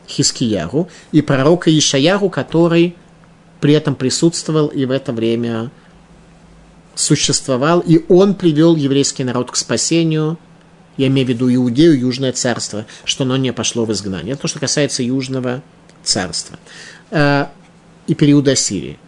Хискияру 0.07 0.89
и 1.11 1.21
пророка 1.21 1.75
Ишаяру, 1.75 2.29
который 2.29 2.95
при 3.61 3.73
этом 3.73 3.95
присутствовал 3.95 4.67
и 4.67 4.85
в 4.85 4.91
это 4.91 5.13
время 5.13 5.71
существовал, 6.95 7.79
и 7.79 8.03
он 8.09 8.35
привел 8.35 8.75
еврейский 8.75 9.23
народ 9.23 9.51
к 9.51 9.55
спасению, 9.55 10.37
я 10.97 11.07
имею 11.07 11.25
в 11.25 11.29
виду 11.29 11.53
Иудею, 11.53 11.97
Южное 11.97 12.33
царство, 12.33 12.85
что 13.03 13.23
оно 13.23 13.37
не 13.37 13.51
пошло 13.51 13.85
в 13.85 13.91
изгнание. 13.91 14.33
Это 14.33 14.43
то, 14.43 14.47
что 14.47 14.59
касается 14.59 15.01
Южного 15.01 15.63
царства 16.03 16.59
э, 17.09 17.47
и 18.05 18.13
периода 18.13 18.55
Сирии. 18.55 18.99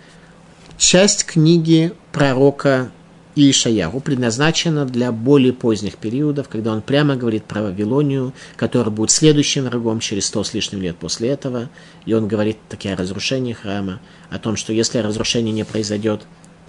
Часть 0.87 1.25
книги 1.25 1.93
пророка 2.11 2.91
Ишаяру 3.35 3.99
предназначена 4.01 4.85
для 4.85 5.11
более 5.11 5.51
поздних 5.51 5.97
периодов, 5.97 6.47
когда 6.47 6.71
он 6.73 6.83
прямо 6.83 7.15
говорит 7.15 7.45
про 7.45 7.63
Вавилонию, 7.63 8.33
которая 8.55 8.91
будет 8.91 9.09
следующим 9.09 9.63
врагом 9.63 9.99
через 9.99 10.27
сто 10.27 10.43
с 10.43 10.53
лишним 10.53 10.83
лет 10.83 10.95
после 10.95 11.29
этого. 11.29 11.71
И 12.05 12.13
он 12.13 12.27
говорит 12.27 12.57
таки 12.69 12.87
о 12.87 12.95
разрушении 12.95 13.53
храма, 13.53 13.99
о 14.29 14.37
том, 14.37 14.55
что 14.55 14.73
если 14.73 14.99
разрушение 14.99 15.55
не 15.55 15.65
произойдет 15.65 16.21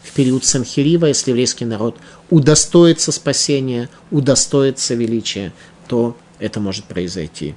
в 0.02 0.10
период 0.14 0.46
Санхирива, 0.46 1.04
если 1.04 1.32
еврейский 1.32 1.66
народ 1.66 1.98
удостоится 2.30 3.12
спасения, 3.12 3.90
удостоится 4.10 4.94
величия, 4.94 5.52
то 5.88 6.16
это 6.38 6.58
может 6.58 6.86
произойти 6.86 7.54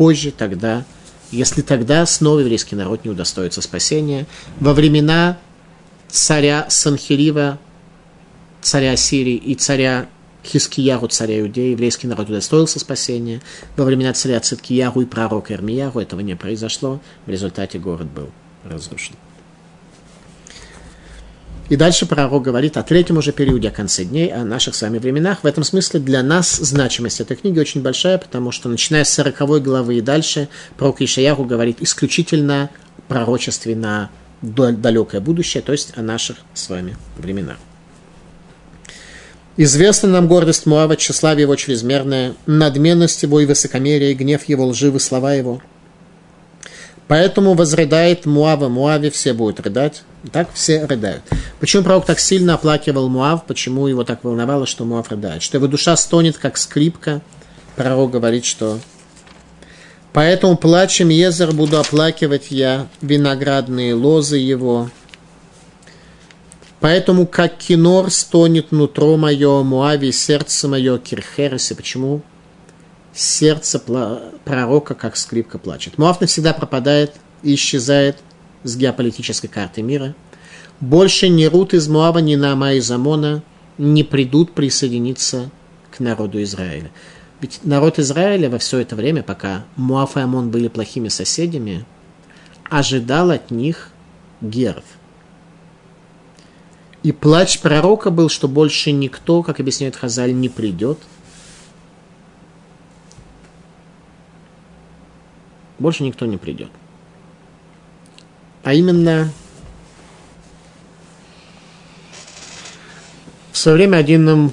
позже, 0.00 0.32
тогда, 0.32 0.86
если 1.30 1.62
тогда 1.62 2.04
снова 2.06 2.40
еврейский 2.40 2.76
народ 2.76 3.04
не 3.04 3.10
удостоится 3.10 3.62
спасения. 3.62 4.26
Во 4.58 4.74
времена 4.74 5.38
царя 6.08 6.66
Санхирива, 6.68 7.58
царя 8.60 8.96
Сирии 8.96 9.36
и 9.36 9.54
царя 9.54 10.08
Хискияру, 10.44 11.06
царя 11.08 11.40
Иудеи, 11.40 11.72
еврейский 11.72 12.06
народ 12.06 12.30
удостоился 12.30 12.78
спасения. 12.78 13.40
Во 13.76 13.84
времена 13.84 14.12
царя 14.12 14.40
Циткияру 14.40 15.02
и 15.02 15.06
пророка 15.06 15.54
Ирмияру 15.54 16.00
этого 16.00 16.20
не 16.20 16.34
произошло. 16.34 17.00
В 17.26 17.30
результате 17.30 17.78
город 17.78 18.08
был 18.08 18.30
разрушен. 18.64 19.14
И 21.70 21.76
дальше 21.76 22.04
пророк 22.04 22.42
говорит 22.42 22.76
о 22.76 22.82
третьем 22.82 23.16
уже 23.18 23.30
периоде, 23.30 23.68
о 23.68 23.70
конце 23.70 24.04
дней, 24.04 24.32
о 24.32 24.44
наших 24.44 24.74
с 24.74 24.82
вами 24.82 24.98
временах. 24.98 25.44
В 25.44 25.46
этом 25.46 25.62
смысле 25.62 26.00
для 26.00 26.20
нас 26.20 26.56
значимость 26.56 27.20
этой 27.20 27.36
книги 27.36 27.60
очень 27.60 27.80
большая, 27.80 28.18
потому 28.18 28.50
что 28.50 28.68
начиная 28.68 29.04
с 29.04 29.14
40 29.14 29.62
главы 29.62 29.98
и 29.98 30.00
дальше 30.00 30.48
пророк 30.76 31.00
Ишаяху 31.00 31.44
говорит 31.44 31.76
исключительно 31.80 32.70
пророчестве 33.06 33.76
на 33.76 34.10
далекое 34.42 35.20
будущее, 35.20 35.62
то 35.62 35.70
есть 35.70 35.92
о 35.96 36.02
наших 36.02 36.38
с 36.54 36.68
вами 36.68 36.96
временах. 37.16 37.56
Известна 39.56 40.08
нам 40.08 40.26
гордость 40.26 40.66
Муава, 40.66 40.96
тщеславие 40.96 41.42
его 41.42 41.54
чрезмерное, 41.54 42.34
надменность 42.46 43.22
его 43.22 43.38
и 43.38 43.46
высокомерие, 43.46 44.14
гнев 44.14 44.48
его, 44.48 44.66
лживы 44.66 44.98
слова 44.98 45.34
его– 45.34 45.62
Поэтому 47.10 47.54
возрыдает 47.54 48.24
Муава. 48.24 48.68
Муаве 48.68 49.10
все 49.10 49.32
будут 49.32 49.58
рыдать. 49.58 50.04
Так 50.32 50.52
все 50.52 50.84
рыдают. 50.84 51.22
Почему 51.60 51.82
пророк 51.82 52.04
так 52.04 52.20
сильно 52.20 52.54
оплакивал 52.54 53.08
Муав? 53.08 53.46
Почему 53.46 53.86
его 53.86 54.04
так 54.04 54.22
волновало, 54.22 54.66
что 54.66 54.84
Муав 54.84 55.10
рыдает? 55.10 55.42
Что 55.42 55.56
его 55.56 55.66
душа 55.66 55.96
стонет, 55.96 56.36
как 56.36 56.58
скрипка. 56.58 57.22
Пророк 57.76 58.10
говорит, 58.10 58.44
что 58.44 58.78
Поэтому 60.12 60.56
плачем 60.56 61.08
Езер 61.08 61.52
буду 61.52 61.78
оплакивать 61.78 62.50
я 62.50 62.88
виноградные 63.00 63.94
лозы 63.94 64.36
его. 64.36 64.90
Поэтому, 66.80 67.26
как 67.26 67.58
кинор 67.58 68.10
стонет 68.10 68.72
нутро 68.72 69.16
мое, 69.16 69.62
Муави, 69.62 70.10
сердце 70.12 70.66
мое, 70.66 70.98
Кирхереси. 70.98 71.74
Почему? 71.74 72.22
сердце 73.12 73.82
пророка, 74.44 74.94
как 74.94 75.16
скрипка 75.16 75.58
плачет. 75.58 75.98
Муав 75.98 76.20
навсегда 76.20 76.52
пропадает 76.52 77.14
и 77.42 77.54
исчезает 77.54 78.18
с 78.62 78.76
геополитической 78.76 79.48
карты 79.48 79.82
мира. 79.82 80.14
Больше 80.80 81.28
ни 81.28 81.44
Рут 81.44 81.74
из 81.74 81.88
Муава, 81.88 82.18
ни 82.18 82.34
Нама 82.36 82.74
из 82.74 82.90
Амона 82.90 83.42
не 83.78 84.04
придут 84.04 84.52
присоединиться 84.52 85.50
к 85.90 86.00
народу 86.00 86.42
Израиля. 86.42 86.90
Ведь 87.40 87.60
народ 87.64 87.98
Израиля 87.98 88.50
во 88.50 88.58
все 88.58 88.78
это 88.78 88.96
время, 88.96 89.22
пока 89.22 89.64
Муав 89.76 90.16
и 90.16 90.20
Амон 90.20 90.50
были 90.50 90.68
плохими 90.68 91.08
соседями, 91.08 91.84
ожидал 92.68 93.30
от 93.30 93.50
них 93.50 93.90
герв. 94.40 94.84
И 97.02 97.12
плач 97.12 97.60
пророка 97.60 98.10
был, 98.10 98.28
что 98.28 98.46
больше 98.46 98.92
никто, 98.92 99.42
как 99.42 99.58
объясняет 99.58 99.96
Хазаль, 99.96 100.34
не 100.34 100.48
придет– 100.48 100.98
больше 105.80 106.04
никто 106.04 106.26
не 106.26 106.36
придет. 106.36 106.70
А 108.62 108.74
именно, 108.74 109.32
в 113.52 113.56
свое 113.56 113.76
время 113.76 113.96
один 113.96 114.52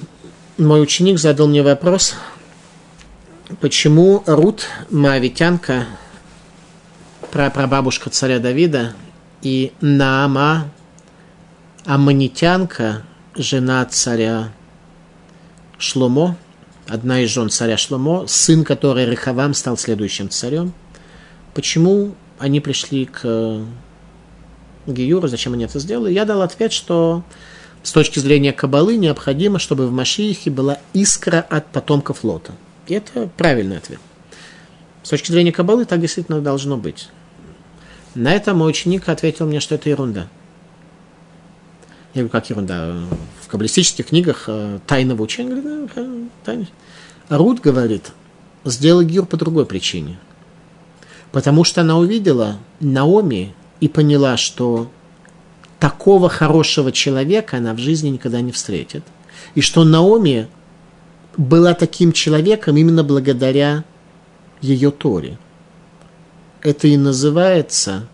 мой 0.56 0.82
ученик 0.82 1.18
задал 1.18 1.48
мне 1.48 1.62
вопрос, 1.62 2.14
почему 3.60 4.22
Рут, 4.26 4.66
Моавитянка, 4.90 5.86
прабабушка 7.30 8.10
царя 8.10 8.38
Давида, 8.38 8.94
и 9.42 9.72
Наама, 9.80 10.70
Аммонитянка, 11.84 13.02
жена 13.34 13.84
царя 13.84 14.52
Шломо, 15.78 16.36
одна 16.88 17.20
из 17.20 17.30
жен 17.30 17.50
царя 17.50 17.76
Шломо, 17.76 18.26
сын 18.26 18.64
которой 18.64 19.06
Рехавам 19.06 19.54
стал 19.54 19.76
следующим 19.76 20.28
царем– 20.28 20.72
почему 21.58 22.14
они 22.38 22.60
пришли 22.60 23.04
к 23.04 23.64
Гиюру, 24.92 25.28
зачем 25.28 25.54
они 25.54 25.64
это 25.64 25.78
сделали, 25.78 26.12
я 26.12 26.24
дал 26.24 26.42
ответ, 26.42 26.72
что 26.72 27.22
с 27.82 27.92
точки 27.92 28.18
зрения 28.18 28.52
Кабалы 28.52 28.96
необходимо, 28.96 29.58
чтобы 29.58 29.86
в 29.86 29.92
Машиихе 29.92 30.50
была 30.50 30.78
искра 30.92 31.44
от 31.48 31.66
потомков 31.66 32.24
Лота. 32.24 32.52
И 32.86 32.94
это 32.94 33.28
правильный 33.36 33.78
ответ. 33.78 34.00
С 35.02 35.10
точки 35.10 35.30
зрения 35.30 35.52
Кабалы 35.52 35.84
так 35.84 36.00
действительно 36.00 36.40
должно 36.40 36.76
быть. 36.76 37.08
На 38.14 38.32
это 38.32 38.54
мой 38.54 38.70
ученик 38.70 39.08
ответил 39.08 39.46
мне, 39.46 39.60
что 39.60 39.74
это 39.74 39.88
ерунда. 39.88 40.28
Я 42.14 42.22
говорю, 42.22 42.30
как 42.30 42.50
ерунда? 42.50 42.94
В 43.42 43.48
каббалистических 43.48 44.06
книгах 44.06 44.44
э, 44.48 44.80
тайного 44.86 45.22
учения, 45.22 45.54
говорит. 45.54 46.68
Рут 47.28 47.60
говорит, 47.60 48.12
сделай 48.64 49.04
гир 49.04 49.26
по 49.26 49.36
другой 49.36 49.66
причине– 49.66 50.18
Потому 51.32 51.64
что 51.64 51.82
она 51.82 51.98
увидела 51.98 52.58
Наоми 52.80 53.54
и 53.80 53.88
поняла, 53.88 54.36
что 54.36 54.90
такого 55.78 56.28
хорошего 56.28 56.92
человека 56.92 57.58
она 57.58 57.74
в 57.74 57.78
жизни 57.78 58.08
никогда 58.08 58.40
не 58.40 58.52
встретит. 58.52 59.04
И 59.54 59.60
что 59.60 59.84
Наоми 59.84 60.48
была 61.36 61.74
таким 61.74 62.12
человеком 62.12 62.76
именно 62.76 63.04
благодаря 63.04 63.84
ее 64.60 64.90
Торе. 64.90 65.38
Это 66.62 66.88
и 66.88 66.96
называется 66.96 68.08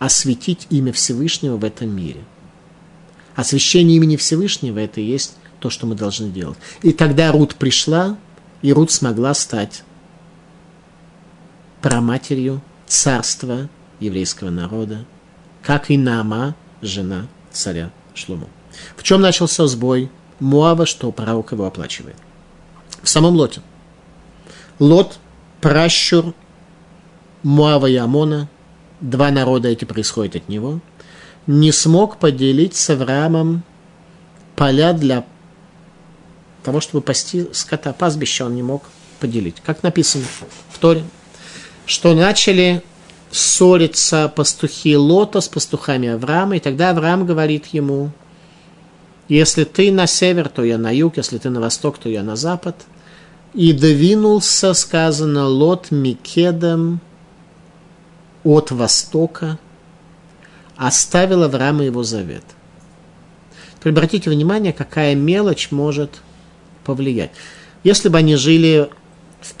осветить 0.00 0.66
имя 0.70 0.92
Всевышнего 0.92 1.56
в 1.56 1.64
этом 1.64 1.94
мире. 1.94 2.20
Освящение 3.36 3.96
имени 3.96 4.16
Всевышнего– 4.16 4.78
это 4.80 5.00
и 5.00 5.04
есть 5.04 5.36
то, 5.60 5.70
что 5.70 5.86
мы 5.86 5.94
должны 5.94 6.30
делать. 6.30 6.58
И 6.82 6.92
тогда 6.92 7.30
Рут 7.30 7.54
пришла, 7.54 8.18
и 8.62 8.72
Рут 8.72 8.90
смогла 8.90 9.34
стать 9.34 9.84
праматерью 11.80 12.60
царства 12.86 13.68
еврейского 14.00 14.50
народа, 14.50 15.04
как 15.62 15.90
и 15.90 15.96
Нама, 15.96 16.56
жена 16.82 17.26
царя 17.52 17.90
Шлому. 18.14 18.48
В 18.96 19.02
чем 19.02 19.20
начался 19.20 19.66
сбой 19.66 20.10
Муава, 20.40 20.86
что 20.86 21.12
пророк 21.12 21.52
его 21.52 21.66
оплачивает? 21.66 22.16
В 23.02 23.08
самом 23.08 23.34
Лоте. 23.36 23.60
Лот, 24.78 25.18
пращур 25.60 26.34
Муава 27.42 27.86
и 27.86 27.96
Амона, 27.96 28.48
два 29.00 29.30
народа 29.30 29.68
эти 29.68 29.84
происходят 29.84 30.36
от 30.36 30.48
него, 30.48 30.80
не 31.46 31.72
смог 31.72 32.18
поделить 32.18 32.76
с 32.76 32.90
Авраамом 32.90 33.62
поля 34.56 34.92
для 34.92 35.24
того, 36.62 36.80
чтобы 36.80 37.02
пасти 37.02 37.48
скота. 37.52 37.92
Пастбище 37.92 38.44
он 38.44 38.54
не 38.54 38.62
мог 38.62 38.84
поделить. 39.20 39.56
Как 39.64 39.82
написано 39.82 40.24
в 40.70 40.78
Торе, 40.78 41.02
что 41.86 42.14
начали 42.14 42.82
ссориться 43.30 44.32
пастухи 44.34 44.96
Лота 44.96 45.40
с 45.40 45.48
пастухами 45.48 46.08
Авраама, 46.08 46.56
и 46.56 46.60
тогда 46.60 46.90
Авраам 46.90 47.26
говорит 47.26 47.66
ему, 47.66 48.10
если 49.28 49.64
ты 49.64 49.92
на 49.92 50.06
север, 50.06 50.48
то 50.48 50.64
я 50.64 50.76
на 50.76 50.90
юг, 50.90 51.16
если 51.16 51.38
ты 51.38 51.50
на 51.50 51.60
восток, 51.60 51.98
то 51.98 52.08
я 52.08 52.24
на 52.24 52.34
запад. 52.34 52.74
И 53.54 53.72
двинулся, 53.72 54.74
сказано, 54.74 55.46
Лот 55.46 55.92
Микедом 55.92 57.00
от 58.42 58.72
востока, 58.72 59.58
оставил 60.76 61.44
Авраама 61.44 61.84
его 61.84 62.02
завет. 62.02 62.42
Теперь 63.78 63.92
обратите 63.92 64.30
внимание, 64.30 64.72
какая 64.72 65.14
мелочь 65.14 65.70
может 65.70 66.20
повлиять. 66.84 67.30
Если 67.84 68.08
бы 68.08 68.18
они 68.18 68.34
жили 68.34 68.90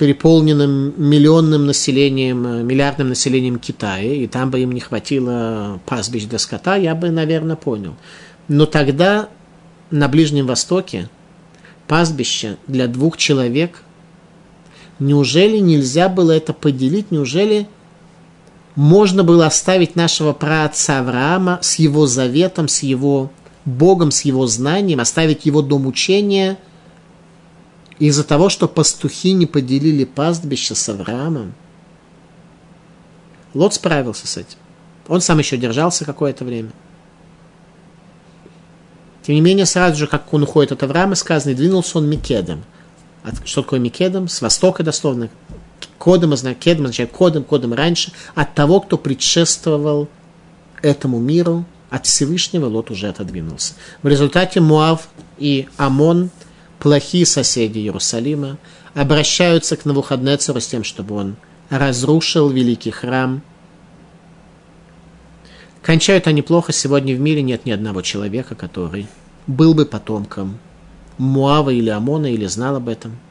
в 0.00 0.02
переполненном 0.02 0.94
миллионным 0.96 1.66
населением, 1.66 2.66
миллиардным 2.66 3.10
населением 3.10 3.58
Китая, 3.58 4.14
и 4.14 4.26
там 4.26 4.50
бы 4.50 4.58
им 4.60 4.72
не 4.72 4.80
хватило 4.80 5.78
пастбищ 5.84 6.24
для 6.24 6.38
скота, 6.38 6.76
я 6.76 6.94
бы, 6.94 7.10
наверное, 7.10 7.54
понял. 7.54 7.96
Но 8.48 8.64
тогда 8.64 9.28
на 9.90 10.08
Ближнем 10.08 10.46
Востоке 10.46 11.10
пастбище 11.86 12.56
для 12.66 12.86
двух 12.86 13.18
человек, 13.18 13.82
неужели 15.00 15.58
нельзя 15.58 16.08
было 16.08 16.32
это 16.32 16.54
поделить, 16.54 17.10
неужели 17.10 17.68
можно 18.76 19.22
было 19.22 19.44
оставить 19.44 19.96
нашего 19.96 20.32
праотца 20.32 21.00
Авраама 21.00 21.58
с 21.60 21.78
его 21.78 22.06
заветом, 22.06 22.68
с 22.68 22.82
его 22.82 23.30
Богом, 23.66 24.12
с 24.12 24.22
его 24.22 24.46
знанием, 24.46 25.00
оставить 25.00 25.44
его 25.44 25.60
до 25.60 25.78
мучения 25.78 26.56
из-за 28.00 28.24
того, 28.24 28.48
что 28.48 28.66
пастухи 28.66 29.32
не 29.32 29.46
поделили 29.46 30.04
пастбище 30.04 30.74
с 30.74 30.88
Авраамом. 30.88 31.54
Лот 33.54 33.74
справился 33.74 34.26
с 34.26 34.36
этим. 34.36 34.56
Он 35.06 35.20
сам 35.20 35.38
еще 35.38 35.56
держался 35.56 36.04
какое-то 36.04 36.44
время. 36.44 36.70
Тем 39.22 39.34
не 39.34 39.40
менее, 39.42 39.66
сразу 39.66 39.96
же, 39.96 40.06
как 40.06 40.32
он 40.32 40.44
уходит 40.44 40.72
от 40.72 40.82
Авраама, 40.82 41.14
сказано, 41.14 41.54
двинулся 41.54 41.98
он 41.98 42.08
Микедом. 42.08 42.64
Что 43.44 43.62
такое 43.62 43.80
Микедом? 43.80 44.28
С 44.28 44.40
востока 44.40 44.82
дословно. 44.82 45.28
Кодом, 45.98 46.32
кедом 46.58 46.84
означает 46.86 47.10
кодом, 47.12 47.44
кодом 47.44 47.74
раньше, 47.74 48.12
от 48.34 48.54
того, 48.54 48.80
кто 48.80 48.96
предшествовал 48.96 50.08
этому 50.80 51.18
миру, 51.18 51.66
от 51.90 52.06
Всевышнего 52.06 52.64
Лот 52.66 52.90
уже 52.90 53.08
отодвинулся. 53.08 53.74
В 54.02 54.08
результате 54.08 54.60
Муав 54.60 55.08
и 55.36 55.68
Амон, 55.76 56.30
плохие 56.80 57.26
соседи 57.26 57.78
Иерусалима, 57.78 58.58
обращаются 58.94 59.76
к 59.76 59.84
Навуходнецеру 59.84 60.60
с 60.60 60.66
тем, 60.66 60.82
чтобы 60.82 61.14
он 61.14 61.36
разрушил 61.68 62.48
великий 62.48 62.90
храм. 62.90 63.42
Кончают 65.82 66.26
они 66.26 66.42
плохо. 66.42 66.72
Сегодня 66.72 67.14
в 67.14 67.20
мире 67.20 67.42
нет 67.42 67.64
ни 67.64 67.70
одного 67.70 68.02
человека, 68.02 68.54
который 68.54 69.06
был 69.46 69.74
бы 69.74 69.86
потомком 69.86 70.58
Муава 71.18 71.70
или 71.70 71.90
Амона, 71.90 72.26
или 72.32 72.46
знал 72.46 72.76
об 72.76 72.88
этом– 72.88 73.16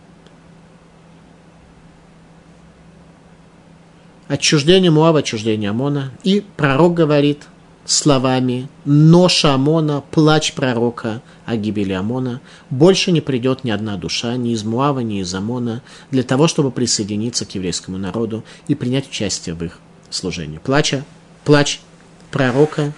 отчуждение 4.30 4.92
Муава, 4.92 5.20
отчуждение 5.20 5.72
Амона. 5.72 6.12
И 6.24 6.46
пророк 6.56 6.94
говорит 6.94 7.48
словами 7.90 8.70
«Ноша 8.86 9.56
Амона, 9.56 10.02
плач 10.12 10.54
пророка 10.54 11.22
о 11.46 11.56
гибели 11.56 11.94
Амона, 11.94 12.40
больше 12.70 13.12
не 13.12 13.20
придет 13.20 13.64
ни 13.64 13.72
одна 13.72 13.98
душа, 13.98 14.36
ни 14.38 14.52
из 14.52 14.64
Муава, 14.64 15.00
ни 15.00 15.22
из 15.22 15.34
Амона, 15.34 15.82
для 16.12 16.24
того, 16.24 16.48
чтобы 16.48 16.70
присоединиться 16.70 17.46
к 17.46 17.56
еврейскому 17.56 17.98
народу 17.98 18.44
и 18.68 18.76
принять 18.76 19.10
участие 19.10 19.56
в 19.56 19.64
их 19.64 19.80
служении». 20.10 20.60
Плача, 20.60 21.04
плач 21.44 21.80
пророка, 22.30 22.94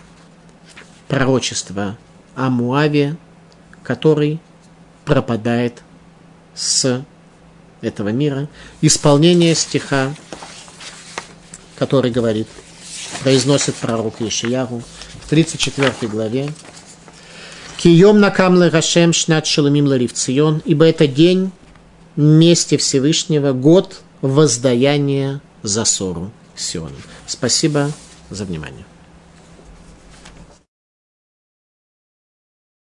пророчество 1.08 1.98
о 2.36 2.50
Муаве, 2.50 3.16
который 3.84 4.40
пропадает 5.06 5.84
с 6.54 7.06
этого 7.82 8.10
мира. 8.10 8.50
Исполнение 8.82 9.56
стиха 9.56 10.14
который 11.82 12.12
говорит, 12.12 12.48
произносит 13.24 13.76
пророк 13.76 14.20
Ешиягу 14.20 14.82
в 15.24 15.30
34 15.30 15.94
главе. 16.12 16.50
Кием 17.78 18.20
накамлы 18.20 18.70
Рашем 18.70 19.14
шнат 19.14 19.48
шелумим 19.48 19.88
ларивцион, 19.88 20.62
ибо 20.66 20.86
это 20.86 21.08
день 21.08 21.52
мести 22.16 22.78
Всевышнего, 22.78 23.54
год 23.54 24.02
воздаяния 24.22 25.42
за 25.64 25.86
ссору 25.86 26.32
Сиона. 26.56 26.96
Спасибо 27.26 27.92
за 28.30 28.46
внимание. 28.46 28.86